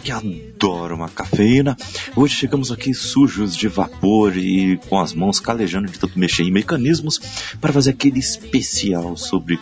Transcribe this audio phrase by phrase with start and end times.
[0.00, 1.76] Que adora uma cafeína.
[2.14, 6.52] Hoje chegamos aqui sujos de vapor e com as mãos calejando de tanto mexer em
[6.52, 7.18] mecanismos
[7.60, 9.58] para fazer aquele especial sobre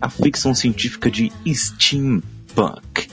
[0.00, 3.08] a ficção científica de steampunk.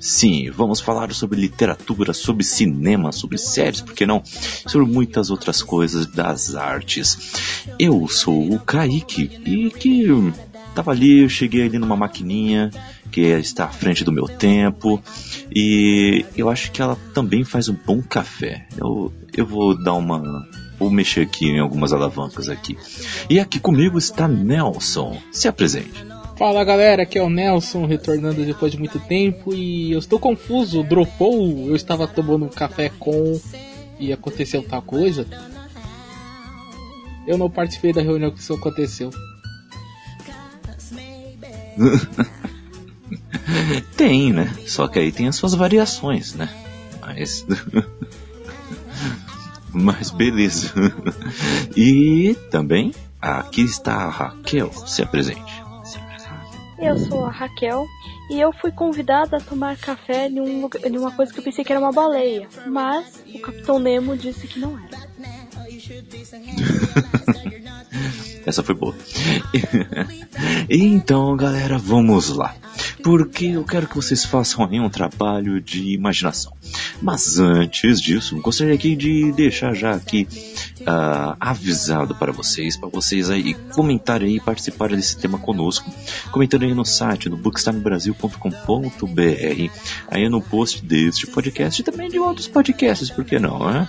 [0.00, 4.22] Sim, vamos falar sobre literatura, sobre cinema, sobre séries, por que não?
[4.66, 7.18] Sobre muitas outras coisas das artes.
[7.78, 10.06] Eu sou o Kaique e que
[10.80, 12.70] tava ali, eu cheguei ali numa maquininha
[13.12, 15.02] que está à frente do meu tempo
[15.54, 18.66] e eu acho que ela também faz um bom café.
[18.78, 20.48] Eu, eu vou dar uma
[20.78, 22.78] vou mexer aqui em algumas alavancas aqui.
[23.28, 25.20] E aqui comigo está Nelson.
[25.30, 26.02] Se apresente.
[26.38, 30.82] Fala galera, aqui é o Nelson, retornando depois de muito tempo e eu estou confuso,
[30.82, 33.38] dropou, eu estava tomando um café com
[33.98, 35.26] e aconteceu tal coisa.
[37.26, 39.10] Eu não participei da reunião que isso aconteceu.
[43.96, 44.52] tem, né?
[44.66, 46.48] Só que aí tem as suas variações, né?
[47.00, 47.46] Mas.
[49.72, 50.72] Mas beleza.
[51.76, 54.72] E também aqui está a Raquel.
[54.86, 55.62] Se apresente.
[56.78, 57.86] Eu sou a Raquel
[58.30, 61.62] e eu fui convidada a tomar café em, um, em uma coisa que eu pensei
[61.62, 64.98] que era uma baleia, mas o Capitão Nemo disse que não era.
[68.46, 68.94] Essa foi boa.
[70.68, 72.54] então, galera, vamos lá.
[73.02, 76.52] Porque eu quero que vocês façam aí um trabalho de imaginação.
[77.00, 80.26] Mas antes disso, gostaria aqui de deixar já aqui
[80.80, 85.90] uh, avisado para vocês, para vocês aí comentarem aí, participarem desse tema conosco,
[86.30, 89.70] comentando aí no site, no bookstimebrasil.com.br,
[90.08, 93.88] aí no post deste podcast e também de outros podcasts, por que não, né?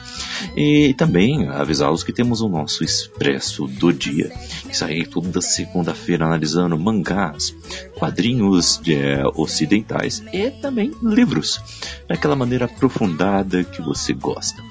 [0.56, 4.32] E também avisá-los que temos o nosso Expresso do Dia,
[4.68, 7.56] que sai toda segunda-feira analisando mangás,
[7.98, 11.62] quadrinhos de, é, ocidentais e também livros,
[12.08, 14.62] daquela maneira aprofundada que você gosta.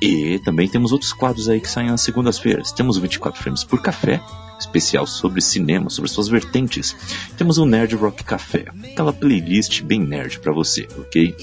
[0.00, 2.70] E também temos outros quadros aí que saem nas segundas-feiras.
[2.70, 4.20] Temos o 24 Frames por Café,
[4.58, 6.94] especial sobre cinema, sobre suas vertentes.
[7.36, 11.34] Temos o Nerd Rock Café, aquela playlist bem nerd para você, ok?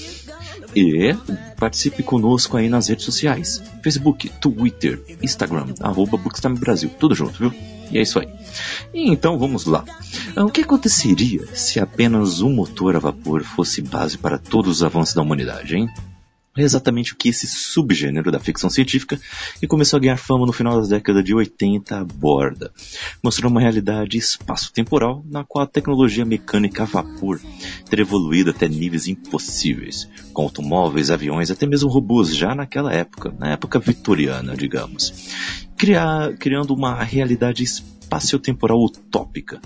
[0.74, 1.14] E
[1.58, 7.54] participe conosco aí nas redes sociais: Facebook, Twitter, Instagram, arroba Bookstime Brasil, tudo junto, viu?
[7.90, 8.28] E é isso aí.
[8.92, 9.84] Então vamos lá.
[10.36, 15.14] O que aconteceria se apenas um motor a vapor fosse base para todos os avanços
[15.14, 15.88] da humanidade, hein?
[16.56, 19.20] É exatamente o que esse subgênero da ficção científica,
[19.58, 22.72] que começou a ganhar fama no final da década de 80, aborda.
[23.22, 27.40] Mostrou uma realidade espaço-temporal na qual a tecnologia mecânica a vapor
[27.90, 33.50] ter evoluído até níveis impossíveis, com automóveis, aviões, até mesmo robôs já naquela época, na
[33.50, 35.12] época vitoriana, digamos,
[35.76, 39.60] criar, criando uma realidade espaço-temporal utópica.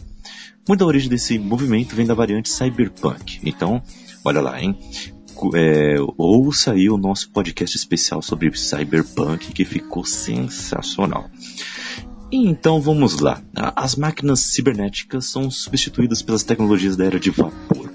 [0.67, 3.41] Muito da origem desse movimento vem da variante cyberpunk.
[3.43, 3.83] Então,
[4.25, 4.79] olha lá, hein?
[5.55, 11.31] É, ouça aí o nosso podcast especial sobre Cyberpunk, que ficou sensacional.
[12.31, 13.43] Então vamos lá.
[13.55, 17.91] As máquinas cibernéticas são substituídas pelas tecnologias da era de vapor.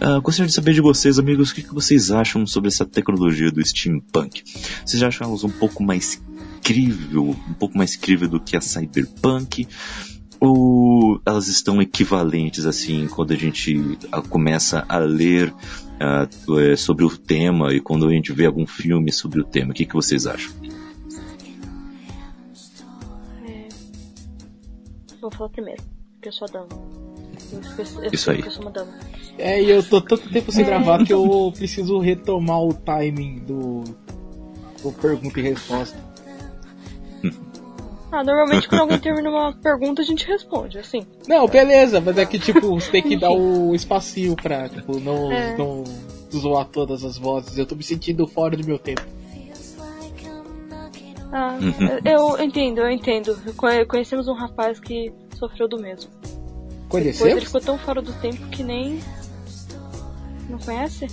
[0.00, 3.52] Uh, gostaria de saber de vocês, amigos, o que, que vocês acham sobre essa tecnologia
[3.52, 4.42] do steampunk?
[4.84, 6.20] Vocês acham elas um pouco mais
[6.62, 9.66] crível, um pouco mais crível do que a cyberpunk?
[10.40, 17.72] Ou elas estão equivalentes assim quando a gente começa a ler uh, sobre o tema
[17.72, 19.72] e quando a gente vê algum filme sobre o tema.
[19.72, 20.52] O que, que vocês acham?
[23.46, 23.68] É...
[25.20, 25.82] Vou falar primeiro,
[26.14, 26.68] porque eu sou a dama.
[27.52, 28.40] Eu, eu, Isso aí.
[28.40, 28.92] Eu sou uma dama.
[29.38, 33.84] É, e eu tô tanto tempo sem gravar que eu preciso retomar o timing do,
[34.82, 36.07] do pergunta e resposta.
[38.10, 41.06] Ah, normalmente quando alguém termina uma pergunta a gente responde, assim.
[41.26, 45.30] Não, beleza, mas é que tipo, você tem que dar o espacinho pra, tipo, não,
[45.30, 45.56] é.
[45.56, 45.84] não
[46.34, 47.58] zoar todas as vozes.
[47.58, 49.02] Eu tô me sentindo fora do meu tempo.
[51.30, 51.58] Ah,
[52.04, 53.38] eu entendo, eu entendo.
[53.86, 56.10] Conhecemos um rapaz que sofreu do mesmo.
[56.88, 57.18] Conhecemos?
[57.18, 59.00] Depois ele ficou tão fora do tempo que nem.
[60.48, 61.06] Não conhece?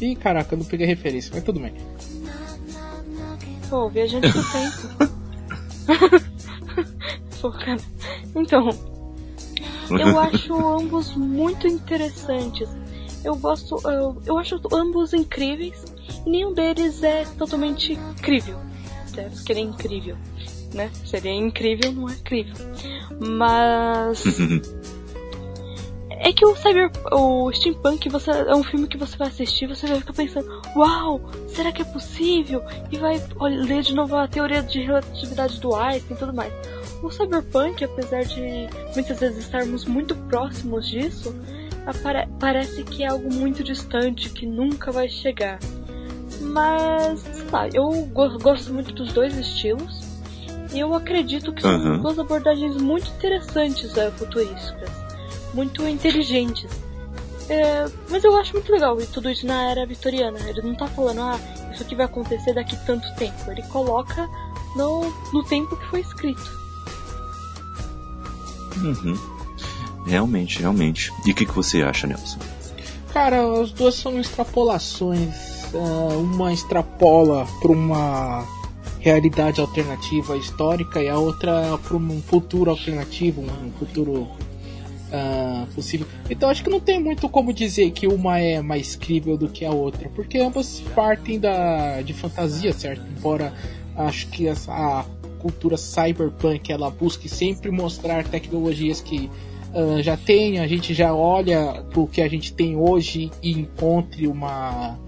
[0.00, 1.74] Ih, caraca, eu não peguei referência, mas tudo bem.
[3.70, 5.12] Pô, viajante do tempo.
[7.40, 7.80] Pô, cara.
[8.34, 8.68] Então,
[9.90, 12.68] eu acho ambos muito interessantes.
[13.24, 15.84] Eu gosto, eu, eu acho ambos incríveis.
[16.26, 17.98] E nenhum deles é totalmente.
[19.16, 20.16] É, porque ele é incrível.
[20.72, 20.90] né?
[21.04, 22.54] Seria incrível, não é incrível.
[23.20, 24.22] Mas.
[26.20, 26.90] é que o Cyber.
[27.12, 31.20] O Steampunk você, é um filme que você vai assistir você vai ficar pensando: Uau,
[31.48, 32.62] será que é possível?
[32.90, 36.52] E vai ler de novo a teoria de relatividade do Einstein e tudo mais.
[37.02, 41.34] O Cyberpunk, apesar de muitas vezes estarmos muito próximos disso,
[42.40, 45.58] parece que é algo muito distante que nunca vai chegar.
[46.40, 47.90] Mas, sei lá, eu
[48.40, 50.06] gosto muito dos dois estilos.
[50.74, 52.02] E eu acredito que são uhum.
[52.02, 55.07] duas abordagens muito interessantes é, futurísticas.
[55.54, 56.70] Muito inteligentes.
[57.48, 60.38] É, mas eu acho muito legal e tudo isso na era vitoriana.
[60.48, 61.40] Ele não tá falando, ah,
[61.72, 63.50] isso aqui vai acontecer daqui tanto tempo.
[63.50, 64.28] Ele coloca
[64.76, 66.58] no, no tempo que foi escrito.
[68.76, 69.18] Uhum.
[70.06, 71.12] Realmente, realmente.
[71.24, 72.38] E o que, que você acha, Nelson?
[73.12, 75.34] Cara, as duas são extrapolações.
[75.72, 78.46] Uh, uma extrapola para uma
[79.00, 84.28] realidade alternativa histórica e a outra para um futuro alternativo, um futuro
[85.08, 86.06] uh, possível.
[86.28, 89.64] Então acho que não tem muito como dizer que uma é mais crível do que
[89.64, 93.02] a outra, porque ambas partem da, de fantasia, certo?
[93.16, 93.52] Embora
[93.96, 95.04] acho que essa, a
[95.38, 99.30] cultura cyberpunk ela busque sempre mostrar tecnologias que
[99.74, 103.52] uh, já tem, a gente já olha para o que a gente tem hoje e
[103.52, 104.98] encontre uma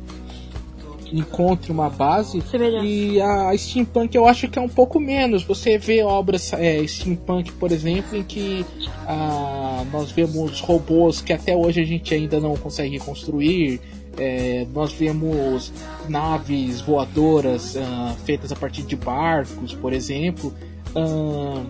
[1.12, 2.42] encontre uma base
[2.84, 7.52] e a steampunk eu acho que é um pouco menos você vê obras é, steampunk
[7.52, 12.56] por exemplo em que uh, nós vemos robôs que até hoje a gente ainda não
[12.56, 13.80] consegue construir
[14.16, 15.72] é, nós vemos
[16.08, 20.52] naves voadoras uh, feitas a partir de barcos, por exemplo.
[20.94, 21.64] Uh,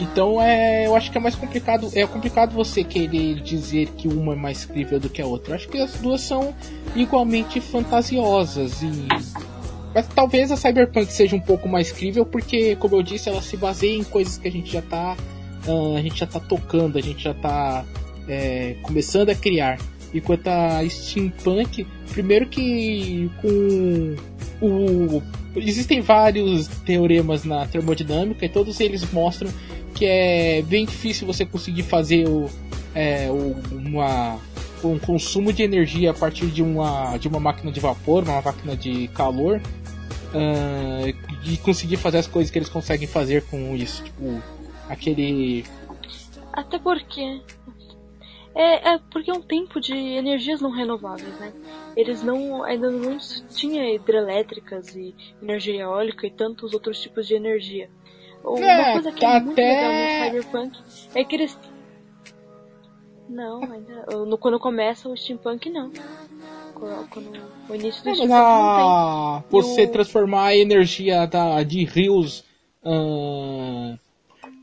[0.00, 1.90] então é, eu acho que é mais complicado.
[1.94, 5.52] É complicado você querer dizer que uma é mais crível do que a outra.
[5.52, 6.54] Eu acho que as duas são
[6.94, 9.08] igualmente fantasiosas e
[9.94, 13.56] mas talvez a Cyberpunk seja um pouco mais crível porque, como eu disse, ela se
[13.56, 15.16] baseia em coisas que a gente já está
[15.66, 17.84] uh, a gente já tá tocando, a gente já está
[18.28, 19.78] é, começando a criar.
[20.12, 24.16] Enquanto a steampunk, primeiro que com
[24.60, 25.22] o
[25.56, 29.50] existem vários teoremas na termodinâmica e todos eles mostram
[29.98, 32.48] que é bem difícil você conseguir fazer o,
[32.94, 33.28] é,
[33.72, 34.38] uma,
[34.84, 38.76] um consumo de energia a partir de uma, de uma máquina de vapor, uma máquina
[38.76, 39.60] de calor,
[40.28, 44.04] uh, e conseguir fazer as coisas que eles conseguem fazer com isso.
[44.04, 44.40] Tipo,
[44.88, 45.64] aquele.
[46.52, 47.40] Até porque
[48.54, 51.52] é, é porque é um tempo de energias não renováveis, né?
[51.96, 53.18] Eles não ainda não
[53.48, 55.12] tinha hidrelétricas e
[55.42, 57.90] energia eólica e tantos outros tipos de energia.
[58.44, 60.78] Uma é, coisa que é muito legal no Cyberpunk
[61.14, 61.58] é que eles
[63.28, 65.90] não, ainda no, quando começa o steampunk não.
[67.10, 67.30] Quando,
[67.68, 69.50] o início do steampunk não tem.
[69.50, 69.90] Você o...
[69.90, 72.44] transformar a energia da, de rios
[72.84, 73.96] hum,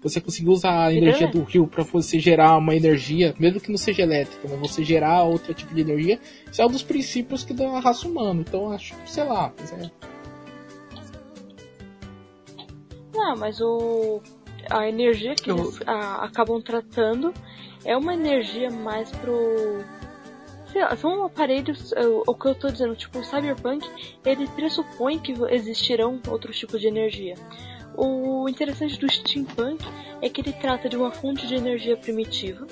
[0.10, 3.78] você conseguir usar a energia do rio para você gerar uma energia, mesmo que não
[3.78, 6.20] seja elétrica, mas você gerar outro tipo de energia,
[6.52, 8.44] isso é um dos princípios que dá a raça humana.
[8.48, 9.52] Então acho, sei lá,
[9.82, 10.15] é...
[13.26, 14.22] Não, mas o
[14.70, 15.58] a energia que Eu...
[15.58, 17.34] eles a, acabam tratando
[17.84, 19.84] é uma energia mais pro
[20.72, 23.90] sei lá, são aparelhos, é, o que eu tô dizendo, tipo, o Cyberpunk,
[24.26, 27.36] ele pressupõe que existirão outros tipos de energia.
[27.96, 29.84] O interessante do steampunk
[30.22, 32.68] é que ele trata de uma fonte de energia primitiva.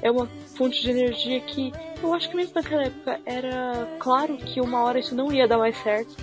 [0.00, 4.60] É uma fonte de energia que eu acho que mesmo naquela época era claro que
[4.60, 6.16] uma hora isso não ia dar mais certo.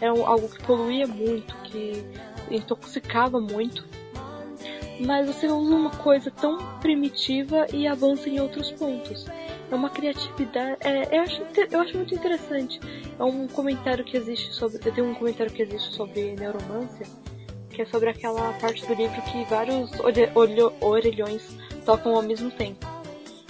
[0.00, 2.02] Era algo que poluía muito, que
[2.50, 3.84] intoxicava muito.
[5.00, 9.26] Mas você usa uma coisa tão primitiva e avança em outros pontos.
[9.70, 10.78] É uma criatividade.
[10.80, 12.80] É, eu, acho, eu acho muito interessante.
[13.18, 14.80] É um comentário que existe sobre.
[14.84, 17.06] Eu tenho um comentário que existe sobre neuromancia
[17.78, 19.92] que é sobre aquela parte do livro que vários
[20.80, 22.84] orelhões tocam ao mesmo tempo.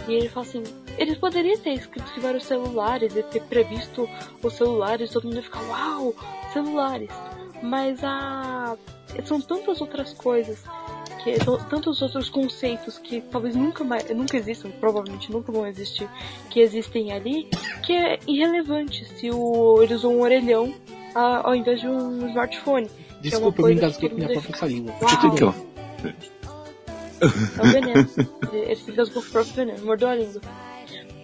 [0.06, 0.62] E ele fala assim,
[0.98, 4.06] eles poderiam ter escrito que vários celulares e ter previsto
[4.42, 6.14] os celulares, todo mundo ia ficar, uau,
[6.52, 7.08] celulares.
[7.62, 8.76] Mas a
[9.24, 10.62] são tantas outras coisas,
[11.22, 16.08] que são tantos outros conceitos que talvez nunca mais, nunca existam, provavelmente nunca vão existir,
[16.50, 17.48] que existem ali,
[17.84, 20.74] que é irrelevante se o, eles usam um orelhão
[21.14, 22.88] a, ao invés de um smartphone.
[23.20, 24.94] Desculpa, é eu me engasguei com minha própria saliva.
[25.00, 25.54] Uau.
[27.20, 28.08] É o veneno.
[28.52, 30.40] Ele se engasgou com o próprio veneno, mordeu a língua.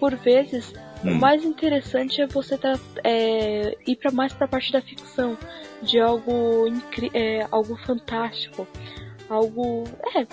[0.01, 0.73] Por vezes,
[1.05, 1.13] hum.
[1.13, 5.37] o mais interessante é você tá, é, ir para mais para a parte da ficção,
[5.83, 6.67] de algo
[7.13, 8.67] é, algo fantástico,
[9.29, 9.85] algo
[10.17, 10.27] é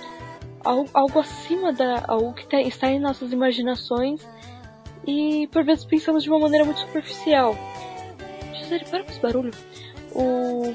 [0.63, 4.27] algo, algo acima da algo que tá, está em nossas imaginações
[5.05, 7.55] e por vezes pensamos de uma maneira muito superficial.
[8.53, 9.51] Gisele, para com esse barulho.
[10.13, 10.73] O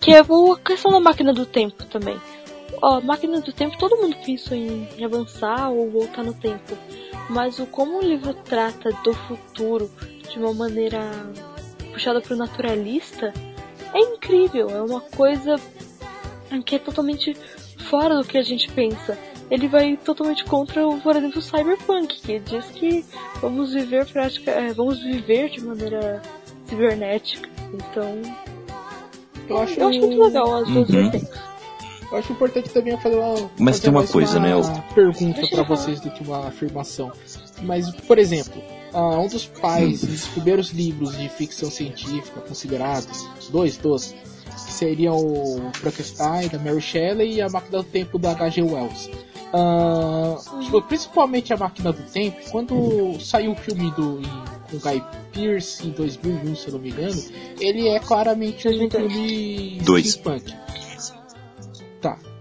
[0.00, 0.24] Que é a
[0.64, 2.18] questão da máquina do tempo também.
[2.80, 6.76] Ó, máquina do tempo, todo mundo pensa em avançar ou voltar no tempo.
[7.28, 9.90] Mas o como o livro trata do futuro
[10.30, 11.00] de uma maneira
[11.92, 13.32] puxada pro naturalista
[13.92, 14.70] é incrível.
[14.70, 15.56] É uma coisa
[16.64, 17.36] que é totalmente
[17.88, 19.18] fora do que a gente pensa.
[19.50, 23.04] Ele vai totalmente contra, por exemplo, o cyberpunk, que diz que
[23.40, 26.22] vamos viver prática, é, vamos viver de maneira
[26.66, 27.48] cibernética.
[27.72, 28.20] Então,
[29.48, 31.10] eu acho, eu acho muito legal as duas uhum.
[32.10, 33.50] Eu acho importante também fazer uma.
[33.58, 34.84] Mas fazer tem uma coisa, uma né?
[34.94, 37.12] pergunta para vocês do que uma afirmação.
[37.62, 38.62] Mas, por exemplo,
[38.92, 44.14] uh, um dos pais dos primeiros livros de ficção científica considerados, os dois, dois,
[44.66, 48.62] que seriam o Frankenstein da Mary Shelley e a Máquina do Tempo da H.G.
[48.62, 49.10] Wells.
[49.52, 54.20] Uh, principalmente a Máquina do Tempo, quando saiu o filme do
[54.70, 57.22] com Guy Pearce em 2001, se eu não me engano,
[57.58, 60.10] ele é claramente um filme Dois.
[60.10, 60.54] steampunk.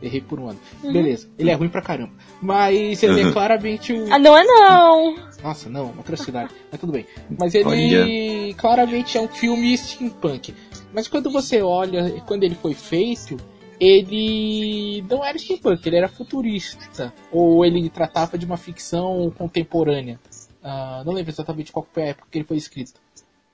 [0.02, 0.60] Errei por um ano.
[0.84, 0.94] Uhum.
[0.94, 2.14] Beleza, ele é ruim pra caramba.
[2.42, 3.30] Mas ele é uhum.
[3.30, 4.14] é claramente um.
[4.14, 5.16] Ah, não é não!
[5.44, 6.54] Nossa, não, atrocidade.
[6.72, 7.06] Mas tudo bem.
[7.38, 8.54] Mas ele olha.
[8.56, 10.54] claramente é um filme steampunk.
[10.94, 13.38] Mas quando você olha, quando ele foi feito,
[13.80, 17.14] ele não era steampunk, ele era futurista.
[17.32, 20.20] Ou ele tratava de uma ficção contemporânea.
[20.64, 23.00] Uh, não lembro exatamente qual foi a época que ele foi escrito.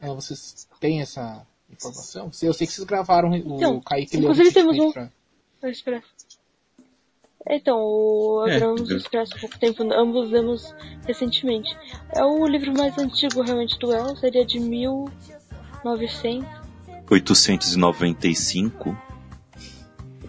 [0.02, 2.32] Uh, vocês têm essa informação?
[2.42, 4.92] Eu sei que vocês gravaram então, o Kaique Inclusive temos um...
[4.92, 5.12] Pra...
[7.50, 10.74] Então, o é, Abramos é, Expresso há pouco tempo, ambos lemos
[11.06, 11.78] recentemente.
[12.16, 16.48] É o livro mais antigo realmente do El, seria de 1900.
[17.10, 19.13] 895.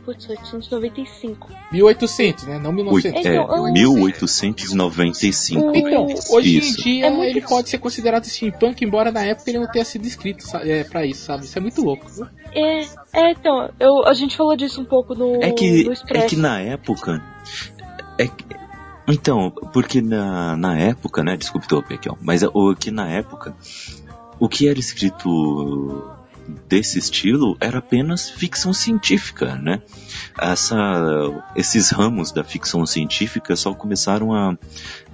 [0.04, 1.48] Putz, 895.
[1.72, 2.58] 1800, né?
[2.58, 3.24] Não 1900.
[3.24, 5.74] É, então, 1895.
[5.74, 6.80] Então, hoje isso.
[6.80, 10.06] em dia é ele pode ser considerado steampunk, embora na época ele não tenha sido
[10.06, 11.44] escrito é, pra isso, sabe?
[11.44, 12.04] Isso é muito louco.
[12.52, 12.80] É,
[13.12, 16.36] é então, eu, a gente falou disso um pouco no, é que, no É que
[16.36, 17.22] na época...
[18.18, 18.44] É que,
[19.06, 21.36] então, porque na, na época, né?
[21.36, 23.54] Desculpe, tô aqui, ó, mas o que na época,
[24.38, 26.13] o que era escrito
[26.68, 29.82] desse estilo era apenas ficção científica, né?
[30.38, 30.76] Essa,
[31.56, 34.56] esses ramos da ficção científica só começaram a,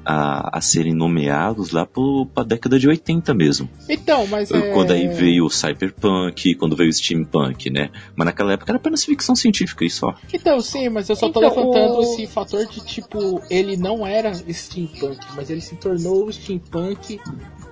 [0.04, 2.02] a, a serem nomeados lá para
[2.36, 3.68] a década de 80 mesmo.
[3.88, 4.72] Então, mas é...
[4.72, 7.90] Quando aí veio o cyberpunk, quando veio o steampunk, né?
[8.16, 10.14] Mas naquela época era apenas ficção científica e só.
[10.32, 12.02] Então, sim, mas eu só então, tô levantando o...
[12.02, 17.20] esse fator de tipo, ele não era steampunk, mas ele se tornou steampunk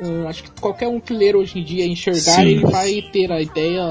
[0.01, 2.43] Uh, acho que qualquer um que ler hoje em dia enxergar, Sim.
[2.43, 3.83] ele vai ter a ideia,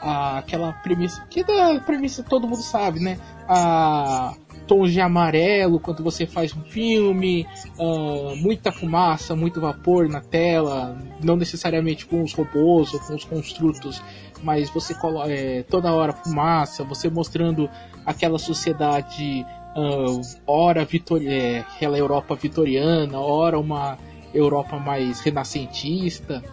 [0.00, 3.18] a, aquela premissa, que da premissa todo mundo sabe, né?
[3.48, 4.34] A
[4.68, 7.46] tons de amarelo quando você faz um filme,
[7.78, 13.24] uh, muita fumaça, muito vapor na tela, não necessariamente com os robôs ou com os
[13.24, 14.02] construtos,
[14.42, 17.68] mas você coloca é, toda hora fumaça, você mostrando
[18.04, 19.44] aquela sociedade
[19.74, 23.98] uh, ora vitor é, aquela Europa vitoriana, ora uma
[24.34, 26.44] Europa mais renascentista.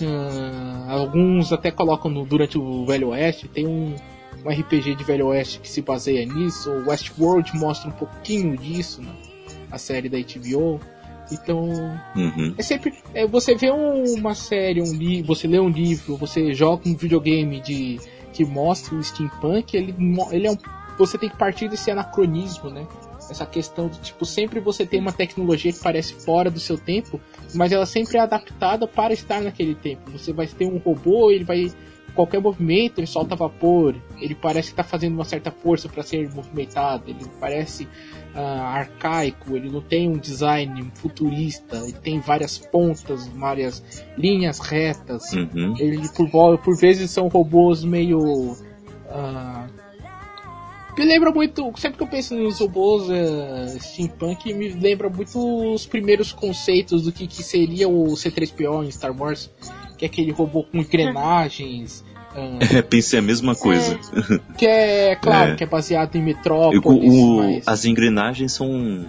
[0.00, 3.48] Uh, alguns até colocam no, durante o Velho Oeste.
[3.48, 3.94] Tem um,
[4.44, 6.70] um RPG de Velho Oeste que se baseia nisso.
[6.70, 9.12] O Westworld mostra um pouquinho disso, né?
[9.70, 10.80] a série da HBO.
[11.30, 11.68] Então,
[12.16, 12.54] uhum.
[12.58, 12.92] é sempre.
[13.14, 16.96] É, você vê um, uma série, um livro, você lê um livro, você joga um
[16.96, 18.00] videogame de
[18.32, 19.94] que mostra o steampunk, ele,
[20.32, 20.56] ele é um.
[20.98, 22.86] Você tem que partir desse anacronismo, né?
[23.30, 27.20] essa questão de tipo sempre você tem uma tecnologia que parece fora do seu tempo,
[27.54, 30.10] mas ela sempre é adaptada para estar naquele tempo.
[30.10, 31.70] Você vai ter um robô, ele vai
[32.10, 36.28] qualquer movimento ele solta vapor, ele parece que está fazendo uma certa força para ser
[36.34, 37.84] movimentado, ele parece
[38.34, 45.32] uh, arcaico, ele não tem um design futurista, ele tem várias pontas, várias linhas retas,
[45.32, 45.74] uhum.
[45.78, 49.80] ele por, por vezes são robôs meio uh,
[51.00, 55.86] me lembra muito, sempre que eu penso nos robôs uh, steampunk, me lembra muito os
[55.86, 59.50] primeiros conceitos do que, que seria o C3PO em Star Wars,
[60.00, 62.02] que é aquele robô com engrenagens.
[62.34, 63.98] É, pensei a mesma coisa.
[64.14, 65.56] É, que é, claro, é.
[65.56, 67.12] que é baseado em Metrópolis.
[67.12, 67.68] O, mas...
[67.68, 69.04] As engrenagens são.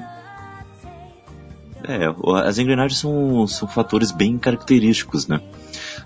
[1.88, 2.14] É,
[2.46, 5.40] as engrenagens são, são fatores bem característicos, né?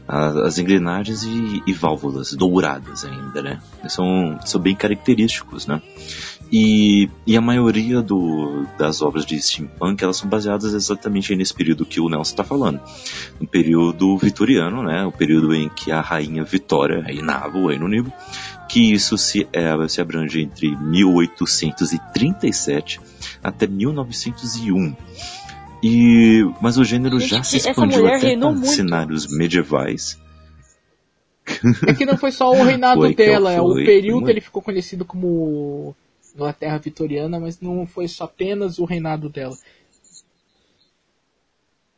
[0.07, 3.59] as engrenagens e, e, válvulas douradas ainda, né?
[3.89, 5.81] São, são bem característicos, né?
[6.51, 11.85] E, e a maioria do, das obras de steampunk elas são baseadas exatamente nesse período
[11.85, 12.79] que o Nelson está falando,
[13.39, 15.03] no período vitoriano, né?
[15.05, 18.13] O período em que a rainha Vitória reinava o Reino Unido,
[18.69, 23.01] que isso se, é, se abrange entre 1837
[23.43, 24.95] até 1901.
[25.81, 30.19] E, mas o gênero já se expandiu até para cenários medievais.
[31.87, 34.31] É que não foi só o reinado Foi que dela, é o período foi.
[34.31, 35.95] ele ficou conhecido como
[36.35, 39.55] Inglaterra Vitoriana, mas não foi só apenas o reinado dela.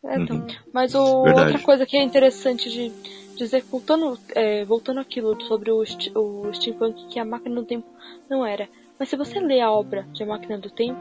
[0.04, 0.38] É, então.
[0.38, 0.48] Uhum.
[0.72, 1.52] Mas o, Verdade.
[1.52, 2.92] outra coisa que é interessante de
[3.36, 7.88] dizer, voltando, é, voltando aquilo sobre o, o steampunk, que a máquina do tempo
[8.30, 8.70] não era.
[9.00, 11.00] Mas se você lê a obra de A Máquina do Tempo,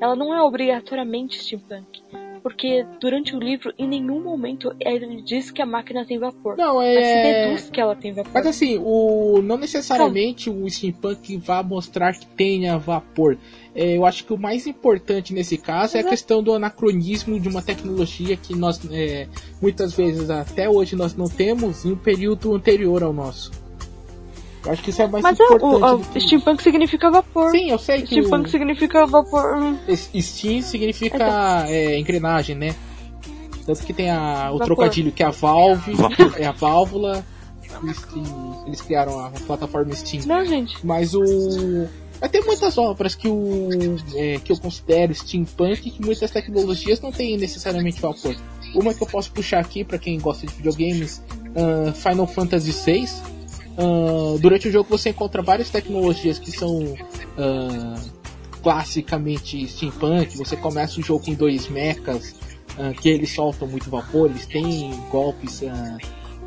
[0.00, 2.02] ela não é obrigatoriamente steampunk.
[2.46, 6.56] Porque durante o livro, em nenhum momento ele diz que a máquina tem vapor.
[6.56, 7.44] Não, Mas se é.
[7.44, 8.30] deduz que ela tem vapor.
[8.32, 13.36] Mas assim, o não necessariamente o steampunk vai mostrar que tenha vapor.
[13.74, 17.48] É, eu acho que o mais importante nesse caso é a questão do anacronismo de
[17.48, 19.26] uma tecnologia que nós é,
[19.60, 23.65] muitas vezes até hoje nós não temos em um período anterior ao nosso.
[24.66, 25.74] Eu acho que isso é mais Mas é, importante.
[25.84, 27.50] o, que- o steampunk significa vapor.
[27.50, 29.56] Sim, eu sei que Steampunk o significa vapor.
[29.56, 29.78] hum.
[30.20, 32.74] Steam significa é, engrenagem, né?
[33.64, 34.66] Tanto que tem a, o Vapor.
[34.66, 35.92] trocadilho que é a Valve,
[36.38, 37.24] é a válvula.
[37.94, 40.22] Steam- Eles criaram a plataforma Steam.
[40.26, 40.76] Não, gente.
[40.84, 41.22] Mas o.
[42.18, 43.68] Vai ter muitas obras que, o,
[44.14, 48.34] é, que eu considero steampunk que muitas tecnologias não têm necessariamente vapor.
[48.74, 51.22] Uma que eu posso puxar aqui para quem gosta de videogames,
[51.54, 53.06] ah, Final Fantasy VI.
[53.76, 56.94] Ah, durante o jogo você encontra várias tecnologias que são
[57.38, 58.00] ah,
[58.62, 60.36] classicamente steampunk.
[60.36, 62.34] Você começa o jogo com dois mechas
[62.78, 65.62] ah, que eles soltam muito vapor, eles têm golpes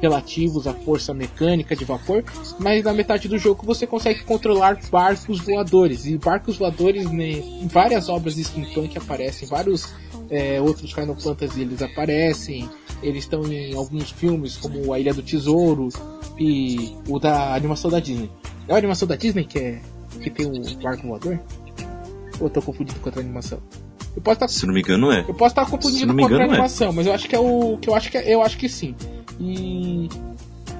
[0.01, 2.23] relativos à força mecânica de vapor,
[2.57, 6.05] mas na metade do jogo você consegue controlar barcos voadores.
[6.05, 9.93] E barcos voadores, né, em várias obras de steampunk aparecem, vários
[10.29, 12.69] é, outros Final Fantasy eles aparecem,
[13.03, 15.89] eles estão em alguns filmes, como A Ilha do Tesouro
[16.39, 18.31] e o da animação da Disney.
[18.67, 19.81] É a animação da Disney que, é,
[20.21, 21.39] que tem o barco voador?
[22.39, 23.59] Ou eu tô confundido com outra animação?
[24.15, 25.21] Eu posso estar Se não me engano, é.
[25.27, 26.49] eu posso estar Se confundindo não com outra é.
[26.49, 28.69] animação, mas eu acho que é o que eu acho que é, eu acho que
[28.69, 28.95] sim.
[29.39, 30.09] E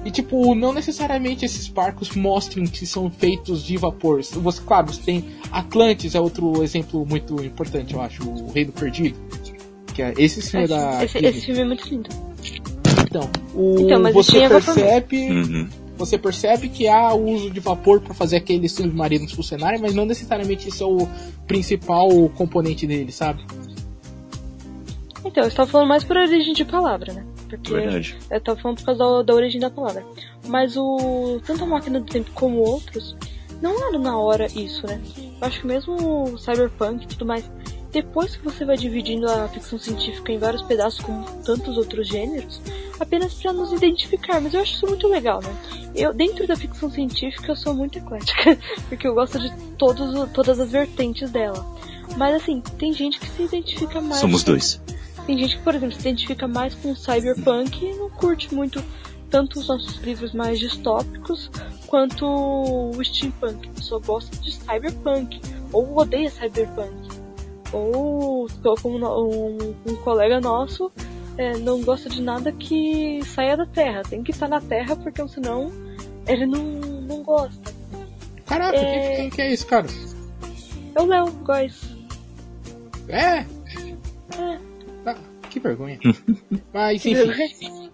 [0.04, 4.22] e tipo, não necessariamente esses barcos mostrem que são feitos de vapor.
[4.22, 9.18] Você, claro, você tem Atlantis é outro exemplo muito importante, eu acho, o Reino Perdido.
[9.94, 11.28] Que é esse sim é da esse, Disney.
[11.28, 12.08] esse filme é muito lindo.
[13.10, 14.74] Então, o, Então, mas você tinha vapor.
[14.74, 15.68] percebe Uhum.
[15.98, 20.06] você percebe que há o uso de vapor para fazer aqueles submarinos funcionarem, mas não
[20.06, 21.06] necessariamente esse é o
[21.46, 23.44] principal componente dele, sabe?
[25.24, 27.24] Então, eu estava falando mais por origem de palavra, né?
[27.48, 28.16] Porque Verdade.
[28.30, 30.04] eu tava falando por causa da, da origem da palavra.
[30.46, 31.40] Mas o.
[31.44, 33.14] Tanto a máquina do tempo como outros,
[33.60, 35.00] não era na hora isso, né?
[35.40, 35.94] Eu acho que mesmo
[36.32, 37.44] o Cyberpunk e tudo mais,
[37.92, 42.60] depois que você vai dividindo a ficção científica em vários pedaços, como tantos outros gêneros,
[42.98, 45.54] apenas pra nos identificar, mas eu acho isso muito legal, né?
[45.94, 48.56] Eu, dentro da ficção científica, eu sou muito eclética,
[48.88, 51.66] porque eu gosto de todos, todas as vertentes dela.
[52.16, 54.20] Mas assim, tem gente que se identifica mais.
[54.20, 54.80] Somos com- dois.
[55.26, 58.82] tem gente que, por exemplo, se identifica mais com o cyberpunk e não curte muito
[59.30, 61.50] tanto os nossos livros mais distópicos
[61.86, 63.68] quanto o steampunk.
[63.68, 65.40] A pessoa gosta de cyberpunk
[65.72, 67.19] ou odeia cyberpunk.
[67.72, 68.48] Ou,
[68.82, 70.90] como no- um, um colega nosso,
[71.38, 74.02] é, não gosta de nada que saia da Terra.
[74.02, 75.70] Tem que estar na Terra porque senão
[76.26, 77.72] ele não, não gosta.
[78.46, 79.08] Caraca, É.
[79.08, 79.86] quem, quem que é esse cara?
[80.94, 81.82] É o Léo Góes.
[83.08, 83.38] É?
[83.38, 83.46] É.
[85.06, 85.16] Ah,
[85.48, 85.98] que vergonha.
[86.74, 87.90] Mas enfim.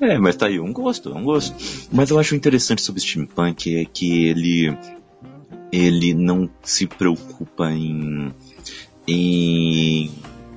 [0.00, 1.54] É, mas tá aí, um gosto, é um gosto.
[1.92, 4.76] Mas eu acho interessante sobre steampunk é que ele
[5.74, 8.32] ele não se preocupa em
[9.06, 10.10] em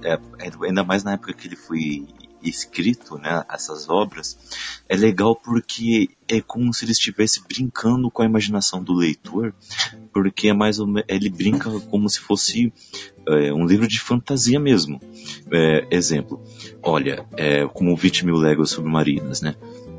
[0.04, 2.06] é, é, ainda mais na época que ele foi
[2.42, 4.38] escrito, né, essas obras,
[4.88, 9.54] é legal porque é como se ele estivesse brincando com a imaginação do leitor,
[10.14, 12.72] porque é mais ou me- ele brinca como se fosse
[13.28, 15.02] é, um livro de fantasia mesmo.
[15.52, 16.42] É, exemplo,
[16.82, 19.56] olha, é, como 20 mil léguas submarinas, né?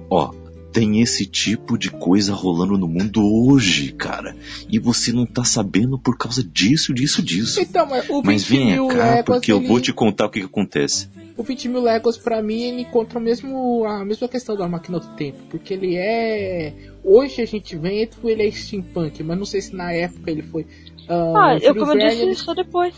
[0.08, 0.32] Ó,
[0.72, 4.36] tem esse tipo de coisa rolando no mundo hoje, cara.
[4.68, 7.60] E você não tá sabendo por causa disso, disso, disso.
[7.60, 10.30] então, mas o 20 Mas venha cá, léguas, porque eu ele- vou te contar o
[10.30, 11.08] que, que acontece.
[11.36, 14.98] O 20 mil léguas, pra mim, ele encontra o mesmo, a mesma questão da máquina
[14.98, 15.38] do tempo.
[15.48, 16.74] Porque ele é.
[17.04, 20.42] Hoje a gente vê que ele é steampunk, mas não sei se na época ele
[20.42, 20.66] foi.
[21.08, 22.92] Ah, o eu como eu disse, ele- só depois.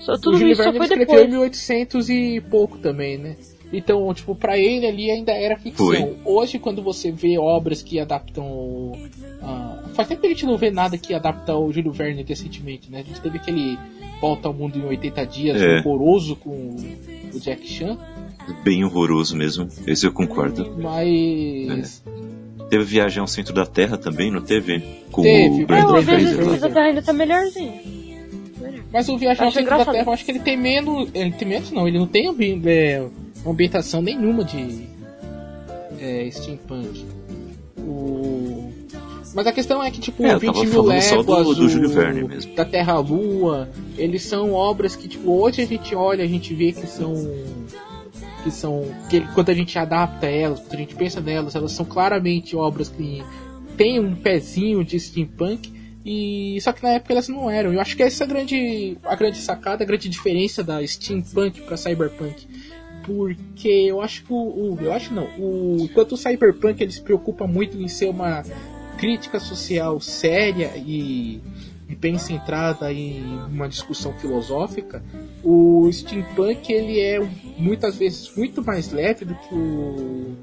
[0.00, 1.26] Só, o tudo Júlio isso só foi escreveu depois.
[1.26, 3.36] em 1800 e pouco também, né?
[3.72, 5.86] Então, tipo, pra ele ali ainda era ficção.
[5.86, 6.16] Foi.
[6.24, 8.92] Hoje, quando você vê obras que adaptam.
[9.42, 12.90] ah, faz tempo que a gente não vê nada que adapta o Júlio Verne recentemente,
[12.90, 13.00] né?
[13.00, 13.76] A gente teve aquele
[14.20, 15.78] Volta ao Mundo em 80 Dias É.
[15.80, 16.76] horroroso com
[17.34, 17.98] o Jack Chan,
[18.62, 20.76] Bem horroroso mesmo, esse eu concordo.
[20.78, 22.02] mas.
[22.70, 24.80] Teve Viagem ao Centro da Terra também, não teve?
[25.12, 26.44] Com Teve, o Brandon Não, a Brandon Viagem Fraser.
[26.44, 26.60] Fraser.
[26.60, 27.72] da Terra ainda tá melhorzinho.
[28.92, 29.84] Mas o Viagem ao Centro da.
[29.84, 31.08] Terra, eu acho que ele tem menos.
[31.14, 32.28] Ele tem menos não, ele não tem
[32.66, 33.06] é,
[33.50, 34.86] ambientação nenhuma de
[36.00, 37.04] é, steampunk.
[37.78, 38.72] O...
[39.34, 41.68] Mas a questão é que, tipo, É, eu 20 tava mil léguas, do- do
[42.24, 46.72] o- da Terra-Lua, eles são obras que, tipo, hoje a gente olha, a gente vê
[46.72, 47.14] que são...
[48.42, 48.84] Que são...
[49.10, 52.88] Que, quando a gente adapta elas, quando a gente pensa nelas, elas são claramente obras
[52.88, 53.22] que
[53.76, 55.70] têm um pezinho de steampunk,
[56.04, 57.74] e só que na época elas não eram.
[57.74, 61.60] Eu acho que essa é a grande, a grande sacada, a grande diferença da steampunk
[61.62, 62.46] para cyberpunk.
[63.06, 67.46] Porque eu acho que o, eu acho não, o enquanto o cyberpunk ele se preocupa
[67.46, 68.42] muito em ser uma
[68.98, 71.40] crítica social séria e,
[71.88, 75.04] e bem centrada em uma discussão filosófica,
[75.44, 77.20] o steampunk ele é
[77.56, 80.36] muitas vezes muito mais leve do que o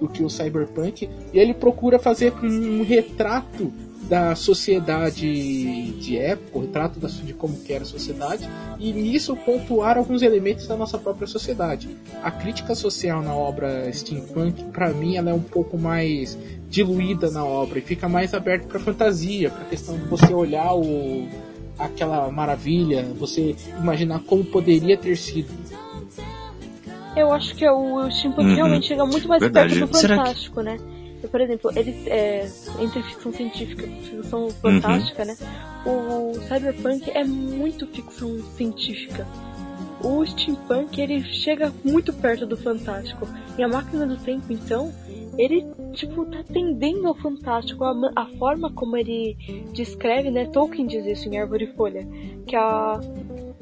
[0.00, 3.70] do que o cyberpunk e ele procura fazer um retrato
[4.10, 8.46] da sociedade de época, o retrato da, de como que era a sociedade,
[8.78, 11.96] e nisso pontuar alguns elementos da nossa própria sociedade.
[12.20, 16.36] A crítica social na obra steampunk, para mim, ela é um pouco mais
[16.68, 20.74] diluída na obra e fica mais aberta para fantasia, para a questão de você olhar
[20.74, 21.28] o
[21.78, 25.48] aquela maravilha, você imaginar como poderia ter sido.
[27.16, 28.54] Eu acho que o steampunk Uhum.
[28.54, 29.74] realmente chega muito mais Verdade.
[29.78, 30.76] perto do Será que- fantástico, né?
[31.28, 32.48] Por exemplo, ele é,
[32.80, 34.50] entre ficção científica e ficção Uhum.
[34.50, 35.36] fantástica, né?
[35.84, 39.26] O cyberpunk é muito ficção científica.
[40.02, 43.26] O steampunk ele chega muito perto do fantástico.
[43.58, 44.92] E a máquina do tempo, então,
[45.36, 47.84] ele tipo tá tendendo ao fantástico.
[47.84, 49.36] A, a forma como ele
[49.72, 50.46] descreve, né?
[50.46, 52.06] Tolkien diz isso em Árvore e Folha,
[52.46, 53.00] que a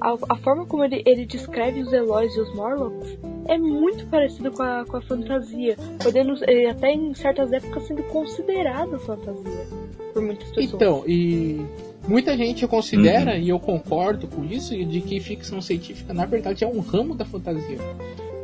[0.01, 3.19] a, a forma como ele, ele descreve os Eloys e os Morlocks
[3.49, 8.03] é muito parecido com a, com a fantasia, podendo eh, até em certas épocas sendo
[8.05, 9.67] considerado fantasia
[10.13, 10.73] por muitas pessoas.
[10.75, 11.61] Então, e
[12.07, 13.39] muita gente considera, Uhum.
[13.41, 17.25] e eu concordo com isso, de que ficção científica na verdade é um ramo da
[17.25, 17.79] fantasia.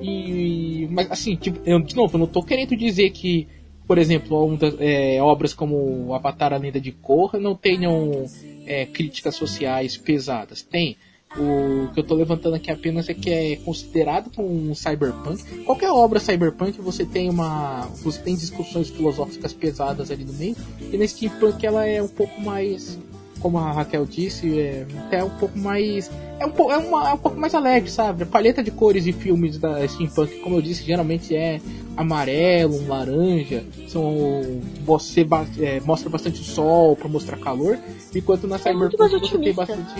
[0.00, 3.46] E mas assim, tipo, eu, de novo, eu não tô querendo dizer que,
[3.86, 8.24] por exemplo, um das- é, obras como Avatar a Lenda de Korra não tenham
[8.66, 10.62] é, críticas sociais pesadas.
[10.62, 10.96] Tem.
[11.36, 15.42] O que eu tô levantando aqui apenas é que é considerado como um cyberpunk.
[15.64, 17.88] Qualquer obra cyberpunk você tem uma.
[18.02, 20.56] você tem discussões filosóficas pesadas ali no meio.
[20.92, 22.98] E na steampunk ela é um pouco mais.
[23.40, 26.10] Como a Raquel disse, é até um pouco mais.
[26.38, 28.22] É um, po- é, uma, é um pouco mais alegre, sabe?
[28.22, 31.60] A paleta de cores de filmes da steampunk, como eu disse, geralmente é
[31.96, 33.64] amarelo, laranja.
[33.88, 34.60] São.
[34.84, 35.26] Você
[35.60, 37.76] é, mostra bastante sol para mostrar calor.
[38.14, 39.94] Enquanto na É cyberpunk você tem bastante.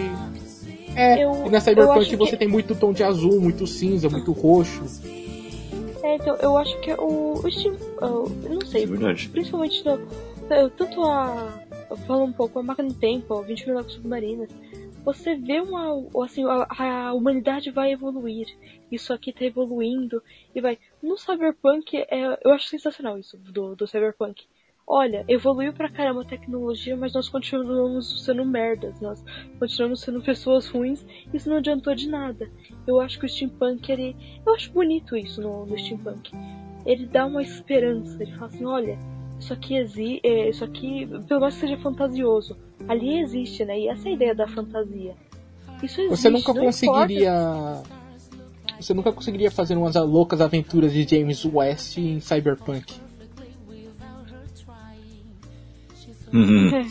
[0.97, 4.33] É, Eu- e na Cyberpunk você que- tem muito tom de azul, muito cinza, muito
[4.33, 4.83] roxo.
[6.03, 9.83] É, então, eu acho que o, o steam, eu não sei, É principalmente
[10.77, 14.49] tanto a eu falo um pouco a máquina do tempo, 20 mil submarinas,
[15.05, 15.93] você vê uma
[16.25, 16.67] assim a,
[17.09, 18.47] a humanidade vai evoluir,
[18.91, 20.23] isso aqui tá evoluindo
[20.55, 24.45] e vai no cyberpunk é, eu acho sensacional isso do, do cyberpunk.
[24.87, 29.25] Olha, evoluiu pra caramba a tecnologia, mas nós continuamos sendo merdas, nós
[29.59, 32.51] continuamos sendo pessoas ruins, isso não adiantou de nada.
[32.87, 34.15] Eu acho que o steampunk, ele.
[34.45, 36.31] Eu acho bonito isso no, no steampunk.
[36.85, 38.99] Ele dá uma esperança, ele fala assim, olha,
[39.41, 40.21] isso aqui existe.
[40.23, 42.55] Isso aqui, pelo menos que seja fantasioso,
[42.87, 43.81] ali existe, né?
[43.81, 45.15] E essa é a ideia da fantasia.
[45.83, 46.09] Isso existe.
[46.11, 47.83] Você nunca conseguiria.
[48.79, 53.04] Você nunca conseguiria fazer umas loucas aventuras de James West em Cyberpunk.
[56.35, 56.67] Uhum.
[56.67, 56.87] importa.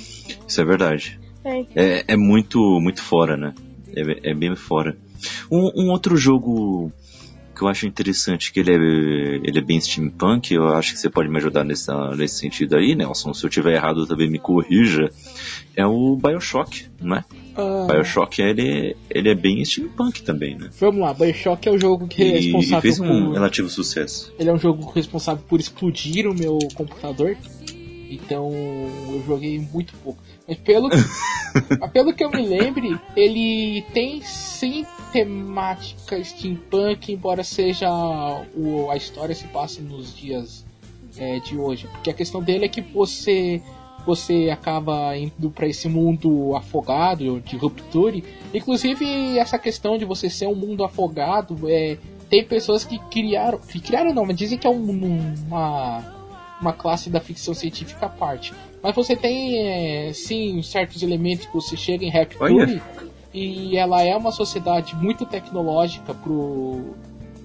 [0.48, 1.20] Isso é verdade.
[1.44, 3.54] É, É, é muito, muito fora, né?
[3.96, 4.98] É, é bem fora.
[5.52, 6.92] Um, um outro jogo
[7.56, 8.76] que eu acho interessante, que ele é,
[9.48, 12.96] ele é bem steampunk, eu acho que você pode me ajudar nessa, nesse sentido aí,
[12.96, 13.32] Nelson.
[13.34, 15.12] Se eu tiver errado também me corrija.
[15.76, 17.24] É o Bioshock, não é?
[17.56, 20.70] Ah, Bioshock ele, ele é bem steampunk também, né?
[20.80, 23.34] Vamos lá, Bioshock é o jogo que é E, e responsável fez um por.
[23.34, 24.34] relativo sucesso.
[24.40, 27.38] Ele é um jogo responsável por explodir o meu computador.
[28.16, 30.20] Então eu joguei muito pouco.
[30.48, 30.90] Mas pelo
[31.94, 37.90] pelo que eu me lembre, ele tem sim temática steampunk, embora seja
[38.56, 40.66] o, a história se passe nos dias
[41.18, 41.88] é, de hoje.
[41.88, 43.62] Porque a questão dele é que você
[44.06, 48.22] você acaba indo para esse mundo afogado de rupture.
[48.54, 51.98] Inclusive essa questão de você ser um mundo afogado, é,
[52.30, 56.04] tem pessoas que criaram, que criaram não, mas dizem que é um- uma
[56.64, 58.54] uma classe da ficção científica à parte.
[58.82, 62.82] Mas você tem é, sim certos elementos que você chega em Rapture
[63.34, 66.96] e ela é uma sociedade muito tecnológica pro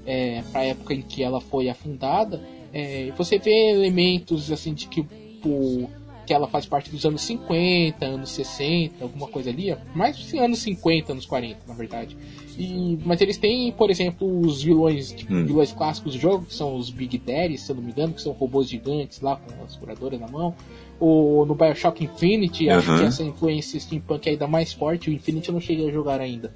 [0.06, 2.40] é, para a época em que ela foi afundada.
[2.72, 5.00] É, você vê elementos assim de que
[5.44, 5.88] o
[6.28, 11.12] que ela faz parte dos anos 50, anos 60, alguma coisa ali, mais anos 50,
[11.12, 12.14] anos 40, na verdade.
[12.58, 15.46] E, mas eles têm, por exemplo, os vilões, tipo, hum.
[15.46, 18.20] vilões clássicos do jogo, que são os Big Daddy, se eu não me engano, que
[18.20, 20.54] são robôs gigantes lá com as curadoras na mão.
[21.00, 22.74] Ou no Bioshock Infinity, uhum.
[22.74, 25.08] acho que essa influência steampunk é ainda mais forte.
[25.08, 26.52] O Infinity eu não cheguei a jogar ainda.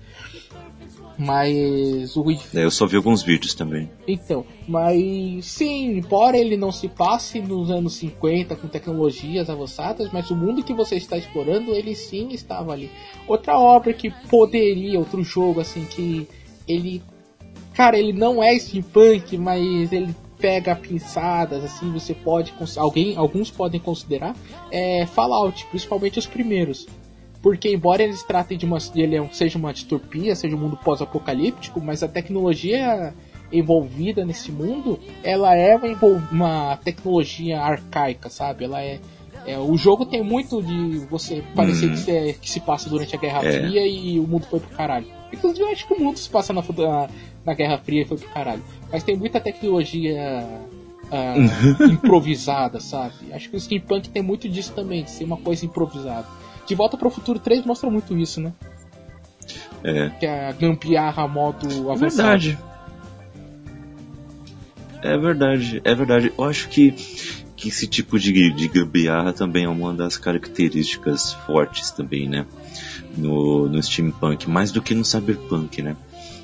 [1.19, 3.91] Mas o é, Eu só vi alguns vídeos também.
[4.07, 10.31] Então, mas sim, embora ele não se passe nos anos 50 com tecnologias avançadas, mas
[10.31, 12.91] o mundo que você está explorando, ele sim estava ali.
[13.27, 16.27] Outra obra que poderia, outro jogo assim que
[16.67, 17.03] ele
[17.75, 23.81] cara, ele não é steampunk, mas ele pega pinçadas assim, você pode alguém, alguns podem
[23.81, 24.35] considerar
[24.71, 26.87] é Fallout, principalmente os primeiros.
[27.43, 28.79] Porque embora eles tratem de uma.
[28.95, 33.13] ele é seja uma distopia, seja um mundo pós-apocalíptico, mas a tecnologia
[33.53, 35.89] envolvida nesse mundo, ela é uma,
[36.31, 38.65] uma tecnologia arcaica, sabe?
[38.65, 39.01] Ela é,
[39.45, 41.93] é, o jogo tem muito de você parecer uhum.
[41.93, 43.53] que, se, que, se passa durante a Guerra é.
[43.53, 45.07] Fria e o mundo foi pro caralho.
[45.33, 46.63] Inclusive, eu acho que o mundo se passa na,
[47.45, 48.63] na Guerra Fria e foi pro caralho.
[48.91, 50.47] Mas tem muita tecnologia
[51.13, 53.15] uh, improvisada, sabe?
[53.33, 56.27] Acho que o steampunk tem muito disso também, de ser uma coisa improvisada.
[56.67, 58.53] De Volta para o Futuro 3 mostra muito isso, né?
[59.83, 60.11] É.
[60.11, 62.05] Que é a gambiarra modo avançado.
[62.05, 62.59] É verdade.
[65.03, 66.33] É verdade, é verdade.
[66.39, 66.93] Eu acho que,
[67.57, 72.47] que esse tipo de, de gambiarra também é uma das características fortes também, né?
[73.17, 75.97] No, no steampunk, mais do que no cyberpunk, né?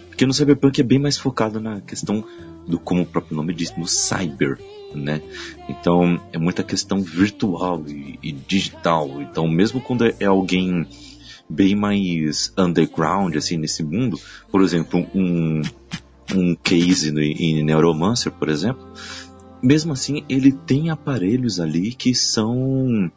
[0.09, 2.25] Porque no cyberpunk é bem mais focado na questão
[2.67, 4.59] do, como o próprio nome diz, no cyber,
[4.95, 5.23] né?
[5.69, 9.21] Então é muita questão virtual e, e digital.
[9.23, 10.87] Então mesmo quando é alguém
[11.49, 14.19] bem mais underground assim nesse mundo,
[14.51, 15.63] por exemplo, um
[16.35, 18.87] um case no, em Neuromancer, por exemplo,
[19.63, 23.11] mesmo assim ele tem aparelhos ali que são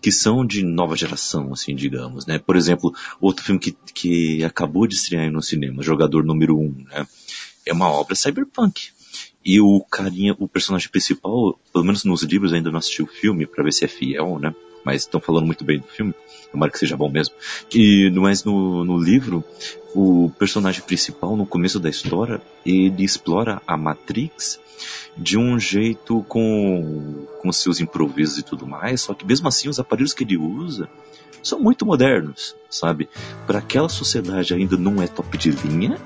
[0.00, 2.38] que são de nova geração, assim, digamos, né?
[2.38, 6.84] Por exemplo, outro filme que, que acabou de estrear no cinema, Jogador Número 1, um,
[6.90, 7.06] né?
[7.64, 8.90] É uma obra cyberpunk,
[9.44, 13.46] e o carinha, o personagem principal, pelo menos nos livros ainda não assisti o filme
[13.46, 14.54] para ver se é fiel, né?
[14.84, 16.14] Mas estão falando muito bem do filme.
[16.50, 17.34] Tomara que seja bom mesmo.
[17.74, 19.42] E, mas no, no livro,
[19.94, 24.60] o personagem principal, no começo da história, ele explora a Matrix
[25.16, 29.78] de um jeito com, com seus improvisos e tudo mais, só que mesmo assim os
[29.78, 30.88] aparelhos que ele usa
[31.42, 33.08] são muito modernos, sabe?
[33.46, 35.98] Para aquela sociedade ainda não é top de linha,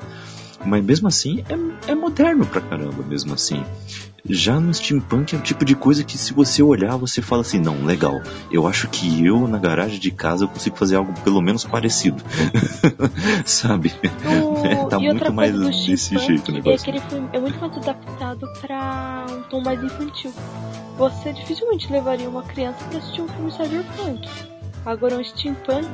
[0.64, 3.62] mas mesmo assim é, é moderno pra caramba, mesmo assim.
[4.29, 7.59] Já no steampunk é o tipo de coisa que se você olhar, você fala assim,
[7.59, 8.21] não, legal.
[8.51, 12.23] Eu acho que eu na garagem de casa eu consigo fazer algo pelo menos parecido.
[13.47, 13.92] Sabe?
[14.27, 14.88] O...
[14.88, 16.81] tá e muito mais desse jeito o negócio.
[16.81, 20.33] É que ele foi, é muito mais adaptado para um tom mais infantil.
[20.99, 24.29] Você dificilmente levaria uma criança para assistir um filme cyberpunk.
[24.85, 25.88] Agora um steampunk,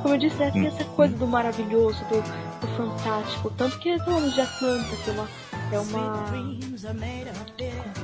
[0.00, 3.50] como eu disse, né, tem essa coisa do maravilhoso, do do fantástico.
[3.56, 5.28] Tanto que falamos de que é uma.
[5.72, 6.24] É uma.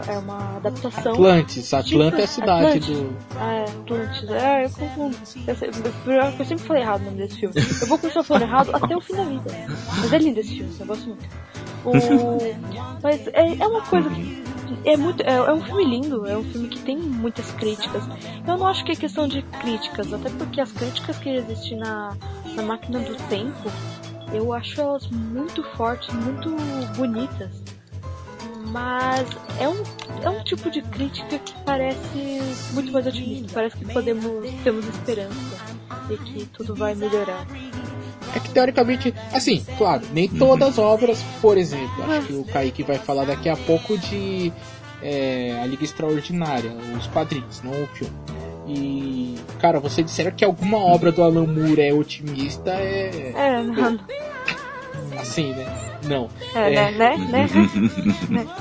[0.07, 1.13] É uma adaptação.
[1.13, 2.89] Atlantis, Atlanta é a cidade Atlantis.
[2.89, 3.17] do.
[3.37, 4.31] Ah, é, Atlantis.
[4.31, 5.17] É, eu confundo.
[5.47, 7.55] Eu, eu, eu, sempre falei errado o nome desse filme.
[7.57, 9.51] Eu vou continuar falando errado até o fim da vida.
[9.99, 11.25] Mas é lindo esse filme, eu gosto muito.
[11.85, 11.93] O...
[13.03, 14.45] Mas é, é uma coisa que
[14.85, 18.03] é muito é, é, um filme lindo é um filme que tem muitas críticas
[18.47, 22.17] eu não acho que é questão de críticas até porque as críticas que existem na,
[22.55, 23.71] na máquina do tempo
[24.33, 26.51] eu acho elas muito fortes, muito
[26.97, 27.51] bonitas.
[28.69, 29.29] Mas
[29.61, 29.83] é um,
[30.23, 32.41] é um tipo de crítica que parece
[32.73, 33.53] muito mais otimista.
[33.55, 34.25] Parece que podemos
[34.65, 35.57] temos esperança
[36.11, 37.47] e que tudo vai melhorar.
[38.37, 42.83] É que teoricamente, assim, claro, nem todas as obras, por exemplo, acho que o Kaique
[42.83, 44.53] vai falar daqui a pouco de
[45.03, 48.13] é, A Liga Extraordinária, os quadrinhos, não o filme.
[48.69, 53.33] E, cara, você disser que alguma obra do Alan Moore é otimista é.
[53.35, 53.99] É, não.
[55.19, 55.67] Assim, né?
[56.05, 56.29] Não.
[56.55, 56.91] É, é...
[56.91, 57.17] né?
[57.17, 57.49] né?
[58.29, 58.47] né?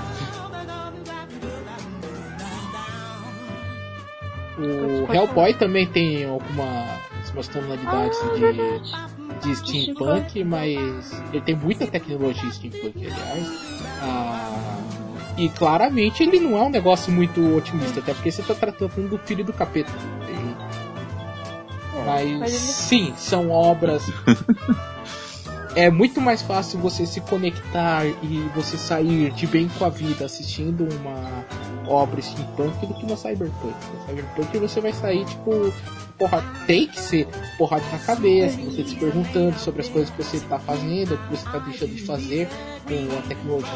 [4.57, 12.51] o Hellboy também tem algumas tonalidades ah, de, de steampunk, mas ele tem muita tecnologia
[12.51, 13.47] steampunk, aliás.
[14.01, 14.77] Ah,
[15.37, 19.17] e claramente ele não é um negócio muito otimista, até porque você está tratando do
[19.17, 19.91] filho do capeta.
[21.95, 22.59] É, mas, mas ele...
[22.59, 24.03] sim, são obras.
[25.75, 30.25] é muito mais fácil você se conectar e você sair de bem com a vida
[30.25, 31.45] assistindo uma
[31.87, 33.75] obra steampunk do que no Cyberpunk.
[33.93, 35.73] No Cyberpunk você vai sair, tipo,
[36.17, 40.37] porra, tem que ser porrada na cabeça, você se perguntando sobre as coisas que você
[40.37, 42.47] está fazendo, o que você está deixando de fazer
[42.85, 43.71] com a tecnologia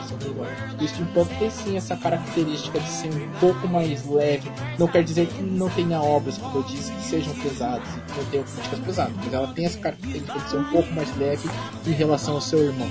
[0.80, 4.50] O steampunk tem sim essa característica de ser um pouco mais leve.
[4.78, 8.18] Não quer dizer que não tenha obras, como eu disse, que sejam pesadas e que
[8.18, 11.50] não tenham críticas pesadas, mas ela tem essa característica de ser um pouco mais leve
[11.86, 12.90] em relação ao seu irmão.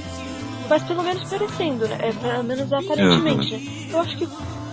[0.68, 1.98] Mas pelo menos parecendo, né?
[2.00, 3.56] É, pelo menos aparentemente.
[3.56, 3.88] Né?
[3.90, 4.28] Eu acho que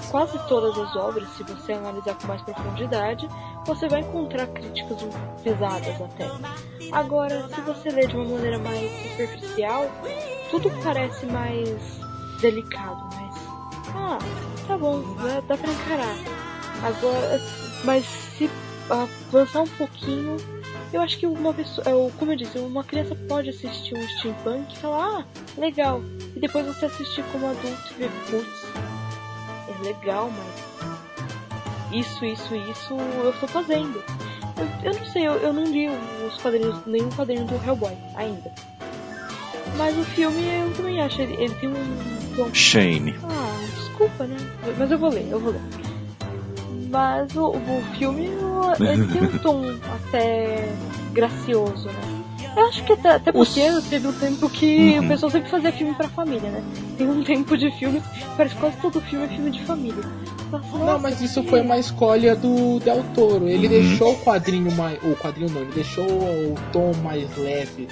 [0.10, 3.28] quase todas as obras, se você analisar com mais profundidade,
[3.66, 4.98] você vai encontrar críticas
[5.44, 6.30] pesadas até.
[6.92, 9.90] Agora, se você ler de uma maneira mais superficial,
[10.52, 12.00] tudo parece mais
[12.42, 13.36] delicado, mas.
[13.96, 14.20] Ah,
[14.68, 16.16] tá bom, dá, dá pra encarar.
[16.84, 17.42] Agora,
[17.84, 18.50] mas se
[18.90, 20.38] avançar um pouquinho,
[20.94, 24.74] eu acho que uma pessoa, é, como eu disse, uma criança pode assistir um steampunk
[24.74, 25.26] e falar, ah,
[25.58, 26.02] legal.
[26.36, 28.95] E depois você assistir como adulto e ver, putz,
[29.82, 30.66] legal, mas
[31.92, 34.04] isso, isso, isso eu estou fazendo.
[34.58, 38.52] Eu, eu não sei, eu, eu não li os quadrinhos, nenhum quadrinho do Hellboy ainda.
[39.78, 42.54] Mas o filme eu também acho, ele, ele tem um.
[42.54, 43.16] Shane.
[43.24, 44.38] Ah, desculpa, né?
[44.78, 45.62] Mas eu vou ler, eu vou ler.
[46.90, 48.30] Mas o, o filme
[48.80, 50.70] ele tem um tom até
[51.14, 52.15] gracioso, né?
[52.56, 53.84] Eu acho que até, até porque Os...
[53.86, 55.06] teve um tempo que uhum.
[55.06, 56.64] o pessoal sempre fazia filme pra família, né?
[56.98, 58.02] Tem um tempo de filme,
[58.38, 60.04] parece que quase todo filme é filme de família.
[60.52, 63.48] Nossa, não, mas isso foi uma escolha do Del Toro.
[63.50, 63.74] Ele uhum.
[63.74, 64.98] deixou o quadrinho mais.
[65.04, 67.88] O quadrinho não, ele deixou o tom mais leve.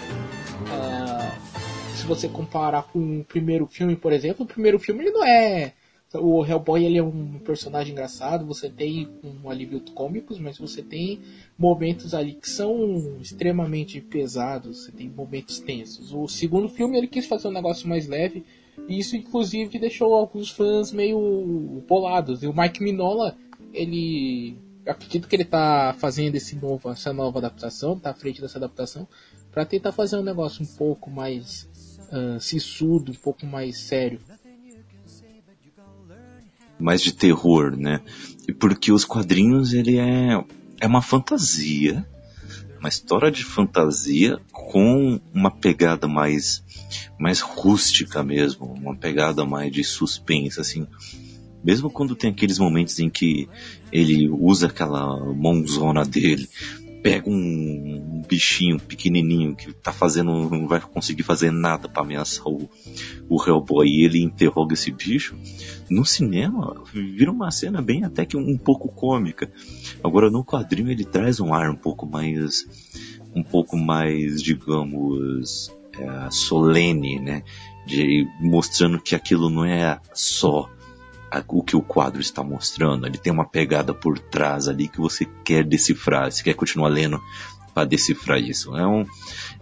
[0.62, 1.54] Uh,
[1.96, 5.74] se você comparar com o primeiro filme, por exemplo, o primeiro filme ele não é
[6.14, 11.20] o Hellboy ele é um personagem engraçado, você tem um alívio cômicos, mas você tem
[11.58, 16.14] momentos ali que são extremamente pesados, você tem momentos tensos.
[16.14, 18.46] O segundo filme ele quis fazer um negócio mais leve,
[18.88, 22.44] e isso inclusive deixou alguns fãs meio bolados.
[22.44, 23.36] E o Mike Minola,
[23.74, 28.60] ele acredito que ele está fazendo esse novo, essa nova adaptação, está à frente dessa
[28.60, 29.08] adaptação,
[29.52, 31.68] para tentar fazer um negócio um pouco mais
[32.12, 34.20] uh, sissudo, um pouco mais sério
[36.84, 38.02] mais de terror, né?
[38.60, 40.44] Porque os quadrinhos ele é
[40.80, 42.06] é uma fantasia,
[42.78, 46.62] uma história de fantasia com uma pegada mais
[47.18, 50.86] mais rústica mesmo, uma pegada mais de suspense assim.
[51.64, 53.48] Mesmo quando tem aqueles momentos em que
[53.90, 56.50] ele usa aquela mãozona dele
[57.04, 62.48] pega um, um, bichinho pequenininho que tá fazendo, não vai conseguir fazer nada para ameaçar
[62.48, 62.70] o,
[63.30, 65.36] o Hellboy e ele interroga esse bicho,
[65.90, 69.52] no cinema vira uma cena bem até que um, pouco cômica.
[70.04, 72.66] Agora no quadrinho ele traz um ar um pouco mais,
[73.36, 77.44] um pouco mais, digamos, é, solene, né?
[77.86, 80.70] De, mostrando que aquilo não é só
[81.48, 83.08] o que o quadro está mostrando.
[83.08, 87.20] Ele tem uma pegada por trás ali que você quer decifrar, você quer continuar lendo
[87.74, 88.76] para decifrar isso.
[88.78, 89.06] É um,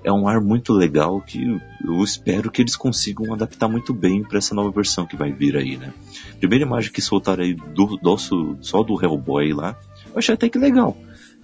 [0.04, 4.38] é um ar muito legal que eu espero que eles consigam adaptar muito bem para
[4.38, 5.94] essa nova versão que vai vir aí, né?
[6.40, 9.78] Primeira imagem que soltaram aí do, do, só do Hellboy lá,
[10.12, 10.98] eu achei até que legal.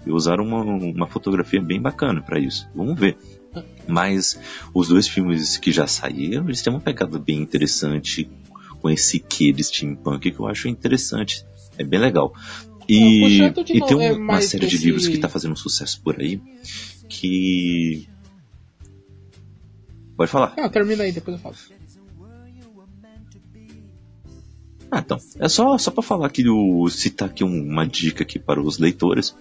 [0.05, 2.67] E usaram uma, uma fotografia bem bacana para isso.
[2.73, 3.17] Vamos ver.
[3.87, 4.39] Mas
[4.73, 8.29] os dois filmes que já saíram, eles têm uma pegada bem interessante
[8.81, 11.45] com esse quê de steampunk que eu acho interessante.
[11.77, 12.33] É bem legal.
[12.87, 14.77] E, e tem é uma série desse...
[14.77, 16.41] de livros que está fazendo sucesso por aí
[17.07, 18.07] que.
[20.17, 20.53] Pode falar.
[20.57, 21.55] Ah, termina aí, depois eu falo.
[24.89, 25.17] Ah, então.
[25.39, 29.35] É só, só para falar aqui, o, citar aqui uma dica aqui para os leitores.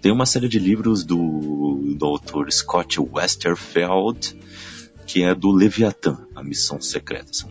[0.00, 4.38] Tem uma série de livros do, do autor Scott Westerfeld,
[5.06, 7.32] que é do Leviatã, a missão secreta.
[7.32, 7.50] São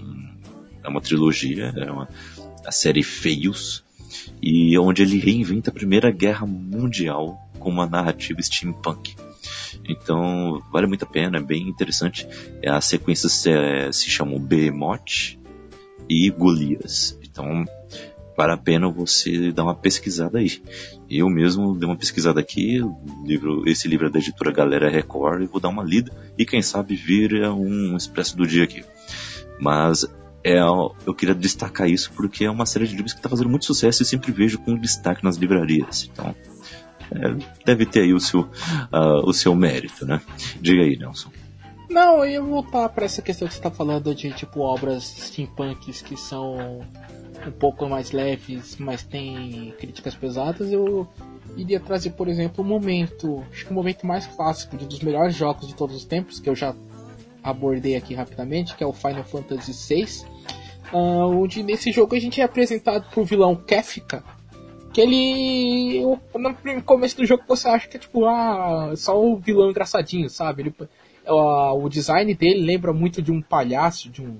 [0.83, 2.09] é uma trilogia, é uma,
[2.65, 3.83] a série Feios,
[4.41, 9.15] e onde ele reinventa a Primeira Guerra Mundial com uma narrativa steampunk.
[9.87, 12.27] Então, vale muito a pena, é bem interessante.
[12.61, 15.37] É, as sequências se, é, se chamam Behemoth
[16.09, 17.17] e Golias.
[17.23, 17.65] Então,
[18.37, 20.61] vale a pena você dar uma pesquisada aí.
[21.09, 22.81] Eu mesmo dei uma pesquisada aqui,
[23.25, 26.61] livro, esse livro é da editora Galera Record, e vou dar uma lida e quem
[26.61, 28.83] sabe vira um expresso do dia aqui.
[29.59, 30.05] Mas
[30.43, 33.65] é, eu queria destacar isso porque é uma série de livros que está fazendo muito
[33.65, 36.09] sucesso e sempre vejo com destaque nas livrarias.
[36.11, 36.35] Então,
[37.15, 40.21] é, deve ter aí o seu, uh, o seu mérito, né?
[40.59, 41.29] Diga aí, Nelson.
[41.89, 46.01] Não, eu ia voltar para essa questão que você está falando de tipo obras steampunks
[46.01, 46.79] que são
[47.45, 50.71] um pouco mais leves, mas tem críticas pesadas.
[50.71, 51.07] Eu
[51.55, 54.87] iria trazer, por exemplo, um momento, acho que o um momento mais clássico de um
[54.87, 56.73] dos melhores jogos de todos os tempos, que eu já
[57.43, 60.33] abordei aqui rapidamente, que é o Final Fantasy VI,
[60.91, 64.23] Uh, onde nesse jogo a gente é apresentado pro vilão Kefka,
[64.93, 66.05] que ele.
[66.35, 70.61] No começo do jogo você acha que é tipo, ah, só o vilão engraçadinho, sabe?
[70.61, 70.75] Ele,
[71.27, 74.37] o design dele lembra muito de um palhaço, de um.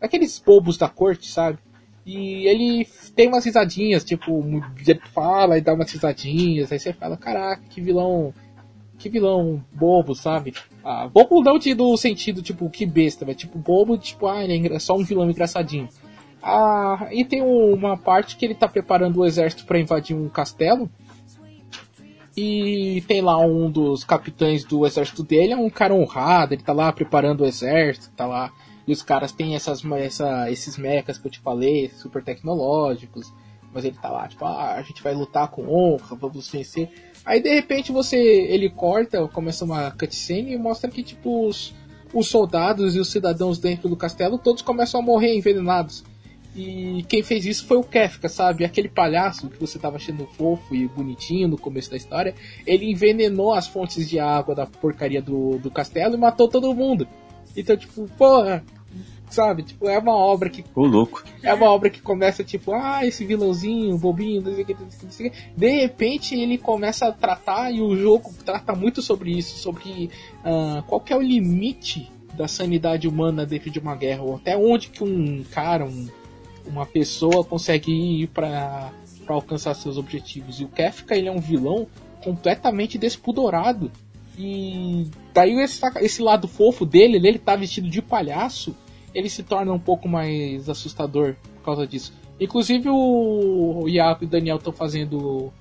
[0.00, 1.58] Aqueles bobos da corte, sabe?
[2.04, 4.42] E ele tem umas risadinhas, tipo,
[4.84, 8.34] ele fala e dá umas risadinhas, aí você fala, caraca, que vilão.
[8.98, 10.54] Que vilão bobo, sabe?
[10.84, 14.72] Ah, bobo não de, no sentido, tipo, que besta, mas tipo, bobo, tipo, ah, ele
[14.72, 15.88] é só um vilão engraçadinho.
[16.42, 20.90] Ah, e tem uma parte que ele tá preparando o exército para invadir um castelo.
[22.36, 26.72] E tem lá um dos capitães do exército dele, é um cara honrado, ele tá
[26.72, 28.50] lá preparando o exército, tá lá.
[28.86, 33.32] E os caras têm essas, essa, esses mechas que eu te falei, super tecnológicos.
[33.72, 36.90] Mas ele tá lá, tipo, ah, a gente vai lutar com honra, vamos vencer.
[37.24, 38.16] Aí de repente você.
[38.18, 41.72] ele corta, começa uma cutscene e mostra que, tipo, os,
[42.12, 46.04] os soldados e os cidadãos dentro do castelo todos começam a morrer envenenados.
[46.54, 48.64] E quem fez isso foi o Kefka, sabe?
[48.64, 52.34] Aquele palhaço que você tava achando fofo e bonitinho no começo da história.
[52.66, 57.08] Ele envenenou as fontes de água da porcaria do, do castelo e matou todo mundo.
[57.56, 58.62] Então, tipo, porra,
[59.30, 59.62] sabe?
[59.62, 60.62] Tipo, é uma obra que.
[60.74, 61.24] Ô, louco.
[61.42, 64.90] É uma obra que começa, tipo, ah, esse vilãozinho, bobinho, não sei o que, não
[64.90, 65.38] sei o que.
[65.56, 70.10] De repente ele começa a tratar, e o jogo trata muito sobre isso, sobre
[70.44, 74.88] uh, qual é o limite da sanidade humana dentro de uma guerra, ou até onde
[74.88, 76.08] que um cara, um
[76.66, 78.92] uma pessoa consegue ir para
[79.28, 80.60] alcançar seus objetivos.
[80.60, 81.86] E o Kefka ele é um vilão
[82.22, 83.90] completamente despudorado.
[84.38, 88.74] E daí esse, esse lado fofo dele, ele tá vestido de palhaço,
[89.14, 92.12] ele se torna um pouco mais assustador por causa disso.
[92.40, 95.52] Inclusive o, Iaco e o Daniel estão fazendo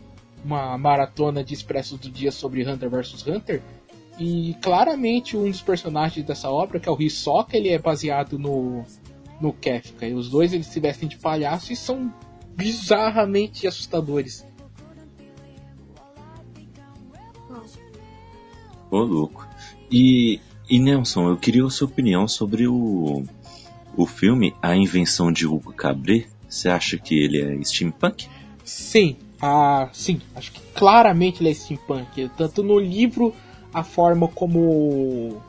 [0.44, 3.62] uma maratona de expressos do dia sobre Hunter vs Hunter.
[4.20, 8.86] E claramente um dos personagens dessa obra, que é o Hisoka, ele é baseado no,
[9.42, 10.08] no Kefka.
[10.08, 12.14] E os dois eles se vestem de palhaço e são
[12.56, 14.46] bizarramente assustadores.
[18.90, 19.48] Ô, louco.
[19.90, 20.40] E,
[20.70, 23.24] e Nelson, eu queria a sua opinião sobre o,
[23.96, 26.28] o filme A Invenção de Hugo Cabret.
[26.48, 28.28] Você acha que ele é steampunk?
[28.66, 30.22] Sim, ah, sim.
[30.36, 32.30] Acho que claramente ele é steampunk.
[32.38, 33.34] Tanto no livro,
[33.74, 35.42] a forma como.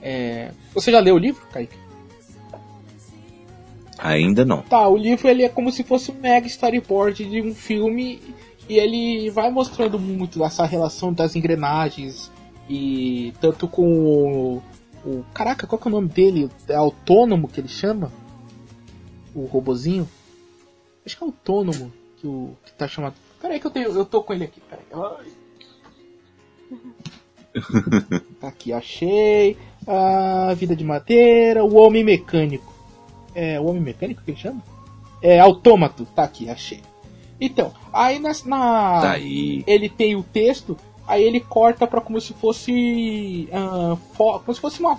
[0.00, 0.50] É...
[0.72, 1.76] Você já leu o livro, Kaique?
[3.98, 4.62] Ainda não.
[4.62, 8.20] Tá, o livro ele é como se fosse um mega storyboard de um filme
[8.68, 12.30] e ele vai mostrando muito essa relação das engrenagens
[12.68, 14.62] e tanto com o,
[15.04, 16.50] o caraca, qual que é o nome dele?
[16.68, 18.10] É autônomo que ele chama?
[19.34, 20.08] O robozinho?
[21.04, 23.14] Acho que é autônomo que o que tá chamado.
[23.40, 24.60] Peraí que eu tenho, eu tô com ele aqui.
[24.60, 24.84] Peraí.
[28.40, 29.56] tá aqui, achei.
[29.86, 32.73] A vida de madeira, o homem mecânico.
[33.34, 34.62] É o Homem Mecânico que ele chama?
[35.20, 36.80] É Autômato, tá aqui, achei.
[37.40, 39.64] Então, aí na, na tá aí.
[39.66, 40.76] ele tem o texto,
[41.06, 44.98] aí ele corta para como se fosse uh, como se fosse uma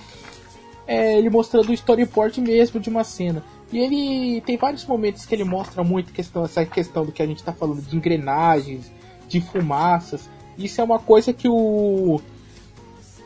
[0.88, 3.44] é, ele mostrando o storyboard mesmo de uma cena.
[3.72, 7.26] E ele tem vários momentos que ele mostra muito questão, essa questão do que a
[7.26, 8.92] gente está falando de engrenagens,
[9.28, 10.30] de fumaças.
[10.58, 12.22] Isso é uma coisa que o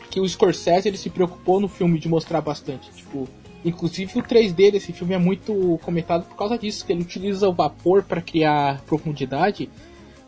[0.10, 3.28] que o Scorsese ele se preocupou no filme de mostrar bastante, tipo,
[3.64, 7.54] Inclusive o 3D desse filme é muito comentado por causa disso, que ele utiliza o
[7.54, 9.70] vapor para criar profundidade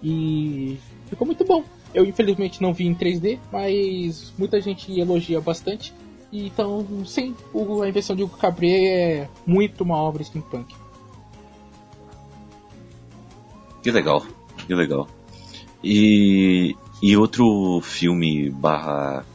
[0.04, 0.78] e
[1.08, 1.64] ficou muito bom.
[1.94, 5.94] Eu infelizmente não vi em 3D, mas muita gente elogia bastante.
[6.32, 7.36] Então, sim,
[7.84, 10.74] a invenção de Hugo Cabret é muito uma obra steampunk.
[13.84, 14.26] Que legal,
[14.66, 15.08] que legal.
[15.84, 19.26] E, e outro filme barra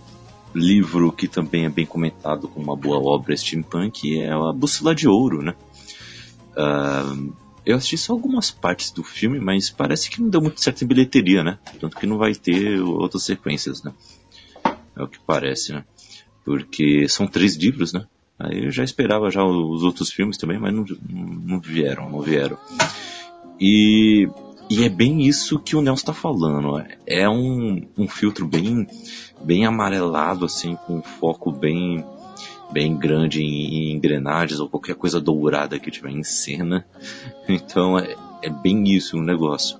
[0.57, 5.07] livro que também é bem comentado como uma boa obra steampunk é a Bússola de
[5.07, 5.55] Ouro, né?
[6.57, 7.33] Uh,
[7.65, 10.87] eu assisti só algumas partes do filme, mas parece que não deu muito certo em
[10.87, 11.59] bilheteria, né?
[11.81, 13.93] Tanto que não vai ter outras sequências, né?
[14.97, 15.85] É o que parece, né?
[16.45, 18.07] Porque são três livros, né?
[18.39, 22.57] Aí eu já esperava já os outros filmes também, mas não, não vieram, não vieram.
[23.61, 24.29] E,
[24.71, 26.85] e é bem isso que o Nelson está falando.
[27.07, 28.87] É um, um filtro bem
[29.47, 32.05] bem amarelado, assim, com um foco bem
[32.72, 36.84] bem grande em, em engrenagens ou qualquer coisa dourada que tiver em cena.
[37.49, 39.78] Então é, é bem isso o negócio.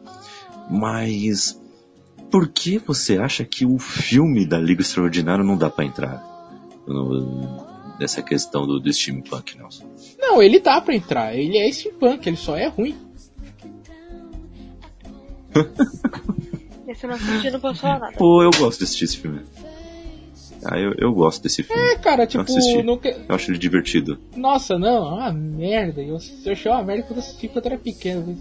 [0.71, 1.61] Mas
[2.31, 6.23] por que você acha que o filme da Liga Extraordinária não dá para entrar
[6.87, 7.67] no,
[7.99, 9.85] nessa questão do, do steampunk, Nelson?
[10.17, 11.35] Não, ele dá para entrar.
[11.35, 12.97] Ele é steampunk, ele só é ruim.
[16.87, 18.17] Esse eu não assisti, não posso falar nada.
[18.17, 19.41] Pô, eu gosto de assistir esse filme.
[20.65, 21.81] Ah, eu, eu gosto desse filme.
[21.81, 23.09] É, cara, tipo, eu, nunca...
[23.09, 24.19] eu acho ele divertido.
[24.37, 26.01] Nossa, não, é uma merda.
[26.01, 28.37] Eu, eu achei uma merda quando eu assisti quando eu era pequeno.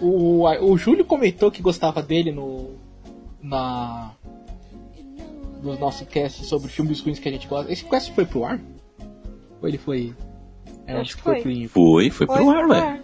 [0.00, 2.70] O, o Júlio comentou que gostava dele no.
[3.42, 4.12] Na.
[5.62, 7.72] No nosso cast sobre filmes ruins que a gente gosta.
[7.72, 8.60] Esse cast foi pro ar?
[9.60, 10.14] Ou ele foi.
[10.86, 11.42] É, acho que foi.
[11.42, 13.02] Foi, foi, foi pro ar, velho.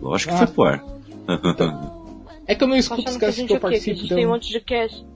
[0.00, 0.46] Lógico que ah.
[0.46, 0.84] foi pro ar.
[2.48, 3.98] Então, é que eu não escuto os casts que eu participo.
[3.98, 5.06] A gente tem um monte de cast.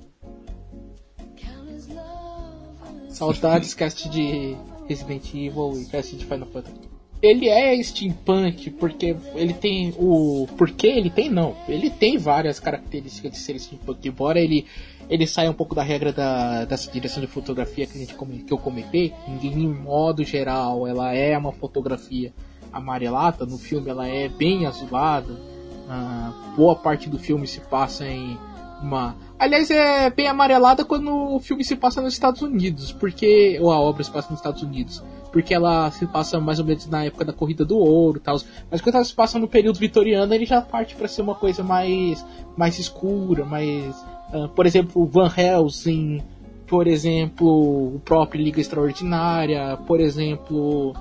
[3.08, 4.56] Saudades cast de
[4.86, 6.92] Resident Evil e cast de Final Fantasy.
[7.22, 10.46] Ele é steampunk porque ele tem o.
[10.58, 11.56] Porque ele tem não.
[11.68, 14.06] Ele tem várias características de ser steampunk.
[14.06, 14.66] Embora ele,
[15.08, 18.52] ele saia um pouco da regra da, dessa direção de fotografia que, a gente, que
[18.52, 22.32] eu comentei, em modo geral ela é uma fotografia
[22.72, 23.46] amarelada.
[23.46, 25.51] No filme ela é bem azulada.
[25.88, 28.38] Uh, boa parte do filme se passa em
[28.82, 29.14] uma.
[29.38, 33.58] Aliás, é bem amarelada quando o filme se passa nos Estados Unidos, porque.
[33.60, 35.02] ou a obra se passa nos Estados Unidos.
[35.32, 38.36] Porque ela se passa mais ou menos na época da corrida do ouro e tal.
[38.70, 41.62] Mas quando ela se passa no período vitoriano, ele já parte para ser uma coisa
[41.62, 42.24] mais,
[42.56, 43.96] mais escura, mais.
[44.32, 46.22] Uh, por exemplo, Van Helsing,
[46.66, 50.94] por exemplo, o próprio Liga Extraordinária, por exemplo,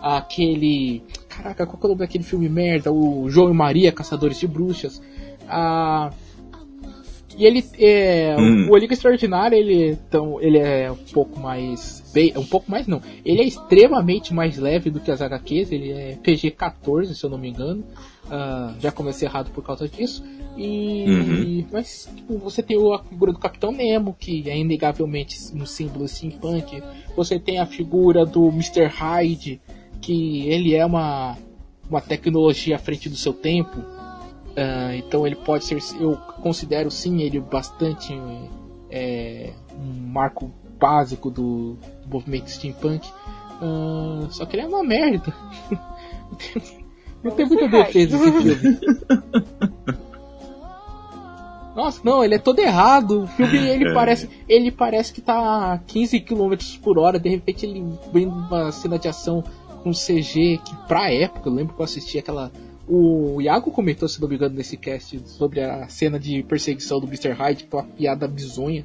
[0.00, 1.02] aquele.
[1.36, 2.92] Caraca, qual é o nome daquele filme merda?
[2.92, 5.00] O João e Maria, Caçadores de Bruxas.
[5.48, 6.10] Ah.
[7.38, 8.68] E ele é, hum.
[8.70, 12.02] o Liga Extraordinário, ele então ele é um pouco mais
[12.36, 13.00] um pouco mais não.
[13.24, 17.38] Ele é extremamente mais leve do que as HQs, ele é PG-14, se eu não
[17.38, 17.82] me engano.
[18.26, 20.22] Uh, já comecei errado por causa disso.
[20.56, 21.66] E uhum.
[21.72, 26.82] mas tipo, você tem a figura do Capitão Nemo, que é inegavelmente um símbolo steampunk.
[27.16, 28.84] Você tem a figura do Mr.
[28.84, 29.58] Hyde,
[30.02, 31.38] que ele é uma
[31.88, 33.78] uma tecnologia à frente do seu tempo.
[33.78, 38.12] Uh, então ele pode ser, eu considero sim ele bastante
[38.90, 43.08] é, um marco básico do, do movimento steampunk.
[43.60, 45.32] Uh, só que ele é uma merda.
[47.22, 48.78] não tem muita defesa esse filme.
[51.74, 53.22] Nossa, não, ele é todo errado.
[53.22, 53.94] O filme ele é.
[53.94, 58.70] parece, ele parece que tá a 15 km por hora, de repente ele vem uma
[58.70, 59.42] cena de ação
[59.82, 62.50] com CG que pra época, eu lembro que eu assisti aquela
[62.86, 67.06] o Iago comentou, se não me engano, nesse cast sobre a cena de perseguição do
[67.06, 67.30] Mr.
[67.30, 68.84] Hyde, que é uma piada bizonha.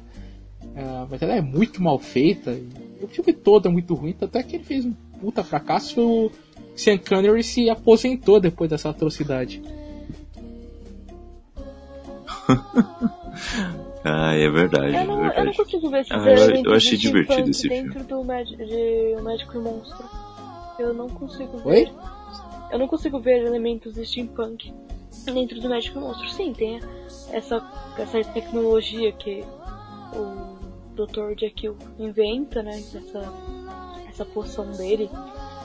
[0.62, 2.58] Uh, mas ela é muito mal feita.
[3.02, 6.00] O filme todo é muito ruim, tanto é que ele fez um puta fracasso.
[6.00, 6.30] O
[6.76, 9.60] Sean Connery se aposentou depois dessa atrocidade.
[14.04, 14.94] ah, é verdade.
[14.94, 15.38] Eu não, é verdade.
[15.40, 18.08] Eu não consigo ver esses ah, eu, eu achei divertido esse dentro filme.
[18.08, 20.27] do Magic, de O Médico e Monstro.
[20.78, 21.68] Eu não consigo ver.
[21.68, 21.92] Oi?
[22.70, 24.72] Eu não consigo ver elementos de steampunk
[25.24, 26.28] dentro do Médico Monstro.
[26.30, 26.80] Sim, tem
[27.32, 27.66] essa,
[27.98, 29.44] essa tecnologia que
[30.14, 30.58] o
[30.94, 31.38] Dr.
[31.38, 32.78] Jekyll inventa, né?
[32.78, 33.32] Essa,
[34.08, 35.10] essa poção dele,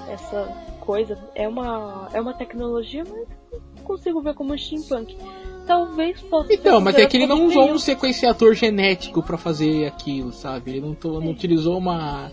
[0.10, 0.46] essa
[0.80, 1.18] coisa.
[1.36, 5.18] É uma, é uma tecnologia, mas não consigo ver como steampunk.
[5.66, 10.34] Talvez possa Então, mas é que ele não usou um sequenciador genético para fazer aquilo,
[10.34, 10.72] sabe?
[10.72, 12.32] Ele não, tô, não utilizou uma.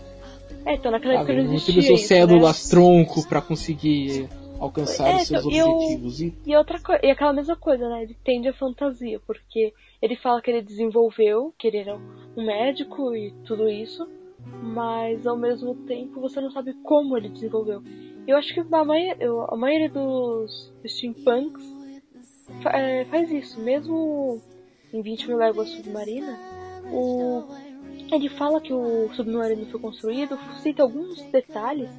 [0.65, 2.69] É, então naquela época ele não utilizou isso, células né?
[2.69, 6.21] tronco para conseguir alcançar é, os seus então, objetivos.
[6.21, 8.03] E, e outra coisa, e aquela mesma coisa, né?
[8.03, 11.95] Ele tende a fantasia, porque ele fala que ele desenvolveu, que ele era
[12.37, 14.07] um médico e tudo isso,
[14.61, 17.81] mas ao mesmo tempo você não sabe como ele desenvolveu.
[18.27, 19.17] Eu acho que a maioria,
[19.49, 21.63] a maioria dos steampunks
[22.71, 24.39] é, faz isso, mesmo
[24.93, 26.37] em 20 mil léguas submarina,
[26.91, 27.43] o,
[28.11, 31.89] ele fala que o submarino foi construído, cita alguns detalhes,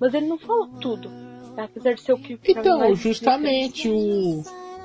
[0.00, 1.10] mas ele não fala tudo.
[1.56, 2.38] Apesar de ser o que.
[2.46, 4.42] Então, justamente o.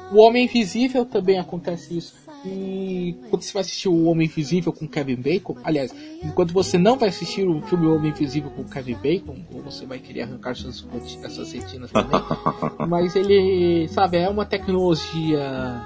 [0.09, 2.15] O Homem Invisível também acontece isso.
[2.45, 6.97] E quando você vai assistir o Homem Invisível com Kevin Bacon, aliás, enquanto você não
[6.97, 10.85] vai assistir o filme Homem Invisível com Kevin Bacon, ou você vai querer arrancar suas,
[11.23, 12.21] essas retinas também,
[12.87, 15.81] mas ele, sabe, é uma tecnologia.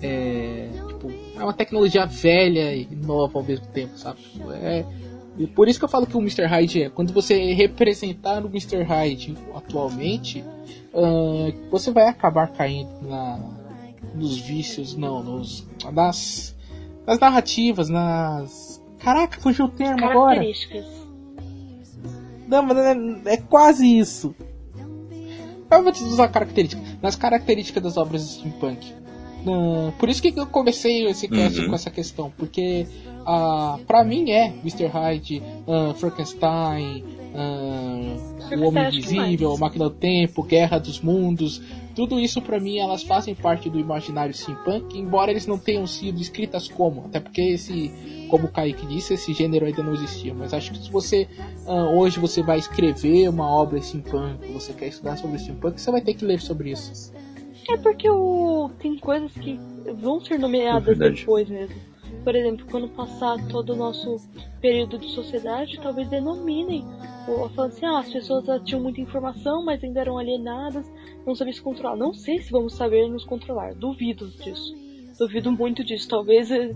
[0.00, 0.70] É,
[1.42, 4.20] é uma tecnologia velha e nova ao mesmo tempo, sabe?
[4.52, 4.84] É,
[5.36, 6.44] e por isso que eu falo que o Mr.
[6.46, 6.88] Hyde é.
[6.88, 8.82] Quando você representar o Mr.
[8.82, 10.44] Hyde atualmente,
[10.94, 13.40] uh, você vai acabar caindo na,
[14.14, 16.56] nos vícios, não, nos, nas,
[17.04, 18.80] nas narrativas, nas.
[19.00, 20.40] Caraca, fugiu o termo agora.
[22.46, 24.34] Não, mas é, é quase isso.
[25.68, 26.86] Eu vou te usar características.
[27.00, 29.01] Nas características das obras de steampunk.
[29.46, 31.68] Uh, por isso que eu comecei esse cast uhum.
[31.68, 32.86] com essa questão, porque
[33.22, 34.86] uh, pra mim é Mr.
[34.86, 37.02] Hyde, uh, Frankenstein,
[37.34, 41.60] uh, O Homem Invisível, Máquina do Tempo, Guerra dos Mundos,
[41.94, 46.20] tudo isso para mim elas fazem parte do imaginário steampunk, embora eles não tenham sido
[46.20, 47.90] escritas como, até porque esse,
[48.30, 50.32] como o Kaique disse, esse gênero ainda não existia.
[50.32, 51.28] Mas acho que se você
[51.66, 56.00] uh, hoje você vai escrever uma obra steampunk, você quer estudar sobre steampunk, você vai
[56.00, 57.12] ter que ler sobre isso.
[57.68, 58.70] É porque o...
[58.78, 59.58] tem coisas que
[59.94, 61.92] vão ser nomeadas é depois mesmo.
[62.24, 64.16] Por exemplo, quando passar todo o nosso
[64.60, 66.84] período de sociedade, talvez denominem.
[67.26, 70.88] Ou falando assim, ah, as pessoas tinham muita informação, mas ainda eram alienadas,
[71.26, 71.96] não sabiam se controlar.
[71.96, 73.74] Não sei se vamos saber nos controlar.
[73.74, 74.74] Duvido disso.
[75.18, 76.08] Duvido muito disso.
[76.08, 76.74] Talvez eh,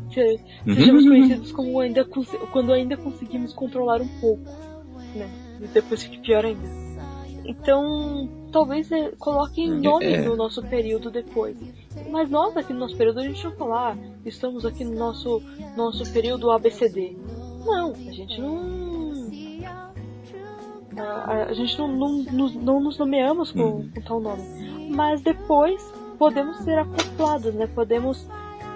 [0.66, 0.74] uhum.
[0.74, 4.44] sejamos conhecidos como ainda, quando ainda conseguimos controlar um pouco.
[5.14, 5.28] Né?
[5.60, 6.85] E depois fique pior ainda.
[7.46, 10.22] Então, talvez eh, coloquem nomes é.
[10.22, 11.56] no nosso período depois.
[12.10, 15.40] Mas nós aqui no nosso período a gente não falar, ah, estamos aqui no nosso,
[15.76, 17.16] nosso período ABCD.
[17.64, 19.06] Não, a gente não.
[20.96, 23.90] A, a gente não, não, não, não, nos nomeamos com, uhum.
[23.94, 24.42] com tal nome.
[24.90, 25.82] Mas depois
[26.18, 27.66] podemos ser acoplados, né?
[27.66, 28.26] Podemos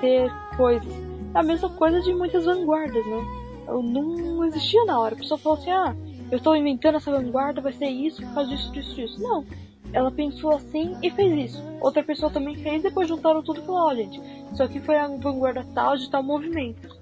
[0.00, 0.92] ter coisas.
[1.34, 3.24] A mesma coisa de muitas vanguardas, né?
[3.66, 5.14] Não existia na hora.
[5.14, 5.96] A pessoa falou assim, ah,
[6.30, 9.22] eu estou inventando essa vanguarda, vai ser isso, faz isso, isso, isso.
[9.22, 9.44] Não.
[9.92, 11.62] Ela pensou assim e fez isso.
[11.80, 14.20] Outra pessoa também fez, depois juntaram tudo e falou, ó, oh, gente,
[14.52, 16.96] isso aqui foi a vanguarda tal de tal movimento.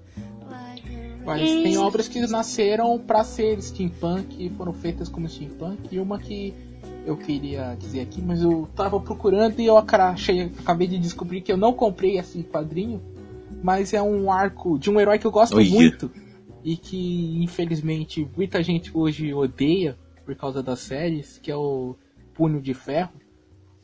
[1.23, 1.61] Mas e...
[1.61, 6.55] tem obras que nasceram para ser steampunk e foram feitas como steampunk, e uma que
[7.05, 11.51] eu queria dizer aqui, mas eu tava procurando e eu achei, acabei de descobrir que
[11.51, 12.99] eu não comprei esse quadrinho,
[13.61, 16.09] mas é um arco de um herói que eu gosto muito
[16.63, 21.95] e que infelizmente muita gente hoje odeia por causa das séries, que é o
[22.33, 23.13] Punho de Ferro.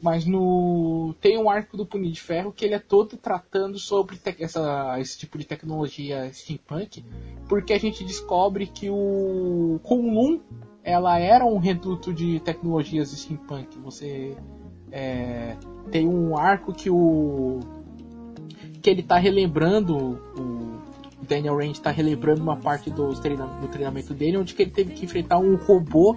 [0.02, 4.20] Mas no tem um arco do Punho de Ferro que ele é todo tratando sobre
[4.40, 7.04] essa, esse tipo de tecnologia steampunk,
[7.48, 10.42] porque a gente descobre que o Kunlun
[10.84, 13.80] ela era um reduto de tecnologias steampunk.
[13.80, 14.38] Você
[14.92, 15.58] é,
[15.90, 17.60] tem um arco que o
[18.82, 20.65] que ele está relembrando o
[21.22, 25.38] Daniel Rand está relembrando uma parte do, do treinamento dele, onde ele teve que enfrentar
[25.40, 26.16] um robô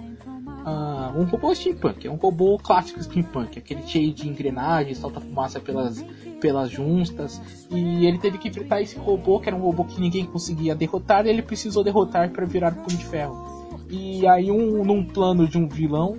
[0.59, 5.59] Uh, um robô steampunk, é um robô clássico steampunk, aquele cheio de engrenagens, solta fumaça
[5.59, 6.03] pelas,
[6.41, 7.41] pelas juntas,
[7.71, 11.25] e ele teve que enfrentar esse robô, que era um robô que ninguém conseguia derrotar,
[11.25, 13.71] e ele precisou derrotar para virar punho de ferro.
[13.89, 16.17] E aí, um, num plano de um vilão,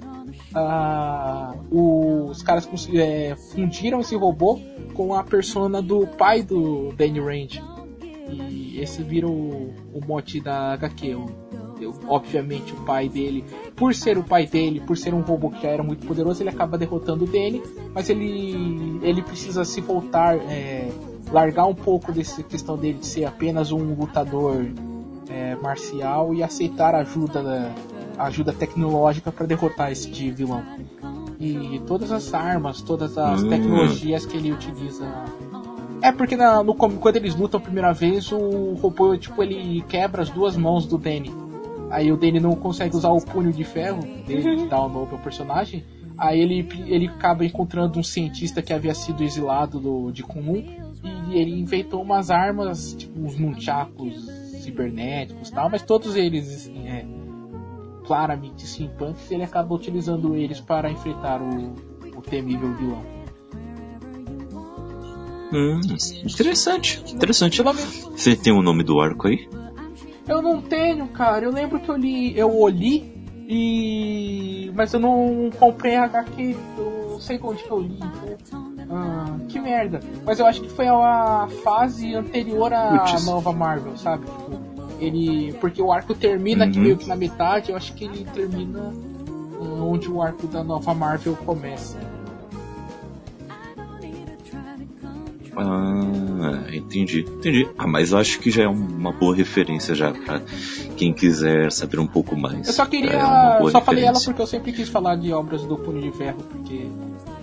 [0.55, 4.59] uh, os caras é, fundiram esse robô
[4.95, 7.80] com a persona do pai do Danny Rand.
[8.33, 11.51] E esse vira o, o mote da HQ, o
[12.07, 15.69] obviamente o pai dele, por ser o pai dele, por ser um robô que já
[15.69, 17.63] era muito poderoso, ele acaba derrotando o Danny,
[17.95, 20.91] mas ele, ele precisa se voltar, é,
[21.33, 24.67] largar um pouco dessa questão dele de ser apenas um lutador
[25.29, 27.73] é, marcial e aceitar ajuda,
[28.19, 30.63] ajuda tecnológica para derrotar esse vilão.
[31.39, 33.49] E todas as armas, todas as hum.
[33.49, 35.07] tecnologias que ele utiliza
[36.03, 40.23] é porque na, no, quando eles lutam a primeira vez, o robô tipo ele quebra
[40.23, 41.31] as duas mãos do Danny.
[41.91, 45.13] Aí o Danny não consegue usar o punho de ferro dele, que dá o nome
[45.13, 45.85] ao personagem.
[46.17, 50.63] Aí ele, ele acaba encontrando um cientista que havia sido exilado do, de Kunlun
[51.29, 54.27] e ele inventou umas armas, tipo uns nunchakus
[54.63, 57.07] cibernéticos e tal, mas todos eles assim, é,
[58.05, 61.75] claramente steampunks e ele acaba utilizando eles para enfrentar o,
[62.17, 63.20] o temível vilão.
[65.53, 65.81] Hum,
[66.25, 67.63] interessante, interessante.
[67.63, 69.49] Você tem o nome do arco aí?
[70.29, 71.45] Eu não tenho, cara.
[71.45, 74.71] Eu lembro que eu li, eu olhei e.
[74.75, 76.57] Mas eu não comprei a HQ.
[76.79, 77.99] Eu não sei onde que eu li.
[78.89, 80.01] Ah, que merda.
[80.25, 84.25] Mas eu acho que foi a fase anterior à nova Marvel, sabe?
[84.27, 84.61] Tipo,
[85.01, 85.53] ele.
[85.55, 86.71] Porque o arco termina uhum.
[86.71, 88.93] aqui meio que na metade, eu acho que ele termina
[89.61, 91.99] onde o arco da nova Marvel começa.
[95.63, 97.69] Ah, entendi, entendi.
[97.77, 100.41] Ah, mas eu acho que já é uma boa referência já para
[100.97, 102.67] quem quiser saber um pouco mais.
[102.67, 105.77] Eu só queria, é só falei ela porque eu sempre quis falar de obras do
[105.77, 106.89] Punho de Ferro, porque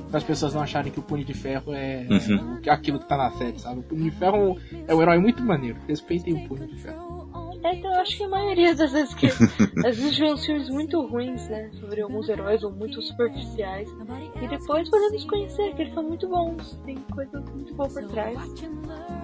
[0.09, 2.59] para as pessoas não acharem que o Punho de Ferro é uhum.
[2.67, 3.81] aquilo que tá na série, sabe?
[3.81, 4.57] O Punho de Ferro
[4.87, 5.77] é um herói muito maneiro.
[5.87, 7.29] Respeitem o Punho de Ferro.
[7.63, 9.27] É, então eu acho que a maioria das vezes que.
[9.85, 11.69] às vezes uns filmes muito ruins, né?
[11.79, 13.89] Sobre alguns heróis ou muito superficiais.
[14.41, 16.79] E depois podemos conhecer que eles são muito bons.
[16.85, 18.37] Tem coisa muito boa por trás.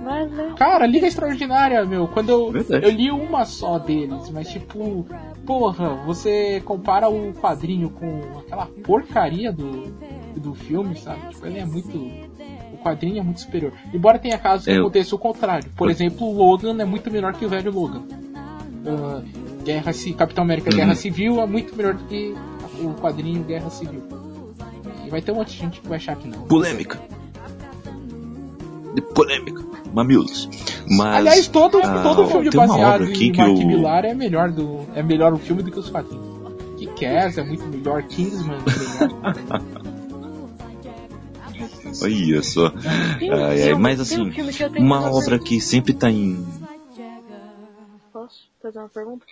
[0.01, 0.53] Mas, né?
[0.57, 2.07] Cara, Liga Extraordinária, meu.
[2.07, 5.05] Quando eu, eu li uma só deles, mas tipo.
[5.45, 9.91] Porra, você compara o quadrinho com aquela porcaria do,
[10.39, 11.27] do filme, sabe?
[11.29, 12.32] Tipo, ele é muito
[12.83, 13.73] quadrinho é muito superior.
[13.93, 15.69] Embora tenha casos que é, aconteça o contrário.
[15.75, 18.03] Por exemplo, o Logan é muito menor que o velho Logan.
[18.85, 20.75] Uh, Guerra Capitão América uhum.
[20.75, 22.35] Guerra Civil é muito melhor do que
[22.81, 24.03] o quadrinho Guerra Civil.
[25.05, 26.41] E vai ter um monte de gente que vai achar que não.
[26.41, 26.99] Polêmica.
[28.93, 29.63] De polêmica.
[29.93, 30.49] Mamilos.
[30.89, 33.67] Mas, Aliás, todo, ah, todo filme baseado em Mark eu...
[33.67, 36.33] Millar é melhor, do, é melhor o filme do que os quadrinhos.
[36.77, 38.57] Que Cass é muito melhor, Kingsman
[42.01, 42.67] Olha só.
[42.67, 44.31] Ah, mas assim,
[44.79, 46.45] uma obra que sempre tá em.
[48.11, 49.25] Posso fazer uma pergunta?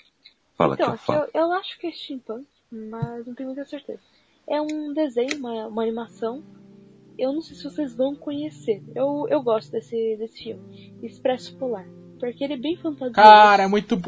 [0.58, 1.30] Fala, então, fala.
[1.34, 4.00] Eu, eu, acho que é steampunk, mas não tenho muita certeza.
[4.48, 6.44] É um desenho, uma, uma animação.
[7.18, 8.82] Eu não sei se vocês vão conhecer.
[8.96, 10.94] Eu, eu gosto desse, desse filme.
[11.04, 11.86] Expresso Polar.
[12.20, 13.14] Porque ele é bem fantasioso.
[13.14, 14.00] Cara, é muito,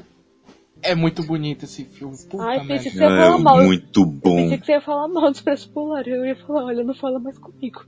[0.84, 2.16] é muito bonito esse filme.
[2.30, 3.64] Puta Ai, pensei que você ia falar é mal.
[3.64, 4.38] muito bom.
[4.38, 6.08] Eu pensei que você ia falar mal do Expresso Polar.
[6.08, 7.84] Eu ia falar, olha, não fala mais comigo.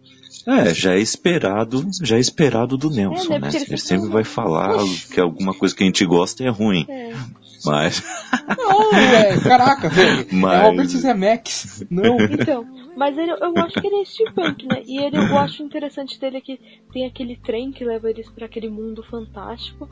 [0.47, 3.49] É, já é esperado, já é esperado do Nelson, é, né?
[3.53, 4.73] Ele, ele sempre vai falar
[5.13, 6.85] que alguma coisa que a gente gosta é ruim.
[6.89, 7.13] É.
[7.65, 8.03] Mas.
[8.57, 10.27] Não, é, caraca, velho.
[10.31, 10.61] Mas...
[10.61, 11.83] É Robert Zemeckis.
[11.89, 12.17] Não.
[12.19, 12.65] Então,
[12.95, 14.81] mas ele, eu acho que ele é steampunk, né?
[14.85, 16.59] E ele, eu acho interessante dele que
[16.93, 19.89] tem aquele trem que leva eles para aquele mundo fantástico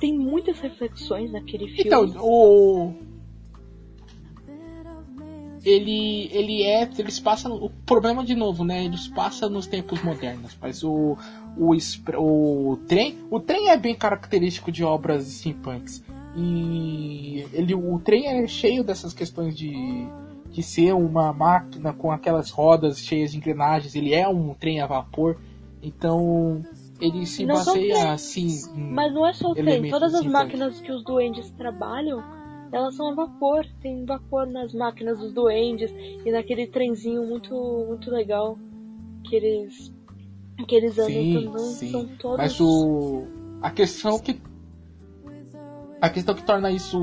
[0.00, 1.82] tem muitas reflexões naquele filme.
[1.84, 2.94] Então, o.
[5.62, 6.88] Ele, ele é.
[6.98, 7.52] Eles passam.
[7.52, 8.84] O problema, de novo, né?
[8.84, 10.56] Eles passam nos tempos modernos.
[10.60, 11.16] Mas o.
[11.56, 11.76] O,
[12.16, 13.18] o trem.
[13.30, 16.02] O trem é bem característico de obras steampunks.
[16.36, 20.06] E ele, o trem é cheio dessas questões de,
[20.50, 23.94] de ser uma máquina com aquelas rodas cheias de engrenagens.
[23.94, 25.36] Ele é um trem a vapor.
[25.82, 26.62] Então
[27.00, 28.60] ele se não baseia assim.
[28.76, 32.22] Mas não é só o trem, todas as máquinas que os duendes trabalham,
[32.72, 33.66] elas são a vapor.
[33.80, 35.92] Tem vapor nas máquinas dos duendes
[36.24, 37.54] e naquele trenzinho muito,
[37.88, 38.58] muito legal
[39.24, 39.92] que eles
[40.66, 41.58] que eles andam sim, também.
[41.58, 41.90] Sim.
[41.90, 42.36] São todos.
[42.36, 43.24] Mas o
[43.62, 44.40] a questão que
[46.00, 46.98] a questão que torna isso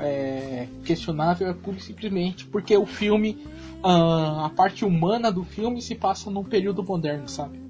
[0.00, 3.38] é, questionável é pura e simplesmente porque o filme,
[3.82, 7.60] a parte humana do filme se passa num período moderno, sabe?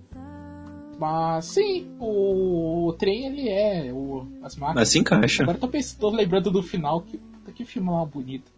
[0.98, 3.92] Mas sim, o, o trem ele é.
[3.92, 4.74] O, as máquinas.
[4.74, 5.42] Mas se encaixa.
[5.42, 7.20] Agora tô, pensando, tô lembrando do final, que,
[7.54, 8.50] que filme lá bonito.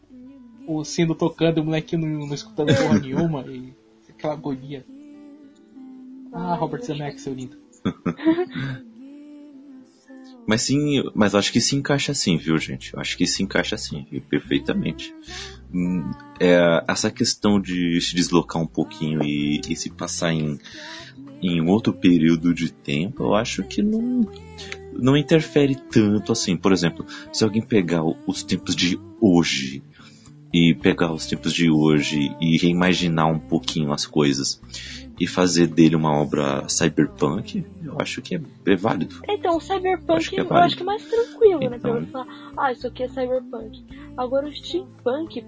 [0.66, 3.72] O sino tocando, o molequinho não, não escutando porra nenhuma, e
[4.08, 4.84] aquela agonia.
[6.32, 7.56] Ah, Robert Zemeckis, seu lindo.
[10.48, 12.90] Mas sim, mas acho que se encaixa assim, viu, gente?
[12.96, 15.14] Acho que se encaixa assim, perfeitamente.
[15.72, 20.58] Hum, é, essa questão de se deslocar um pouquinho e, e se passar em
[21.40, 24.28] em outro período de tempo, eu acho que não,
[24.92, 26.56] não interfere tanto assim.
[26.56, 29.82] Por exemplo, se alguém pegar os tempos de hoje
[30.52, 34.60] e pegar os tempos de hoje e reimaginar um pouquinho as coisas
[35.20, 39.20] e fazer dele uma obra cyberpunk, eu acho que é, é válido.
[39.28, 41.70] Então, o cyberpunk eu acho que é, eu acho que é mais tranquilo, então...
[41.70, 41.78] né?
[41.78, 42.06] Pra então.
[42.06, 43.84] falar, ah, isso aqui é cyberpunk.
[44.16, 45.44] Agora, o steampunk,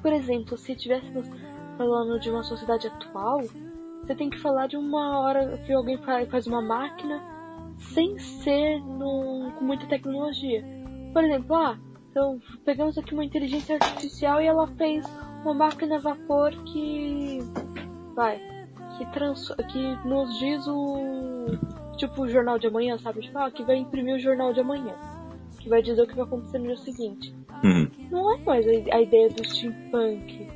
[0.00, 1.26] por exemplo, se estivéssemos
[1.76, 3.42] falando de uma sociedade atual,
[4.02, 5.98] você tem que falar de uma hora que alguém
[6.30, 7.22] faz uma máquina
[7.78, 10.64] sem ser no, com muita tecnologia.
[11.12, 11.78] Por exemplo, ah,
[12.10, 15.04] então pegamos aqui uma inteligência artificial e ela fez
[15.42, 17.38] uma máquina a vapor que
[18.14, 18.53] vai
[18.96, 21.46] que trans, que nos diz o
[21.96, 23.20] tipo o jornal de amanhã, sabe?
[23.20, 24.94] Tipo, ah, que vai imprimir o jornal de amanhã,
[25.58, 27.34] que vai dizer o que vai acontecer no dia seguinte.
[27.62, 27.88] Uhum.
[28.10, 30.48] Não é mais a, a ideia do steampunk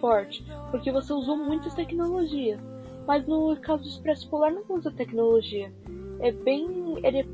[0.00, 2.60] forte, porque você usou muitas tecnologias.
[3.06, 5.72] Mas no caso do Expresso Polar não usa tecnologia.
[6.20, 6.98] É bem.
[7.04, 7.24] Ele é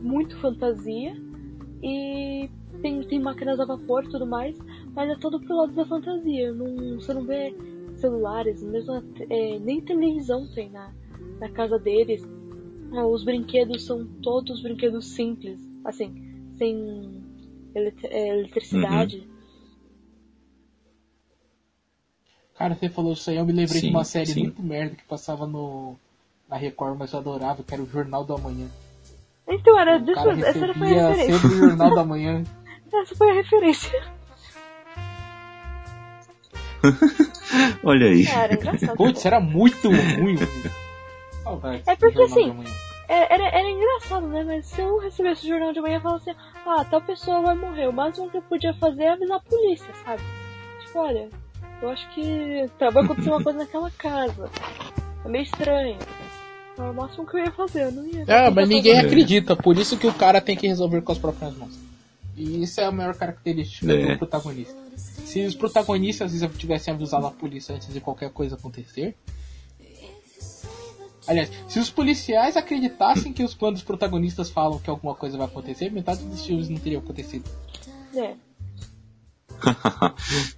[0.00, 1.16] muito fantasia
[1.82, 2.48] e
[2.80, 4.56] tem, tem máquinas a vapor e tudo mais,
[4.94, 6.52] mas é todo pro lado da fantasia.
[6.52, 7.54] Não, você não vê
[7.96, 10.92] celulares, mesmo é, nem televisão tem na,
[11.40, 12.22] na casa deles.
[12.92, 17.22] Ah, os brinquedos são todos brinquedos simples, assim, sem
[17.74, 19.18] é, eletricidade.
[19.18, 19.36] Uhum.
[22.54, 24.42] Cara, você falou isso aí, eu me lembrei sim, de uma série sim.
[24.44, 25.96] muito merda que passava no
[26.48, 28.68] na Record, mas eu adorava, que era o Jornal do Amanhã.
[29.48, 31.38] Então, era disso, essa era foi a referência.
[31.38, 32.44] sempre o Jornal do Amanhã.
[32.92, 34.15] essa foi a referência.
[37.82, 38.26] Olha aí.
[38.26, 38.96] Era engraçado.
[38.96, 40.36] Putz, era muito ruim.
[41.86, 42.64] é porque assim,
[43.08, 44.42] é, era, era engraçado, né?
[44.44, 47.54] Mas se eu recebesse o jornal de manhã e falasse assim, ah, tal pessoa vai
[47.54, 50.22] morrer, o máximo que eu podia fazer é avisar a polícia, sabe?
[50.84, 51.28] Tipo, olha,
[51.80, 54.50] eu acho que tá, vai acontecer uma coisa naquela casa.
[55.24, 55.98] É meio estranho.
[56.78, 58.24] É o máximo que eu ia fazer, eu não ia.
[58.26, 61.56] É, mas ninguém acredita, por isso que o cara tem que resolver com as próprias
[61.56, 61.78] mãos.
[62.36, 64.12] E isso é a maior característica é.
[64.12, 64.74] do protagonista.
[65.36, 69.14] Se os protagonistas tivessem avisado a polícia antes de qualquer coisa acontecer.
[71.26, 75.46] Aliás, se os policiais acreditassem que os quando os protagonistas falam que alguma coisa vai
[75.46, 77.44] acontecer, metade dos filmes não teriam acontecido.
[78.16, 78.34] É.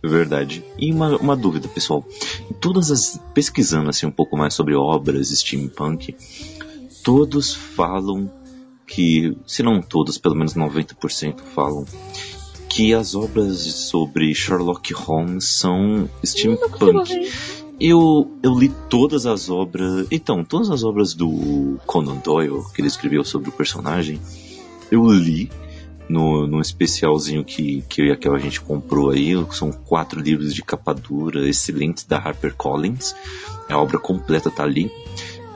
[0.01, 0.65] Verdade.
[0.79, 2.07] E uma, uma dúvida, pessoal.
[2.61, 3.21] Todas as.
[3.35, 6.17] pesquisando assim um pouco mais sobre obras steampunk,
[7.03, 8.31] todos falam
[8.87, 11.85] que, se não todos, pelo menos 90% falam
[12.69, 17.31] que as obras sobre Sherlock Holmes são steampunk.
[17.81, 20.07] Eu, eu li todas as obras.
[20.11, 24.21] Então, todas as obras do Conan Doyle que ele escreveu sobre o personagem,
[24.91, 25.51] eu li
[26.09, 29.33] no, no especialzinho que, que eu e aquela gente comprou aí.
[29.53, 33.15] São quatro livros de capa dura, excelentes da HarperCollins.
[33.69, 34.87] A obra completa tá ali.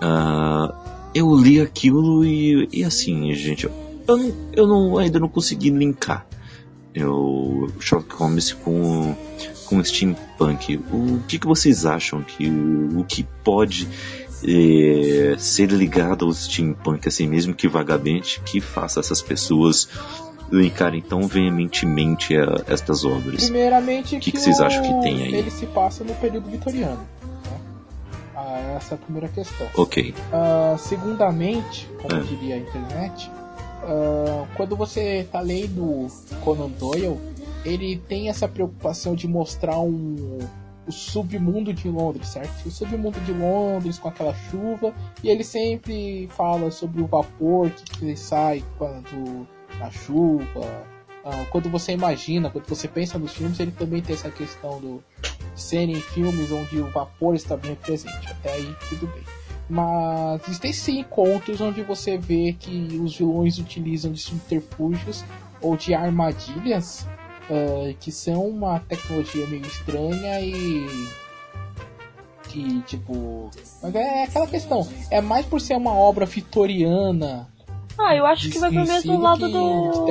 [0.01, 0.73] Uh,
[1.15, 6.27] eu li aquilo e, e assim, gente, eu, não, eu não, ainda não consegui linkar
[7.01, 9.15] o Sherlock Holmes com,
[9.67, 10.77] com steampunk.
[10.91, 13.89] O que, que vocês acham que o que pode
[14.47, 19.89] é, ser ligado ao steampunk, assim mesmo que vagamente, que faça essas pessoas
[20.51, 23.45] linkarem tão veementemente a, estas obras?
[23.45, 25.35] Primeiramente, o que, que, que vocês acham que tem aí?
[25.35, 27.01] Ele se passa no período vitoriano.
[27.01, 27.61] Né?
[28.37, 29.67] Ah, essa é a primeira questão.
[29.77, 30.15] Ok.
[30.15, 32.25] Uh, segundamente, como é.
[32.25, 33.31] diria a internet,
[33.83, 36.07] uh, quando você está lendo
[36.45, 37.19] Conan Doyle,
[37.65, 40.39] ele tem essa preocupação de mostrar um,
[40.87, 42.67] o submundo de Londres, certo?
[42.67, 48.17] O submundo de Londres com aquela chuva, e ele sempre fala sobre o vapor que
[48.17, 49.47] sai quando
[49.81, 50.93] a chuva.
[51.25, 55.03] Uh, quando você imagina, quando você pensa nos filmes, ele também tem essa questão do
[55.55, 58.29] serem filmes onde o vapor está bem presente.
[58.29, 59.42] Até aí tudo bem.
[59.73, 65.25] Mas existem sim contos onde você vê que os vilões utilizam de subterfúgios
[65.63, 67.09] ou de armadilhas
[67.49, 71.09] uh, que são uma tecnologia meio estranha e
[72.51, 73.51] que tipo.
[73.83, 74.87] Mas é aquela questão.
[75.11, 77.49] É mais por ser uma obra vitoriana.
[77.99, 80.05] Ah, eu acho que vai pro mesmo lado do.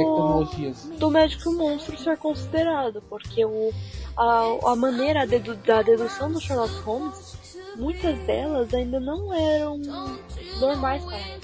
[0.98, 3.72] Do médico monstro ser considerado, porque o,
[4.18, 7.41] a, a maneira dedu, da dedução do Sherlock Holmes
[7.76, 9.78] muitas delas ainda não eram
[10.60, 11.42] normais para ela.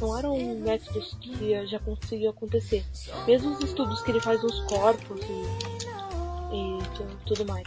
[0.00, 2.84] Não eram métodos que já conseguiam acontecer.
[3.26, 6.78] Mesmo os estudos que ele faz nos corpos e, e
[7.26, 7.66] tudo mais.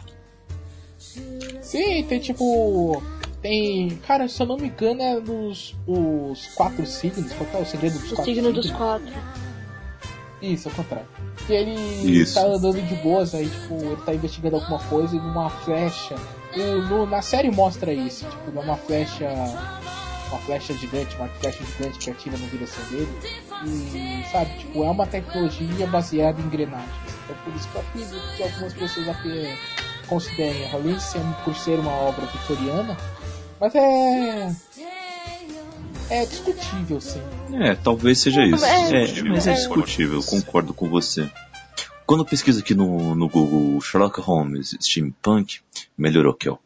[1.61, 3.01] Sim, tem tipo.
[3.41, 3.89] Tem.
[4.07, 7.33] Cara, se eu não me engano, é dos os quatro signos.
[7.33, 8.65] Qual é o segredo dos o quatro signo signos?
[8.65, 9.13] dos quatro.
[10.41, 11.07] Isso, ao contrário.
[11.45, 12.35] Que ele Isso.
[12.35, 16.15] tá andando de boas, aí, tipo, ele tá investigando alguma coisa e numa flecha
[16.55, 19.29] o, no, na série mostra isso, tipo, uma flecha.
[20.29, 23.09] Uma flecha gigante, uma flecha gigante que atira na direção dele.
[23.65, 26.89] E sabe, tipo, é uma tecnologia baseada em engrenagens.
[27.25, 29.57] Então por isso que eu acredito que algumas pessoas aqui
[30.07, 32.95] considerem, de ser por ser uma obra vitoriana,
[33.59, 34.55] mas é
[36.11, 37.21] é discutível, sim.
[37.53, 38.65] É, talvez seja isso.
[38.65, 41.29] É, é, mas é discutível, concordo com você.
[42.05, 45.59] Quando eu pesquiso aqui no, no Google Sherlock Holmes Steampunk,
[45.97, 46.57] melhorou aqui, ó.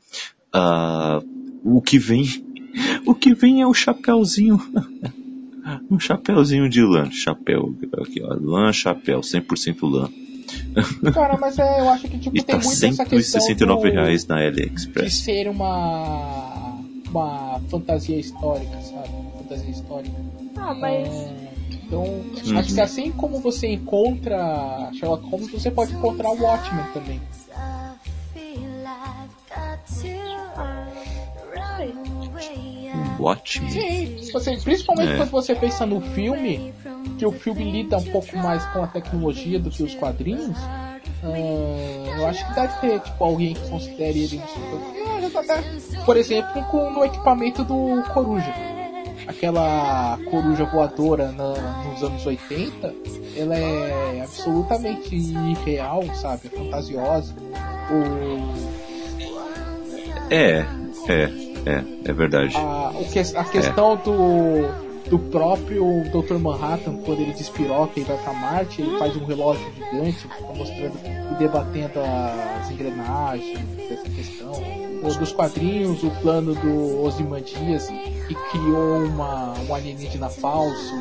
[0.55, 1.23] Uh,
[1.63, 2.25] o que vem.
[3.05, 4.59] O que vem é o chapéuzinho.
[5.89, 7.09] um chapéuzinho de lã.
[7.09, 7.73] Chapéu.
[8.01, 8.33] Aqui, ó.
[8.33, 9.21] Lã, chapéu.
[9.21, 10.09] 100% lã.
[11.13, 14.27] Cara, mas é, eu acho que tipo, e tem tá muito essa questão do, reais
[14.27, 15.05] na AliExpress.
[15.05, 16.75] De ser uma
[17.09, 19.24] uma fantasia histórica, sabe?
[19.47, 20.15] Fantasia histórica.
[20.57, 21.55] Ah, mas é...
[21.71, 22.57] Então, uhum.
[22.57, 27.21] acho que assim como você encontra Sherlock Holmes, você pode encontrar o Watchmen também.
[33.19, 33.69] Watchmen?
[33.69, 35.17] Sim, você, principalmente é.
[35.17, 36.73] quando você pensa no filme,
[37.17, 40.57] que o filme lida um pouco mais com a tecnologia do que os quadrinhos.
[41.23, 44.41] Uh, eu acho que deve ter tipo, alguém que considere ele
[46.05, 48.74] por exemplo, com no equipamento do Coruja
[49.27, 51.53] aquela coruja voadora na,
[51.83, 52.93] nos anos 80,
[53.37, 56.49] ela é absolutamente irreal, sabe?
[56.49, 57.33] Fantasiosa.
[57.91, 58.73] O...
[60.31, 60.65] É,
[61.07, 61.23] é,
[61.65, 62.55] é, é verdade.
[62.57, 63.97] A, o que, a questão é.
[63.97, 66.35] do do próprio Dr.
[66.39, 71.35] Manhattan, quando ele despiroca e vai para Marte, ele faz um relógio gigante, mostrando e
[71.37, 74.51] debatendo as engrenagens dessa questão.
[75.13, 77.87] Dos quadrinhos, o plano do Ozymandias,
[78.27, 80.95] que criou uma, um alienígena falso,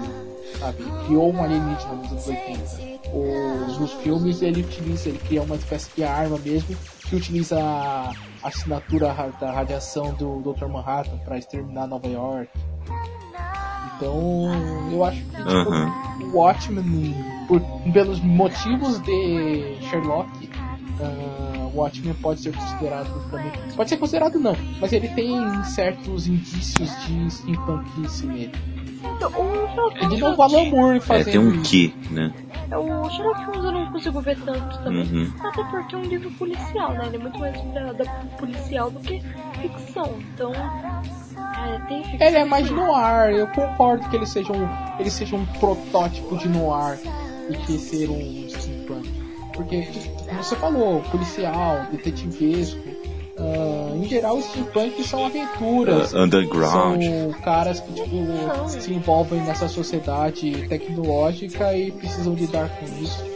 [0.59, 0.85] sabe?
[1.07, 2.95] criou um alienígena nos anos 80.
[3.13, 6.77] Os, nos filmes ele utiliza, ele cria uma espécie de arma mesmo,
[7.09, 10.67] que utiliza a assinatura da radiação do Dr.
[10.67, 12.51] Manhattan para exterminar Nova York.
[13.97, 16.33] Então, eu acho que tipo, uhum.
[16.33, 17.15] o Watchmen,
[17.47, 17.61] por,
[17.93, 20.29] pelos motivos de Sherlock,
[21.01, 21.44] uh,
[21.75, 23.53] o Watchmen pode ser considerado também.
[23.75, 28.53] Pode ser considerado não, mas ele tem certos indícios de steampunkice nele.
[29.17, 29.35] Então, o
[29.69, 30.15] Sherlock Holmes.
[30.15, 31.31] de novo Alan Moore É, fazendo.
[31.33, 32.33] tem um que, né?
[32.71, 35.03] É, O Sherlock Holmes eu não consigo ver tanto também.
[35.03, 35.33] Uhum.
[35.43, 37.03] Até porque é um livro policial, né?
[37.07, 38.05] Ele é muito mais da, da
[38.39, 39.21] policial do que
[39.61, 40.15] ficção.
[40.35, 40.53] Então.
[40.55, 42.27] É, tem ficção.
[42.29, 44.67] Ele é mais noir, eu concordo que ele seja um,
[44.99, 46.99] ele seja um protótipo de noir
[47.51, 48.45] do que ser um.
[49.55, 49.87] Porque,
[50.29, 52.81] como você falou, policial, detetivesco,
[53.37, 56.13] ah, em geral os steampunks são aventuras.
[56.13, 57.03] Uh, underground.
[57.03, 63.35] São caras que tipo, se envolvem nessa sociedade tecnológica e precisam lidar com isso.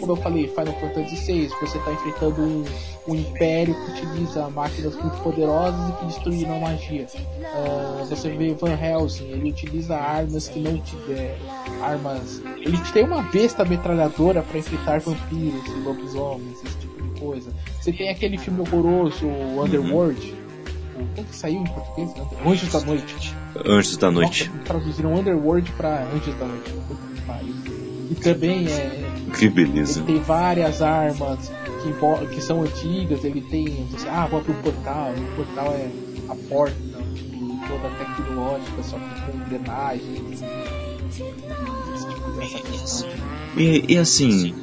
[0.00, 2.64] Como eu falei, Final Fantasy VI, você está enfrentando um,
[3.08, 7.06] um império que utiliza máquinas muito poderosas e que destruíram a magia.
[7.44, 11.38] Ah, você vê Van Helsing, ele utiliza armas que não tiver
[11.82, 12.42] armas.
[12.56, 17.50] Ele tem uma besta metralhadora para enfrentar vampiros e lobisomens, esse tipo de coisa.
[17.80, 20.32] Você tem aquele filme horroroso, o Underworld.
[20.32, 20.46] o-
[21.14, 22.10] Como que saiu em português?
[22.46, 23.34] Anjos da Noite.
[23.66, 24.48] Antes da noite.
[24.50, 26.72] Nossa, traduziram Underworld pra Anjos da Noite.
[28.10, 29.04] E também é,
[29.36, 29.98] Que beleza.
[30.00, 31.50] ele tem várias armas
[31.82, 33.66] que, que são antigas, ele tem.
[33.90, 35.90] Você, ah, vou abrir um portal, o portal é
[36.28, 36.76] a porta,
[37.68, 40.24] toda tecnológica, só que com engrenagem.
[43.56, 44.54] E, e assim,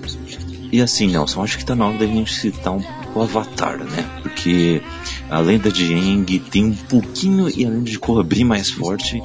[0.71, 3.77] e assim, Nelson, acho que tá na hora da gente citar um pouco o Avatar,
[3.79, 4.05] né?
[4.21, 4.81] Porque
[5.29, 9.21] a lenda de Aang tem um pouquinho, e além de cobrir mais forte,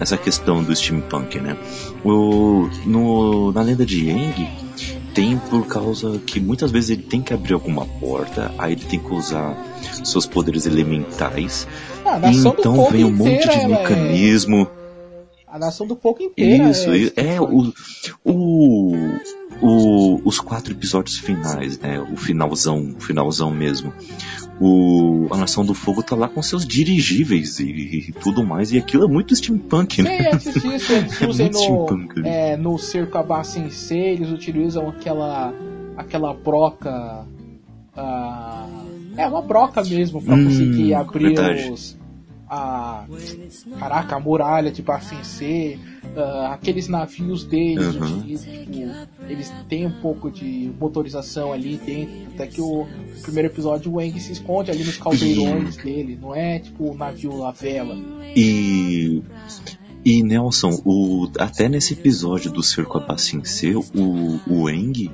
[0.00, 1.56] essa questão do steampunk, né?
[2.04, 4.48] O, no, na lenda de Aang
[5.14, 8.98] tem por causa que muitas vezes ele tem que abrir alguma porta, aí ele tem
[8.98, 9.56] que usar
[10.04, 11.66] seus poderes elementais,
[12.04, 14.68] Ah, e então vem um monte de ela é- mecanismo.
[15.52, 16.70] A nação do fogo inteira.
[16.70, 17.72] Isso, é, é, o,
[18.24, 18.96] o,
[19.60, 22.00] o- os quatro episódios finais, né?
[22.00, 23.92] O finalzão, o finalzão mesmo.
[24.60, 27.64] O, a Nação do Fogo tá lá com seus dirigíveis e,
[28.08, 30.30] e tudo mais, e aquilo é muito steampunk, Sim, né?
[30.32, 32.28] antes disso, eles É usam muito no, steampunk ali.
[32.28, 35.52] é, no cerco Abá Sensei, eles utilizam aquela
[35.96, 37.26] aquela broca.
[37.96, 38.66] ah,
[39.16, 41.70] é uma broca mesmo pra Hum, conseguir abrir verdade.
[41.70, 41.98] os.
[42.54, 43.06] A,
[43.78, 45.78] caraca, a muralha de Bafensê,
[46.14, 48.18] ah, aqueles navios deles, Uhum.
[48.18, 48.78] utilizam, tipo,
[49.26, 52.86] eles têm um pouco de motorização ali dentro, até que o
[53.22, 57.42] primeiro episódio o Eng se esconde ali nos caldeirões dele, não é tipo o navio
[57.42, 57.96] à vela.
[58.36, 59.22] E.
[60.04, 65.10] E Nelson, o, até nesse episódio do Cerco Abacincê, o, o Eng,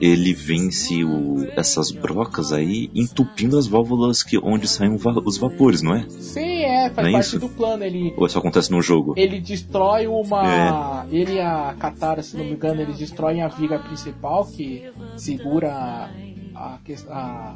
[0.00, 5.94] ele vence o, essas brocas aí, entupindo as válvulas que, onde saem os vapores, não
[5.94, 6.08] é?
[6.08, 7.38] Sim, é, faz é parte isso?
[7.38, 7.84] do plano.
[7.84, 9.14] Ele, Ou isso acontece no jogo?
[9.16, 11.04] ele destrói uma.
[11.10, 11.14] É.
[11.14, 15.70] Ele e a Katara, se não me engano, eles destroem a viga principal que segura
[15.72, 16.10] a.
[16.54, 17.54] a, que- a-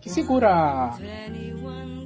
[0.00, 0.90] que segura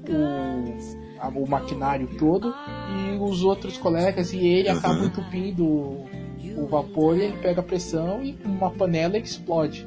[0.09, 2.55] o, a- o maquinário todo
[2.95, 4.79] e os outros colegas e ele Uhum.
[4.79, 6.05] acabam entupindo
[6.57, 9.87] o, vapor ele pega a pressão e uma panela explode.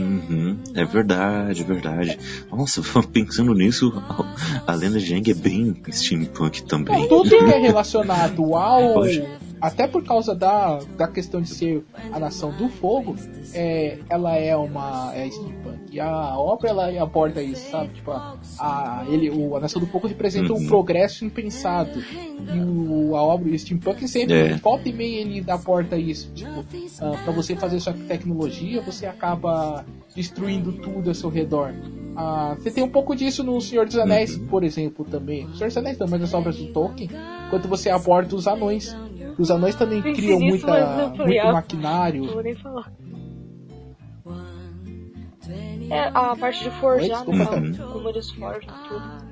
[0.00, 2.18] Uhum, é verdade, é verdade.
[2.50, 3.92] Nossa, pensando nisso,
[4.66, 7.00] a, lenda de Aang é bem steampunk também.
[7.00, 8.94] Não, tudo que é relacionado ao.
[8.94, 9.24] Pode.
[9.60, 13.14] Até por causa da, da questão de ser a nação do fogo,
[13.52, 15.69] é, ela é uma é steampunk.
[15.92, 17.88] E a obra ela aborda isso, sabe?
[17.94, 20.66] Tipo, a, a, ele, o, a nação do fogo representa um Uhum.
[20.68, 22.00] progresso impensado.
[22.54, 24.56] E o, a obra o steampunk sempre, É.
[24.56, 26.30] volta e meia, ele aborda isso.
[26.32, 26.64] Tipo,
[27.00, 29.84] ah, pra você fazer sua tecnologia, você acaba
[30.14, 31.74] destruindo tudo ao seu redor.
[32.16, 34.46] Ah, você tem um pouco disso no Senhor dos Anéis, Uhum.
[34.46, 35.46] por exemplo, também.
[35.46, 37.10] O Senhor dos Anéis mas nas obras do Tolkien,
[37.50, 38.96] quando você aborda os anões.
[39.38, 42.26] Os anões também Sim, criam muita, muito maquinário.
[45.90, 47.78] É, a parte de forjar, Oi, né?
[47.92, 49.30] Como eles forjam tudo.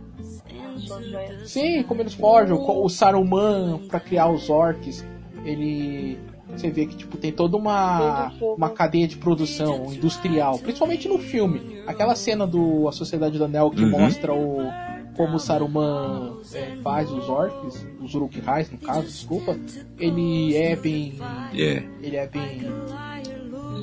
[1.45, 2.59] Sim, como eles forjam.
[2.61, 5.05] O Saruman, pra criar os orcs,
[5.45, 6.19] ele.
[6.51, 11.83] Você vê que tipo, tem toda uma, uma cadeia de produção industrial, principalmente no filme.
[11.87, 13.91] Aquela cena do A Sociedade do Anel que Uhum.
[13.91, 14.73] mostra o,
[15.15, 19.59] como o Saruman é, faz os orcs, os Uruk-hais no caso, desculpa,
[19.99, 21.19] ele é bem.
[21.55, 22.63] É, Ele é bem.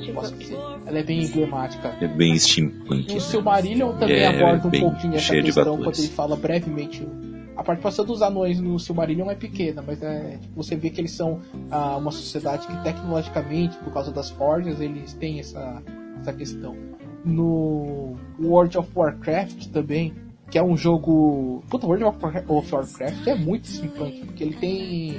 [0.01, 0.57] Tipo, Posso dizer?
[0.86, 1.95] Ela é bem emblemática.
[2.01, 3.07] é bem steampunk.
[3.09, 3.19] E o né?
[3.19, 7.07] Silmarillion também É, aborda um pouquinho essa questão quando ele fala brevemente.
[7.55, 11.11] A participação dos anões no Silmarillion é pequena, mas é, tipo, você vê que eles
[11.11, 11.39] são
[11.71, 15.81] ah, uma sociedade que tecnologicamente, por causa das forjas, eles têm essa,
[16.19, 16.75] essa questão.
[17.23, 20.13] No World of Warcraft também,
[20.51, 21.63] que é um jogo.
[21.69, 25.15] Puta, World of Warcraft- of Warcraft é muito steampunk, porque ele tem.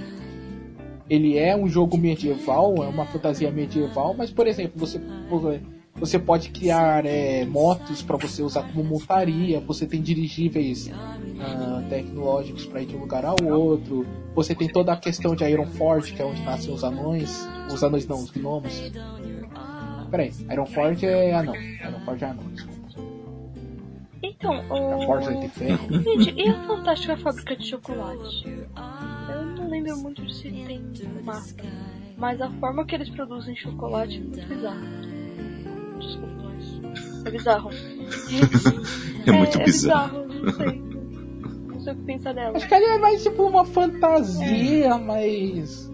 [1.09, 5.01] Ele é um jogo medieval, é uma fantasia medieval, mas por exemplo, você
[5.99, 12.67] você pode criar é, motos para você usar como montaria, você tem dirigíveis uh, tecnológicos
[12.67, 16.13] para ir de um lugar ao outro, você tem toda a questão de Iron Forge,
[16.13, 18.93] que é onde nascem os anões, os anões não, os gnomos.
[20.11, 22.77] Peraí, Iron Forge é anão, Iron Forge é anão, desculpa.
[24.23, 25.21] Então, o...
[26.03, 28.45] Gente, e a fantástica fábrica de chocolate?
[29.67, 30.81] Eu não lembro muito de se tem
[31.25, 31.69] máscara,
[32.17, 34.81] mas a forma que eles produzem chocolate é muito bizarra.
[35.99, 37.27] Desculpa, mas.
[37.27, 37.71] É bizarro.
[39.27, 40.19] é, muito é, bizarro.
[40.19, 40.83] É bizarro, não sei.
[41.67, 42.57] Não sei o que pensar dela.
[42.57, 44.99] Acho que ali é mais tipo uma fantasia, é.
[44.99, 45.91] mais.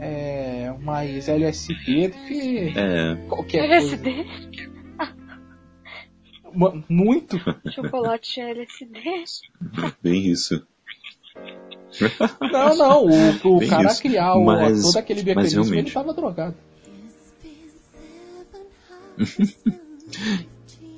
[0.00, 0.74] É.
[0.80, 2.72] Mais LSD do que.
[2.76, 3.14] É.
[3.28, 4.24] Qualquer LSD?
[4.24, 4.76] Coisa.
[6.88, 7.38] Muito?
[7.70, 9.00] Chocolate LSD?
[10.02, 10.66] Bem isso.
[12.52, 14.02] Não, não, o, o cara isso.
[14.02, 16.54] criar o, mas, todo aquele mecanismo, ele tava drogado.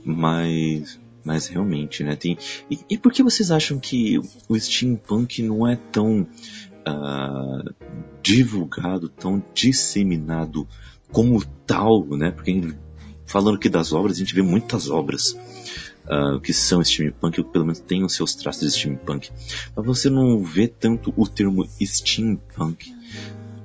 [0.05, 2.17] mas mas realmente, né?
[2.17, 2.39] Tem
[2.71, 4.19] e, e, por que vocês acham que
[4.49, 7.75] o steampunk não é tão uh,
[8.23, 10.67] divulgado, tão disseminado
[11.13, 12.31] como tal, né?
[12.31, 12.75] Porque
[13.27, 15.39] falando aqui das obras, a gente vê muitas obras
[16.09, 19.31] uh, que são steampunk, ou pelo menos têm os seus traços de steampunk.
[19.77, 22.95] Mas você não vê tanto o termo steampunk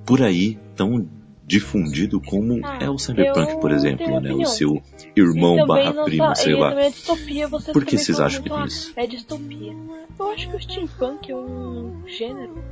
[0.05, 1.07] por aí tão
[1.45, 4.33] difundido como ah, é o cyberpunk, por exemplo, né?
[4.33, 4.81] O seu
[5.15, 6.73] irmão barra primo, tá, sei lá.
[6.73, 8.93] É distopia, por que vocês acham que é isso?
[8.95, 9.75] É distopia.
[10.19, 12.63] Eu acho que o steampunk é um gênero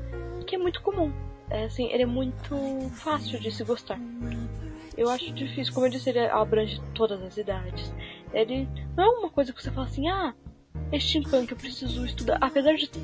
[0.48, 1.12] que é muito comum.
[1.50, 2.56] É, assim, ele é muito
[2.94, 4.00] fácil de se gostar.
[4.98, 7.94] Eu acho difícil, como eu disse, ele abrange todas as idades.
[8.34, 10.34] Ele não é uma coisa que você fala assim, ah,
[10.92, 12.38] é steampunk, eu preciso estudar.
[12.42, 13.00] Apesar de estar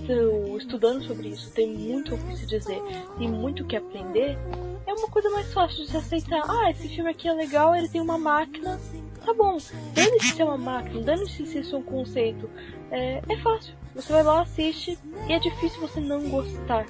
[0.58, 2.82] estudando sobre isso, tem muito o que se dizer,
[3.18, 4.38] tem muito o que aprender,
[4.86, 6.44] é uma coisa mais fácil de se aceitar.
[6.48, 8.80] Ah, esse filme aqui é legal, ele tem uma máquina,
[9.26, 9.58] tá bom.
[9.94, 12.50] Dane-se ser uma máquina, dane-se se isso é um conceito.
[12.92, 13.74] É, é fácil.
[13.96, 16.86] Você vai lá, assiste, e é difícil você não gostar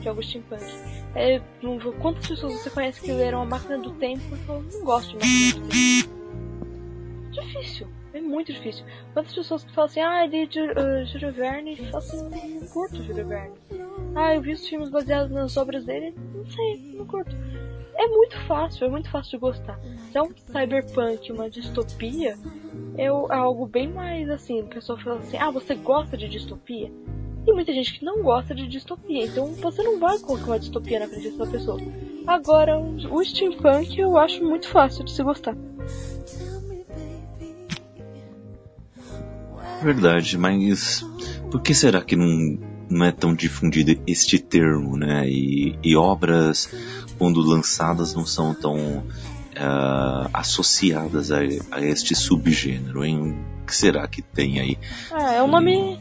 [0.00, 0.64] de algo steampunk.
[1.14, 1.40] É,
[2.00, 5.52] quantas pessoas você conhece que leram a máquina do tempo e falam, não gosto de
[5.52, 6.22] máquina do tempo?
[7.30, 7.88] Difícil.
[8.14, 8.84] É muito difícil.
[9.14, 12.22] Quantas pessoas que falam assim, ah, é de uh, Júlio Verne, e assim,
[12.60, 13.54] não curto Júlio Verne.
[14.14, 17.34] Ah, eu vi os filmes baseados nas obras dele, não sei, não curto.
[17.94, 19.78] É muito fácil, é muito fácil de gostar.
[20.12, 22.36] É um cyberpunk, uma distopia,
[22.98, 26.90] é algo bem mais assim, a pessoa fala assim, ah, você gosta de distopia?
[27.44, 31.00] Tem muita gente que não gosta de distopia, então você não vai colocar uma distopia
[31.00, 31.80] na frente dessa pessoa.
[32.26, 35.56] Agora, o steampunk eu acho muito fácil de se gostar.
[39.82, 41.04] Verdade, mas
[41.50, 45.28] por que será que não, não é tão difundido este termo, né?
[45.28, 46.70] E, e obras,
[47.18, 51.40] quando lançadas, não são tão uh, associadas a,
[51.72, 53.36] a, este subgênero, hein?
[53.62, 54.78] O que será que tem aí?
[55.10, 55.98] Ah, é um nome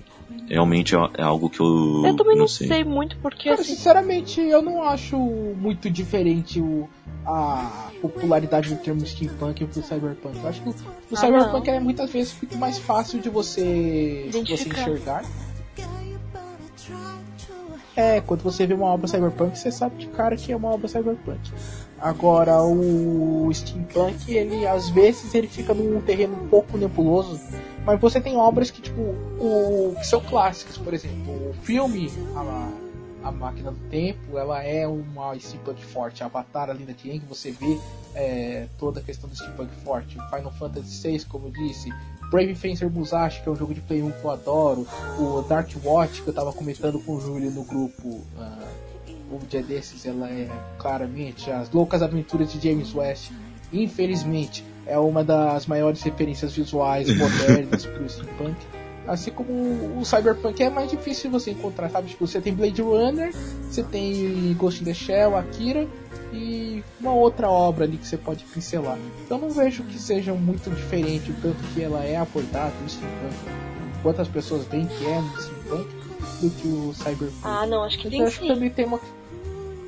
[0.51, 2.03] realmente é, é algo que eu.
[2.05, 2.67] Eu também não, sei.
[2.67, 2.83] sei.
[2.83, 3.49] muito porque.
[3.49, 3.75] Cara, assim...
[3.75, 6.89] sinceramente, eu não acho muito diferente o,
[7.25, 10.37] a popularidade do termo steampunk pro cyberpunk.
[10.37, 10.75] Eu acho que o, o
[11.13, 11.73] ah, cyberpunk não.
[11.73, 15.23] é muitas vezes muito mais fácil de você, você enxergar.
[17.95, 20.87] É, quando você vê uma obra cyberpunk, você sabe de cara que é uma obra
[20.87, 21.51] cyberpunk.
[21.99, 27.39] Agora, o steampunk, ele às vezes ele fica num terreno um pouco nebuloso
[27.85, 33.27] mas você tem obras que, tipo, o, que são clássicas, por exemplo, o filme A,
[33.27, 36.23] a Máquina do Tempo, ela é uma steampunk forte.
[36.23, 37.79] Avatar, a Linda Tieng, você vê
[38.15, 40.17] é, toda a questão do steampunk forte.
[40.29, 41.91] Final Fantasy VI, como eu disse,
[42.31, 44.87] Brave Fencer Musashi, que é um jogo de Play 1 que eu adoro,
[45.19, 49.61] o Dark Watch, que eu tava comentando com o Júlio no grupo uh, um dia
[49.61, 53.31] desses, ela é claramente as loucas aventuras de James West.
[53.71, 58.55] Infelizmente, é uma das maiores referências visuais modernas para o steampunk.
[59.07, 59.51] Assim como
[59.99, 62.09] o cyberpunk é mais difícil de você encontrar, sabe?
[62.09, 65.87] Tipo, você tem Blade Runner, você tem Ghost in the Shell, Akira
[66.31, 68.97] e uma outra obra ali que você pode pincelar.
[69.25, 73.35] Então não vejo que seja muito diferente o tanto que ela é abordada no steampunk,
[74.03, 75.89] quantas pessoas veem que é no steampunk
[76.41, 77.41] do que o cyberpunk.
[77.43, 78.47] Ah, não, acho que tem acho sim.
[78.47, 78.99] Que também tem uma...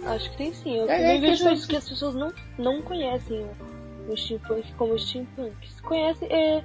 [0.06, 0.76] Acho que tem sim.
[0.76, 3.73] Eu é, é vejo que, que as pessoas não, não conhecem o
[4.16, 5.56] steampunk como steampunk.
[5.72, 6.64] Se conhece, é.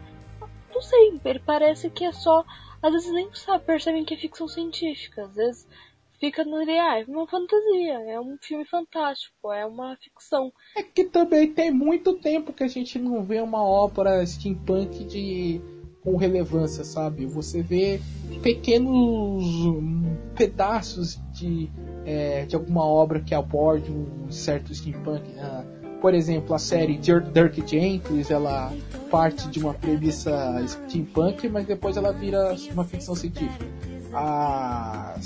[0.73, 2.45] Não sei, ele parece que é só.
[2.83, 5.67] Às vezes nem sabe, percebem que é ficção científica, às vezes
[6.21, 10.53] fica no ah, é uma fantasia, é um filme fantástico, é uma ficção.
[10.77, 15.61] É que também tem muito tempo que a gente não vê uma ópera steampunk de
[16.03, 17.27] com relevância, sabe?
[17.27, 18.01] Você vê
[18.43, 19.45] pequenos
[20.37, 21.71] pedaços de
[22.05, 25.29] é, de alguma obra que aborde um certo steampunk.
[25.31, 25.78] Né?
[26.01, 28.73] Por exemplo, a série Dirk Gently, ela
[29.11, 33.67] parte de uma premissa steampunk, mas depois ela vira uma ficção científica.
[34.13, 35.17] A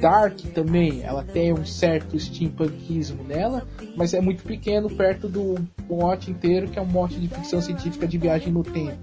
[0.00, 3.66] Dark também, ela tem um certo steampunkismo nela,
[3.96, 5.54] mas é muito pequeno perto do
[5.88, 8.98] mote inteiro, que é um mote de ficção científica de viagem no tempo.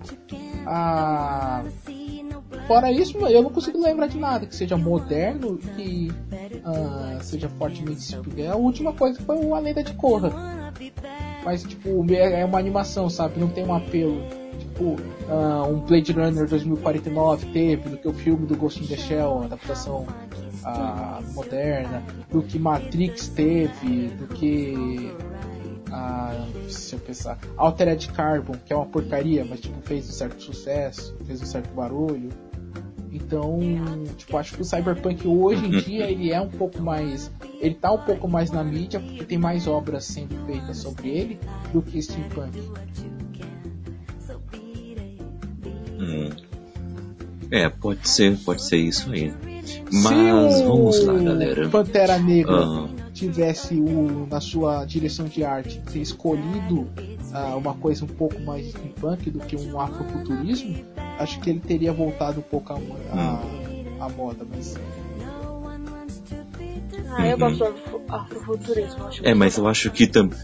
[0.66, 1.64] A
[2.68, 6.12] Fora isso, eu não consigo lembrar de nada que seja moderno que
[6.66, 8.16] uh, seja fortemente
[8.50, 10.63] A última coisa foi o A Lenda de Korra.
[11.44, 13.40] Mas, tipo, é, uma animação, sabe?
[13.40, 14.22] Não tem um apelo.
[14.60, 18.96] Tipo, uh, um Blade Runner 2049 teve, do que o filme do Ghost in the
[18.96, 20.06] Shell, adaptação
[20.64, 25.12] uh, moderna, do que Matrix teve, do que
[25.92, 30.42] a, se eu pensar, Altered Carbon, que é uma porcaria, mas tipo, fez um certo
[30.42, 32.30] sucesso, fez um certo barulho.
[33.14, 33.60] Então,
[34.18, 37.32] tipo, acho que o Cyberpunk hoje em dia ele é um pouco mais.
[37.62, 41.40] Ele tá um pouco mais na mídia porque tem mais obras sendo feitas sobre ele
[41.72, 42.60] do que Steampunk.
[46.00, 46.30] Hum.
[47.52, 49.32] É, pode ser, pode ser isso aí.
[49.92, 51.70] Mas vamos lá, galera.
[51.70, 52.90] Pantera Negra uh...
[53.14, 56.90] tivesse o, na sua direção de arte ter escolhido
[57.32, 60.84] uh, uma coisa um pouco mais steampunk do que um afrofuturismo,
[61.20, 64.76] acho que ele teria voltado um pouco a, a, a moda, mas.
[67.16, 69.10] Ah, eu gosto do afrofuturismo.
[69.22, 70.38] É, mas eu acho que também.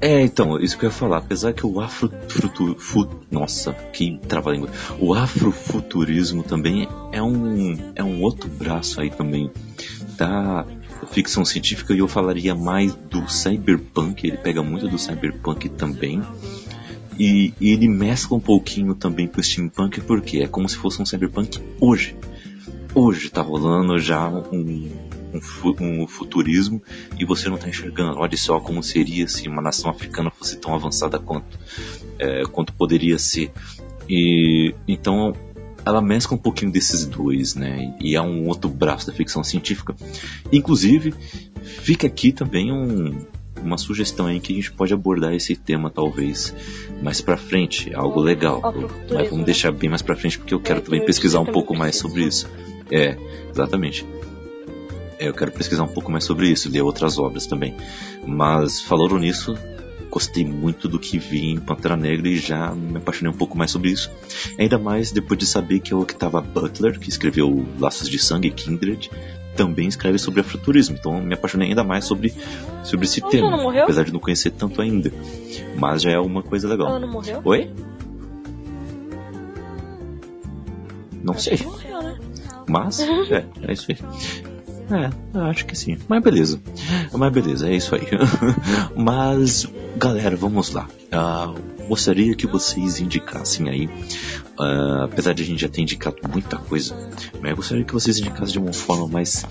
[0.00, 1.18] É, então, isso que eu ia falar.
[1.18, 3.20] Apesar que o afrofuturismo.
[3.30, 4.70] Nossa, que trava-língua.
[5.00, 9.50] O afrofuturismo também é um, é um outro braço aí também
[10.16, 10.64] da
[11.10, 14.26] ficção científica e eu falaria mais do cyberpunk.
[14.26, 16.22] Ele pega muito do cyberpunk também.
[17.18, 21.06] E, ele mescla um pouquinho também com o steampunk, porque é como se fosse um
[21.06, 22.16] cyberpunk hoje.
[22.94, 24.90] Hoje tá rolando já um,
[25.32, 26.82] um, um futurismo
[27.18, 28.18] e você não está enxergando.
[28.18, 31.58] Olha só como seria se uma nação africana fosse tão avançada quanto,
[32.18, 33.52] é, quanto poderia ser.
[34.08, 35.34] E então
[35.84, 37.94] ela mescla um pouquinho desses dois, né?
[38.00, 39.94] E é um outro braço da ficção científica.
[40.52, 41.14] Inclusive,
[41.62, 43.24] fica aqui também um,
[43.62, 46.54] uma sugestão aí que a gente pode abordar esse tema talvez
[47.02, 48.60] mais para frente, algo legal.
[49.10, 51.74] Mas vamos deixar bem mais para frente porque eu quero é, também pesquisar um pouco
[51.76, 52.48] mais sobre isso.
[52.90, 53.16] É,
[53.50, 54.06] exatamente.
[55.18, 57.74] É, eu quero pesquisar um pouco mais sobre isso, ler outras obras também.
[58.26, 59.56] Mas falando nisso,
[60.10, 63.70] gostei muito do que vi em Pantera Negra e já me apaixonei um pouco mais
[63.70, 64.10] sobre isso.
[64.58, 69.10] Ainda mais depois de saber que a Octava Butler, que escreveu Laços de Sangue, Kindred,
[69.58, 70.96] também escreve sobre afrofuturismo.
[70.98, 72.32] Então me apaixonei ainda mais sobre,
[72.84, 73.50] sobre esse tema.
[73.50, 73.82] Não morreu?
[73.82, 75.12] Apesar de não conhecer tanto ainda.
[75.76, 76.86] Mas já é uma coisa legal.
[76.86, 77.40] Ela não morreu?
[77.44, 77.70] Oi?
[81.24, 81.58] Não Ela sei.
[81.64, 82.16] Morreu, né?
[82.68, 83.98] Mas, é, é isso aí.
[84.90, 85.98] É, eu acho que sim.
[86.06, 86.60] Mas beleza.
[87.12, 88.06] Mas beleza, é isso aí.
[88.96, 89.66] Mas,
[89.96, 90.86] galera, vamos lá.
[91.12, 93.86] Uh, gostaria que vocês indicassem aí,
[94.58, 96.94] uh, apesar de a gente já ter indicado muita coisa,
[97.40, 99.44] mas eu gostaria que vocês indicassem de uma forma mais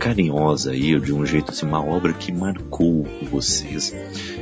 [0.00, 3.94] carinhosa aí, de um jeito assim, uma obra que marcou vocês.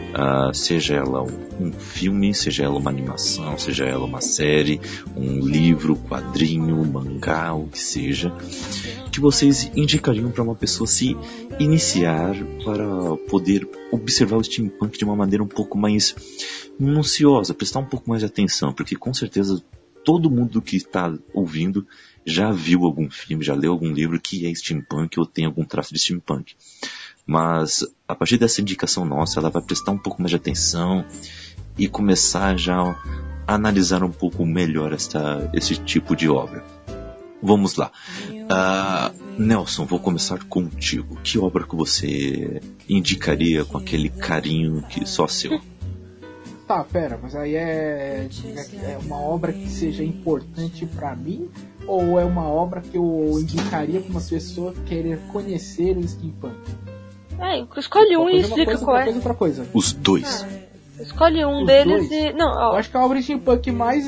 [0.09, 1.23] Uh, seja ela
[1.61, 4.81] um filme, seja ela uma animação, seja ela uma série,
[5.17, 8.33] um livro, quadrinho, mangá, o que seja,
[9.11, 11.17] que vocês indicariam para uma pessoa se
[11.59, 16.15] iniciar para poder observar o steampunk de uma maneira um pouco mais
[16.79, 19.63] minuciosa, prestar um pouco mais de atenção, porque com certeza
[20.05, 21.85] todo mundo que está ouvindo
[22.29, 25.93] já viu algum filme, já leu algum livro que é steampunk ou tem algum traço
[25.93, 26.55] de steampunk.
[27.27, 31.05] Mas a partir dessa indicação nossa, ela vai prestar um pouco mais de atenção
[31.77, 32.81] e começar já
[33.47, 36.65] a analisar um pouco melhor esta, esse tipo de obra.
[37.43, 37.93] Vamos lá.
[38.31, 41.17] Uh, Nelson, vou começar contigo.
[41.23, 45.61] Que obra que você indicaria com aquele carinho que só seu?
[46.67, 48.29] Tá, pera, mas aí é,
[48.83, 51.49] é uma obra que seja importante para mim
[51.89, 56.55] ou é uma obra que eu indicaria para uma pessoa querer conhecer o steampunk?
[57.41, 59.05] É, escolhe um e explica coisa, qual é.
[59.05, 59.67] Coisa, outra coisa.
[59.73, 60.45] Os dois.
[60.99, 62.13] Ah, escolhe um Os deles dois?
[62.13, 62.33] e.
[62.35, 62.73] Não, ó.
[62.73, 64.05] Eu acho que a obra steampunk mais.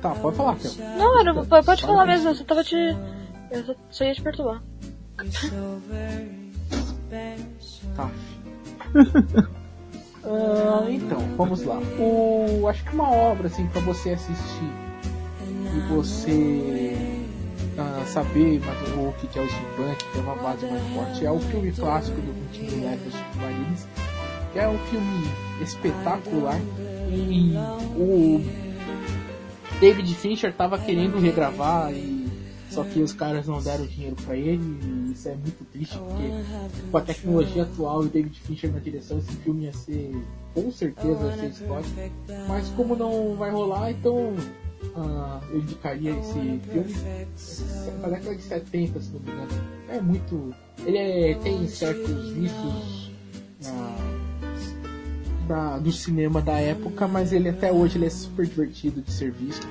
[0.00, 0.70] Tá, pode falar, Kel.
[0.98, 2.74] Não, era, pode pode falar mesmo, eu só tava te.
[3.50, 4.62] Eu só- só ia te perturbar.
[7.96, 8.10] Tá.
[10.26, 11.78] Ah, então, vamos lá.
[11.98, 14.72] O, acho que uma obra assim para você assistir
[15.42, 16.96] e você
[17.78, 21.38] ah, saber mais o que é o steampunk, ter uma base mais forte, é o
[21.40, 23.88] filme clássico do 21 Letters Submarines,
[24.52, 25.28] que é um filme
[25.60, 26.60] espetacular
[27.10, 27.54] e
[27.96, 28.40] o
[29.80, 32.13] David Fincher tava querendo regravar e
[32.74, 36.90] só que os caras não deram dinheiro para ele e isso é muito triste porque
[36.90, 40.14] com a tecnologia atual e David Fincher na direção esse filme ia ser
[40.52, 41.90] com certeza ia ser histórico
[42.48, 44.34] mas como não vai rolar então
[44.96, 46.94] uh, eu indicaria esse filme.
[48.02, 49.48] Da década de 70 se não me engano.
[49.88, 53.10] É muito ele é, tem certos vícios
[55.46, 59.30] da, do cinema da época, mas ele até hoje ele é super divertido de ser
[59.30, 59.66] visto.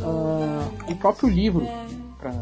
[0.00, 1.66] Uh, o próprio livro,
[2.18, 2.32] pra,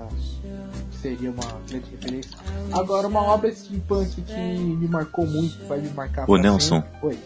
[1.01, 2.31] seria uma grande referência.
[2.73, 6.29] Agora, uma obra steampunk que me marcou muito, vai me marcar.
[6.29, 6.83] O Nelson.
[7.03, 7.19] Oi.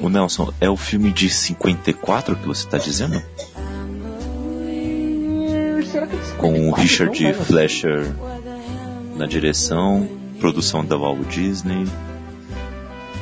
[0.00, 3.22] O, o, Nelson, é o filme de 54 que você está dizendo?
[4.36, 5.80] Hum,
[6.38, 8.12] Com o Richard Fleischer
[9.16, 10.08] na direção
[10.40, 11.86] Produção da Walt Disney.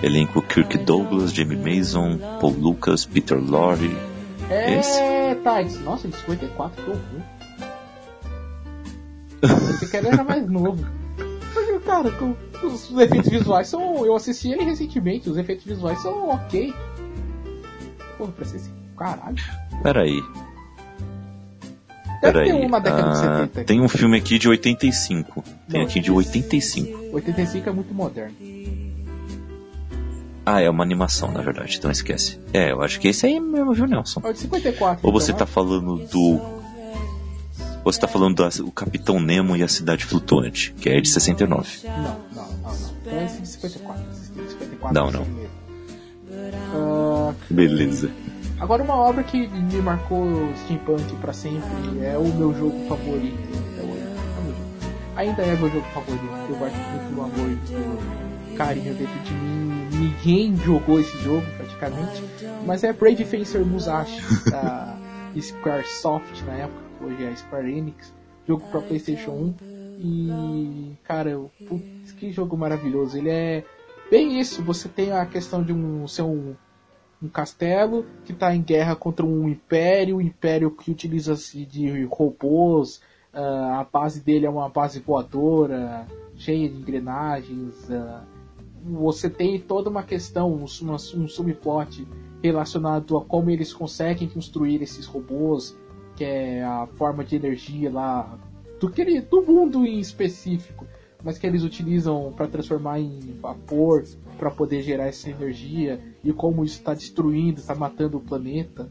[0.03, 3.97] Elenco Kirk Douglas, Jamie Mason, Paul Lucas, Peter Lorre.
[4.51, 5.35] É, Esse?
[5.43, 5.63] tá.
[5.85, 7.01] Nossa, de 54, que horror.
[9.71, 10.85] Esse cara era mais novo.
[11.55, 12.13] Mas, cara,
[12.63, 14.05] os efeitos visuais são.
[14.05, 16.73] Eu assisti ele recentemente, os efeitos visuais são ok.
[18.17, 19.37] Porra, pra ser assim, caralho.
[19.83, 20.23] Peraí.
[22.21, 23.61] Deve Peraí, ter uma década de 70.
[23.61, 25.45] Ah, tem um filme aqui de 85.
[25.69, 27.15] Tem Não, aqui de 85.
[27.15, 28.35] 85 é muito moderno.
[30.47, 32.39] Ah, é uma animação, na verdade, então esquece.
[32.53, 34.21] É, eu acho que esse aí mesmo, viu, Nelson?
[34.25, 35.07] É de 54.
[35.07, 36.41] Ou você então, tá falando do.
[37.85, 41.81] Ou você tá falando do Capitão Nemo e a Cidade Flutuante, que é de 69.
[41.85, 42.91] Não, não, não, não.
[43.01, 44.05] Então é esse de 54.
[44.11, 45.23] Esse de 54 não, não.
[46.75, 47.35] Uh...
[47.49, 48.11] Beleza.
[48.61, 50.27] Agora uma obra que me marcou
[50.65, 51.69] steampunk para sempre
[52.03, 53.39] é o meu jogo favorito.
[53.79, 55.23] É o, é.
[55.23, 56.25] Ainda é meu jogo favorito.
[56.49, 59.89] Eu guardo muito amor e carinho dentro de mim.
[59.93, 62.23] Ninguém jogou esse jogo praticamente,
[62.67, 64.21] mas é Brave Fencer Musashi
[64.51, 64.97] da
[65.41, 68.13] Squaresoft na época, hoje é Square Enix,
[68.47, 69.55] jogo para PlayStation 1
[69.99, 73.17] e cara, putz, que jogo maravilhoso.
[73.17, 73.65] Ele é
[74.11, 74.63] bem isso.
[74.63, 76.55] Você tem a questão de um ser um
[77.23, 83.01] um castelo que está em guerra contra um império, um império que utiliza-se de robôs,
[83.33, 86.07] uh, a base dele é uma base voadora,
[86.37, 87.89] cheia de engrenagens.
[87.89, 88.34] Uh,
[88.85, 92.07] você tem toda uma questão, um, um subplot
[92.43, 95.77] relacionado a como eles conseguem construir esses robôs,
[96.15, 98.39] que é a forma de energia lá
[98.79, 100.87] do, que, do mundo em específico,
[101.23, 104.05] mas que eles utilizam para transformar em vapor
[104.39, 108.91] para poder gerar essa energia e como isso está destruindo, está matando o planeta.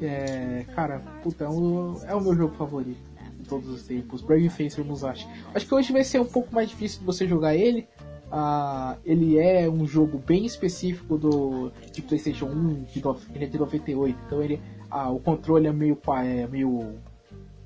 [0.00, 2.98] É, cara, puta, é o, é o meu jogo favorito
[3.38, 4.22] de todos os tempos.
[4.22, 5.28] Brave Facer Musashi.
[5.54, 7.86] Acho que hoje vai ser um pouco mais difícil de você jogar ele.
[8.34, 13.00] Uh, ele é um jogo bem específico do de PlayStation 1, de,
[13.32, 14.60] ele é de 98, então ele,
[14.92, 16.94] uh, o controle é meio, é meio,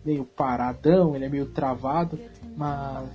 [0.05, 2.19] meio paradão, ele é meio travado,
[2.55, 3.09] mas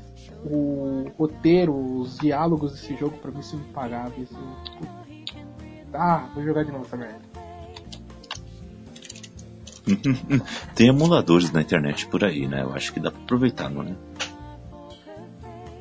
[0.44, 4.30] o roteiro, os diálogos desse jogo pra mim são impagáveis.
[5.94, 7.22] Ah, vou jogar de novo essa merda.
[10.74, 12.64] Tem emuladores na internet por aí, né?
[12.64, 13.96] Eu acho que dá pra aproveitar, não é?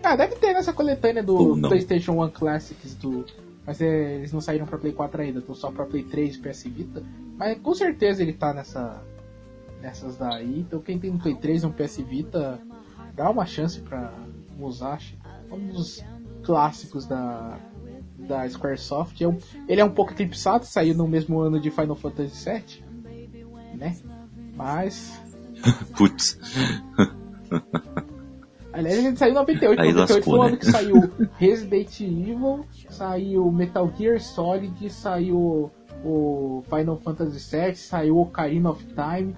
[0.02, 3.24] Ah, deve ter nessa coletânea do PlayStation 1 Classics do.
[3.64, 6.38] Mas é, eles não saíram pra Play 4 ainda, estão só pra Play 3 e
[6.40, 7.02] PS Vita.
[7.36, 9.00] Mas com certeza ele tá nessa.
[9.80, 10.60] nessas daí.
[10.60, 12.60] Então quem tem um Play 3 e um PS Vita,
[13.14, 14.12] dá uma chance pra
[14.56, 15.16] Musashi.
[15.50, 16.02] Um dos
[16.42, 17.58] clássicos da,
[18.18, 19.20] da Squaresoft.
[19.20, 19.26] É
[19.68, 22.84] ele é um pouco eclipsado, saiu no mesmo ano de Final Fantasy VII,
[23.76, 23.96] né?
[24.56, 25.20] Mas.
[25.96, 26.38] Putz.
[28.72, 29.80] Aliás, ele saiu em 98.
[29.80, 30.56] Aí 98 lascou, foi o ano né?
[30.58, 35.70] que saiu Resident Evil, saiu Metal Gear Solid, saiu
[36.04, 39.36] o Final Fantasy VII, saiu Ocarina of Time.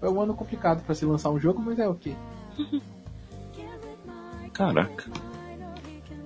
[0.00, 2.16] Foi um ano complicado para se lançar um jogo, mas é o okay.
[2.56, 2.82] que.
[4.52, 5.10] Caraca.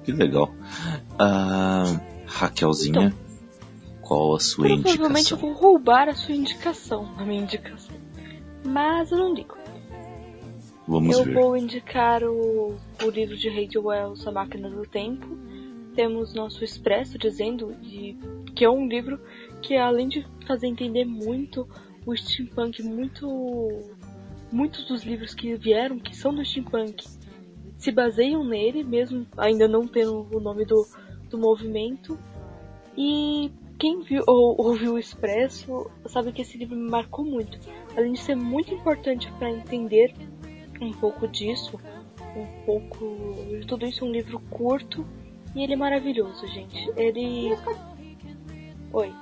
[0.03, 0.51] Que legal.
[1.19, 3.19] Ah, Raquelzinha, então,
[4.01, 4.97] qual a sua provavelmente indicação?
[4.97, 7.97] Provavelmente eu vou roubar a sua indicação, a minha indicação.
[8.65, 9.57] Mas eu não digo.
[10.87, 11.35] Vamos eu ver.
[11.35, 15.27] vou indicar o, o livro de Ray Wells, A Máquina do Tempo.
[15.95, 18.17] Temos nosso expresso dizendo de,
[18.55, 19.19] que é um livro
[19.63, 21.67] que além de fazer entender muito
[22.05, 23.27] o steampunk, muito
[24.53, 27.05] muitos dos livros que vieram que são do steampunk
[27.77, 30.87] se baseiam nele, mesmo ainda não tendo o nome do,
[31.29, 32.19] do movimento.
[32.97, 37.59] E quem viu ou ouviu o Expresso sabe que esse livro me marcou muito.
[37.97, 40.15] Além de ser muito importante para entender
[40.81, 41.79] um pouco disso,
[42.37, 45.07] um pouco de tudo isso, é um livro curto
[45.55, 46.91] e ele é maravilhoso, gente.
[46.97, 47.57] Ele.
[48.93, 49.13] Oi.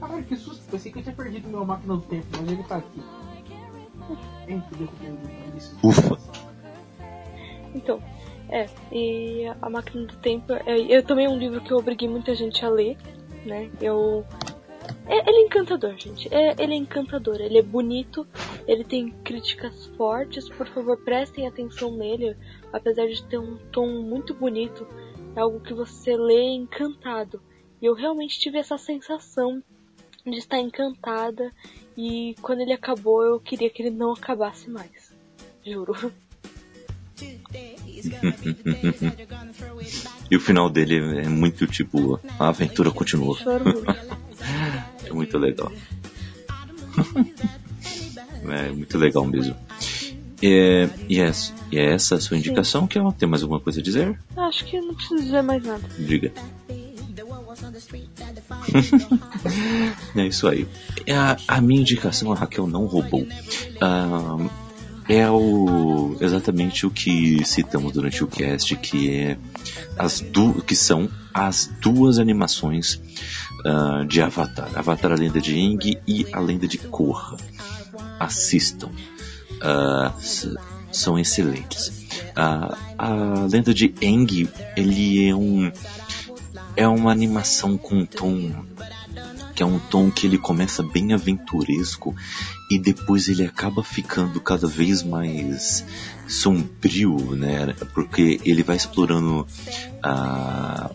[0.00, 0.64] Caralho, que susto.
[0.70, 3.02] Pensei que eu tinha perdido meu máquina do tempo, mas ele tá aqui.
[5.82, 6.18] Ufa.
[7.74, 8.02] Então,
[8.48, 12.08] é, e a máquina do tempo, é, eu também é um livro que eu obriguei
[12.08, 12.96] muita gente a ler,
[13.44, 13.70] né?
[13.80, 14.24] Eu
[15.06, 16.32] é, ele é encantador, gente.
[16.34, 17.40] É, ele é encantador.
[17.40, 18.26] Ele é bonito.
[18.66, 20.48] Ele tem críticas fortes.
[20.48, 22.36] Por favor, prestem atenção nele.
[22.72, 24.86] Apesar de ter um tom muito bonito,
[25.36, 27.42] é algo que você lê encantado.
[27.82, 29.62] E eu realmente tive essa sensação
[30.24, 31.52] de estar encantada.
[31.96, 35.12] E quando ele acabou, eu queria que ele não acabasse mais.
[35.64, 35.94] Juro.
[40.30, 43.38] e o final dele é muito tipo: a aventura continua.
[45.04, 45.72] é muito legal.
[48.48, 49.56] é muito legal mesmo.
[50.42, 51.32] É, e, é,
[51.72, 52.88] é essa a sua indicação, Sim.
[52.88, 54.18] que é, tem mais alguma coisa a dizer?
[54.36, 55.82] Acho que não preciso dizer mais nada.
[55.98, 56.32] Diga.
[60.16, 60.66] é isso aí.
[61.08, 63.26] A, a, minha indicação, a Raquel não roubou.
[63.80, 64.38] Ah,
[65.08, 69.38] é o, exatamente o que citamos durante o cast, que é
[69.98, 73.00] as du, que são as duas animações
[73.64, 77.36] uh, de Avatar, Avatar a Lenda de Aang e a Lenda de Korra.
[78.18, 80.56] Assistam, uh,
[80.92, 81.88] são excelentes.
[82.36, 85.72] Uh, a Lenda de Aang, ele é um
[86.76, 88.50] é uma animação com tom
[89.54, 92.14] que é um tom que ele começa bem aventuresco
[92.68, 95.84] e depois ele acaba ficando cada vez mais
[96.26, 97.72] sombrio, né?
[97.94, 99.46] Porque ele vai explorando
[100.02, 100.90] a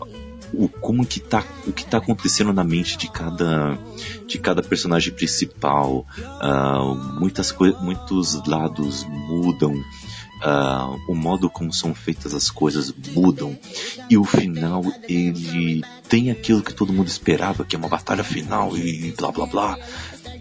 [0.52, 3.78] o como que tá o que tá acontecendo na mente de cada
[4.26, 6.06] de cada personagem principal.
[6.18, 9.74] Uh, muitas muitos lados mudam.
[10.42, 13.58] Uh, o modo como são feitas as coisas mudam.
[14.08, 18.76] E o final ele tem aquilo que todo mundo esperava que é uma batalha final
[18.76, 19.78] e blá blá blá.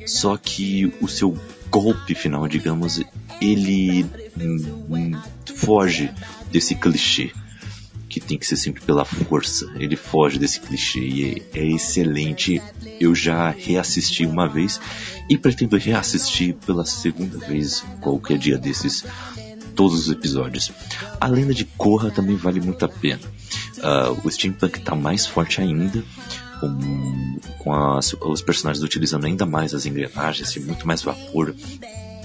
[0.05, 1.37] Só que o seu
[1.69, 3.01] golpe final digamos
[3.41, 4.05] ele
[4.39, 5.19] hum,
[5.55, 6.11] foge
[6.51, 7.31] desse clichê
[8.09, 9.71] que tem que ser sempre pela força.
[9.75, 12.61] Ele foge desse clichê e é, é excelente.
[12.99, 14.81] Eu já reassisti uma vez
[15.29, 19.05] e pretendo reassistir pela segunda vez qualquer dia desses
[19.75, 20.71] todos os episódios.
[21.21, 23.21] A lenda de Korra também vale muito a pena.
[23.77, 26.03] Uh, o steampunk está mais forte ainda,
[26.59, 31.55] com, com as, os personagens utilizando ainda mais as engrenagens e muito mais vapor.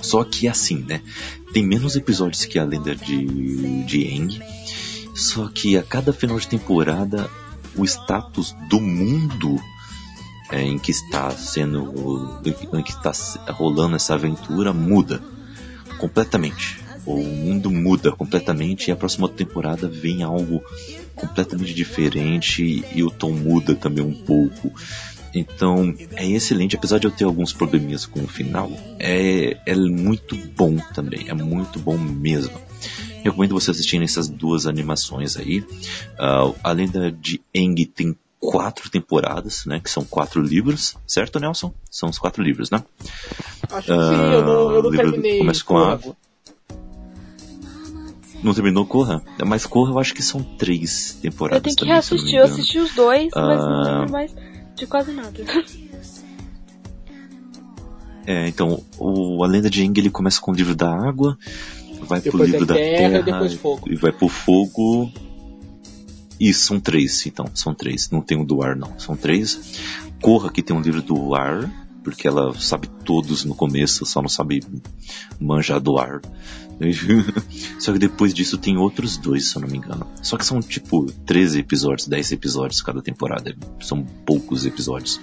[0.03, 1.01] Só que assim, né?
[1.53, 4.41] Tem menos episódios que a lenda de, de Aang.
[5.15, 7.31] Só que a cada final de temporada,
[7.77, 9.61] o status do mundo
[10.51, 13.13] é, em que está sendo, em que está
[13.53, 15.23] rolando essa aventura muda
[15.99, 20.63] completamente o mundo muda completamente e a próxima temporada vem algo
[21.15, 24.73] completamente diferente e o tom muda também um pouco.
[25.35, 30.37] Então é excelente, apesar de eu ter alguns probleminhas com o final, é, é muito
[30.57, 32.59] bom também, é muito bom mesmo.
[33.25, 35.61] Recomendo você assistir essas duas animações aí.
[35.61, 39.81] Uh, a lenda de Eng tem quatro temporadas, né?
[39.81, 41.73] Que são quatro livros, certo, Nelson?
[41.91, 42.85] São os quatro livros, né?
[43.73, 45.39] Acho que uh, sim, eu não, eu não terminei.
[45.39, 45.99] Começa com a,
[48.45, 49.23] não terminou Corra?
[49.45, 51.57] Mas Corra eu acho que são três temporadas.
[51.57, 53.83] Eu tenho que também, reassistir, eu assisti os dois, mas não ah.
[53.83, 54.35] lembro mais
[54.77, 55.33] de quase nada.
[58.27, 61.37] É, então, o, a lenda de Aang ele começa com o livro da água,
[62.05, 63.49] vai depois pro livro da terra, terra
[63.87, 65.11] e vai pro fogo.
[66.39, 68.11] Isso, são três, então, são três.
[68.11, 68.99] Não tem o do ar, não.
[68.99, 69.79] São três.
[70.21, 71.71] Corra, que tem um livro do ar,
[72.03, 74.63] porque ela sabe todos no começo, só não sabe
[75.41, 76.21] manjar do ar.
[77.79, 80.07] Só que depois disso tem outros dois, se eu não me engano.
[80.23, 83.55] Só que são tipo 13 episódios, 10 episódios cada temporada.
[83.81, 85.21] São poucos episódios.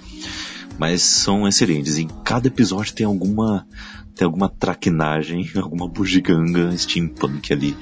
[0.78, 1.98] Mas são excelentes.
[1.98, 3.66] Em cada episódio tem alguma
[4.14, 7.76] tem alguma traquinagem, alguma bugiganga steampunk ali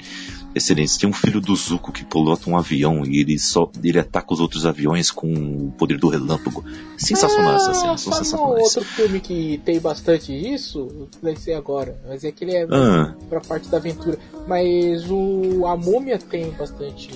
[0.53, 0.97] excelentes.
[0.97, 4.39] Tem um filho do Zuko que pilota um avião e ele só ele ataca os
[4.39, 6.63] outros aviões com o poder do relâmpago.
[6.97, 8.63] Sensacional ah, essa cena, são sensacionais.
[8.63, 13.15] outro filme que tem bastante isso, vai ser agora, mas é que ele é ah.
[13.29, 14.17] pra parte da aventura.
[14.47, 17.09] Mas o a Múmia tem bastante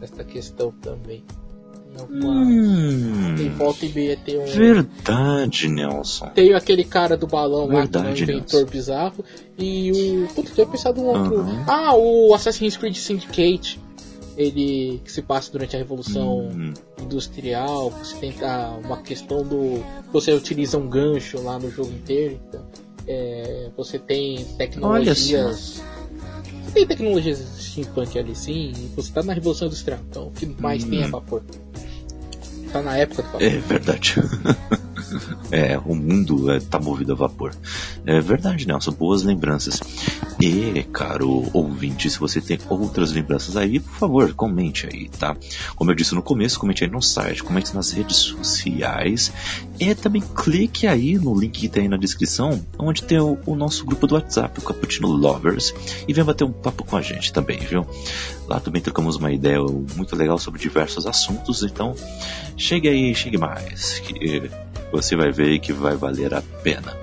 [0.00, 1.24] essa questão também.
[2.10, 4.46] Hum, volta e meia tem um.
[4.46, 6.26] Verdade, Nelson.
[6.30, 8.72] Tem aquele cara do balão Verdade, lá, que é um inventor Nelson.
[8.72, 9.24] bizarro.
[9.58, 10.28] E o.
[10.34, 11.40] Putz, eu pensado um outro.
[11.40, 11.64] Uhum.
[11.66, 13.80] Ah, o Assassin's Creed Syndicate.
[14.36, 16.72] Ele que se passa durante a Revolução uhum.
[17.02, 17.90] Industrial.
[17.90, 19.84] Você tem ah, uma questão do.
[20.12, 22.40] Você utiliza um gancho lá no jogo inteiro.
[22.48, 22.64] Então,
[23.06, 25.82] é, você tem tecnologias.
[26.64, 28.72] Você tem tecnologias steampunk ali sim.
[28.94, 30.00] Você tá na Revolução Industrial.
[30.08, 31.42] Então o que mais tem é vapor.
[32.70, 33.42] Tá na época do vapor.
[33.42, 34.14] É verdade.
[35.50, 37.54] é, o mundo é, tá movido a vapor.
[38.06, 38.92] É verdade, Nelson.
[38.92, 39.80] Boas lembranças.
[40.40, 45.36] E, caro ouvinte, se você tem outras lembranças aí, por favor, comente aí, tá?
[45.76, 49.32] Como eu disse no começo, comente aí no site, comente nas redes sociais
[49.78, 53.54] e também clique aí no link que tem aí na descrição, onde tem o, o
[53.54, 55.74] nosso grupo do WhatsApp, o Cappuccino Lovers,
[56.08, 57.86] e venha bater um papo com a gente também, viu?
[58.46, 59.58] Lá também trocamos uma ideia
[59.96, 61.94] muito legal sobre diversos assuntos, então
[62.56, 64.50] chegue aí, chegue mais, que
[64.92, 66.96] você vai ver que vai valer a pena.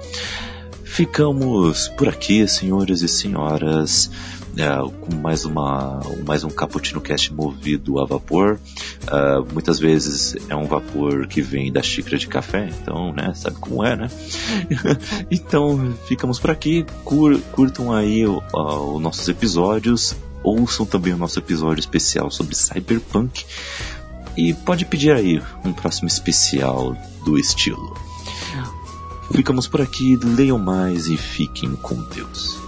[0.83, 4.09] Ficamos por aqui, senhores e senhoras,
[4.57, 8.59] é, com mais, uma, mais um Cappuccino Cast movido a vapor.
[9.03, 13.57] Uh, muitas vezes é um vapor que vem da xícara de café, então, né, sabe
[13.57, 14.09] como é, né?
[15.29, 16.83] então, ficamos por aqui.
[17.03, 20.15] Cur, curtam aí os nossos episódios.
[20.43, 23.45] Ouçam também o nosso episódio especial sobre Cyberpunk.
[24.37, 26.95] E pode pedir aí um próximo especial
[27.25, 27.97] do estilo.
[29.33, 32.66] Ficamos por aqui, leiam mais e fiquem com Deus.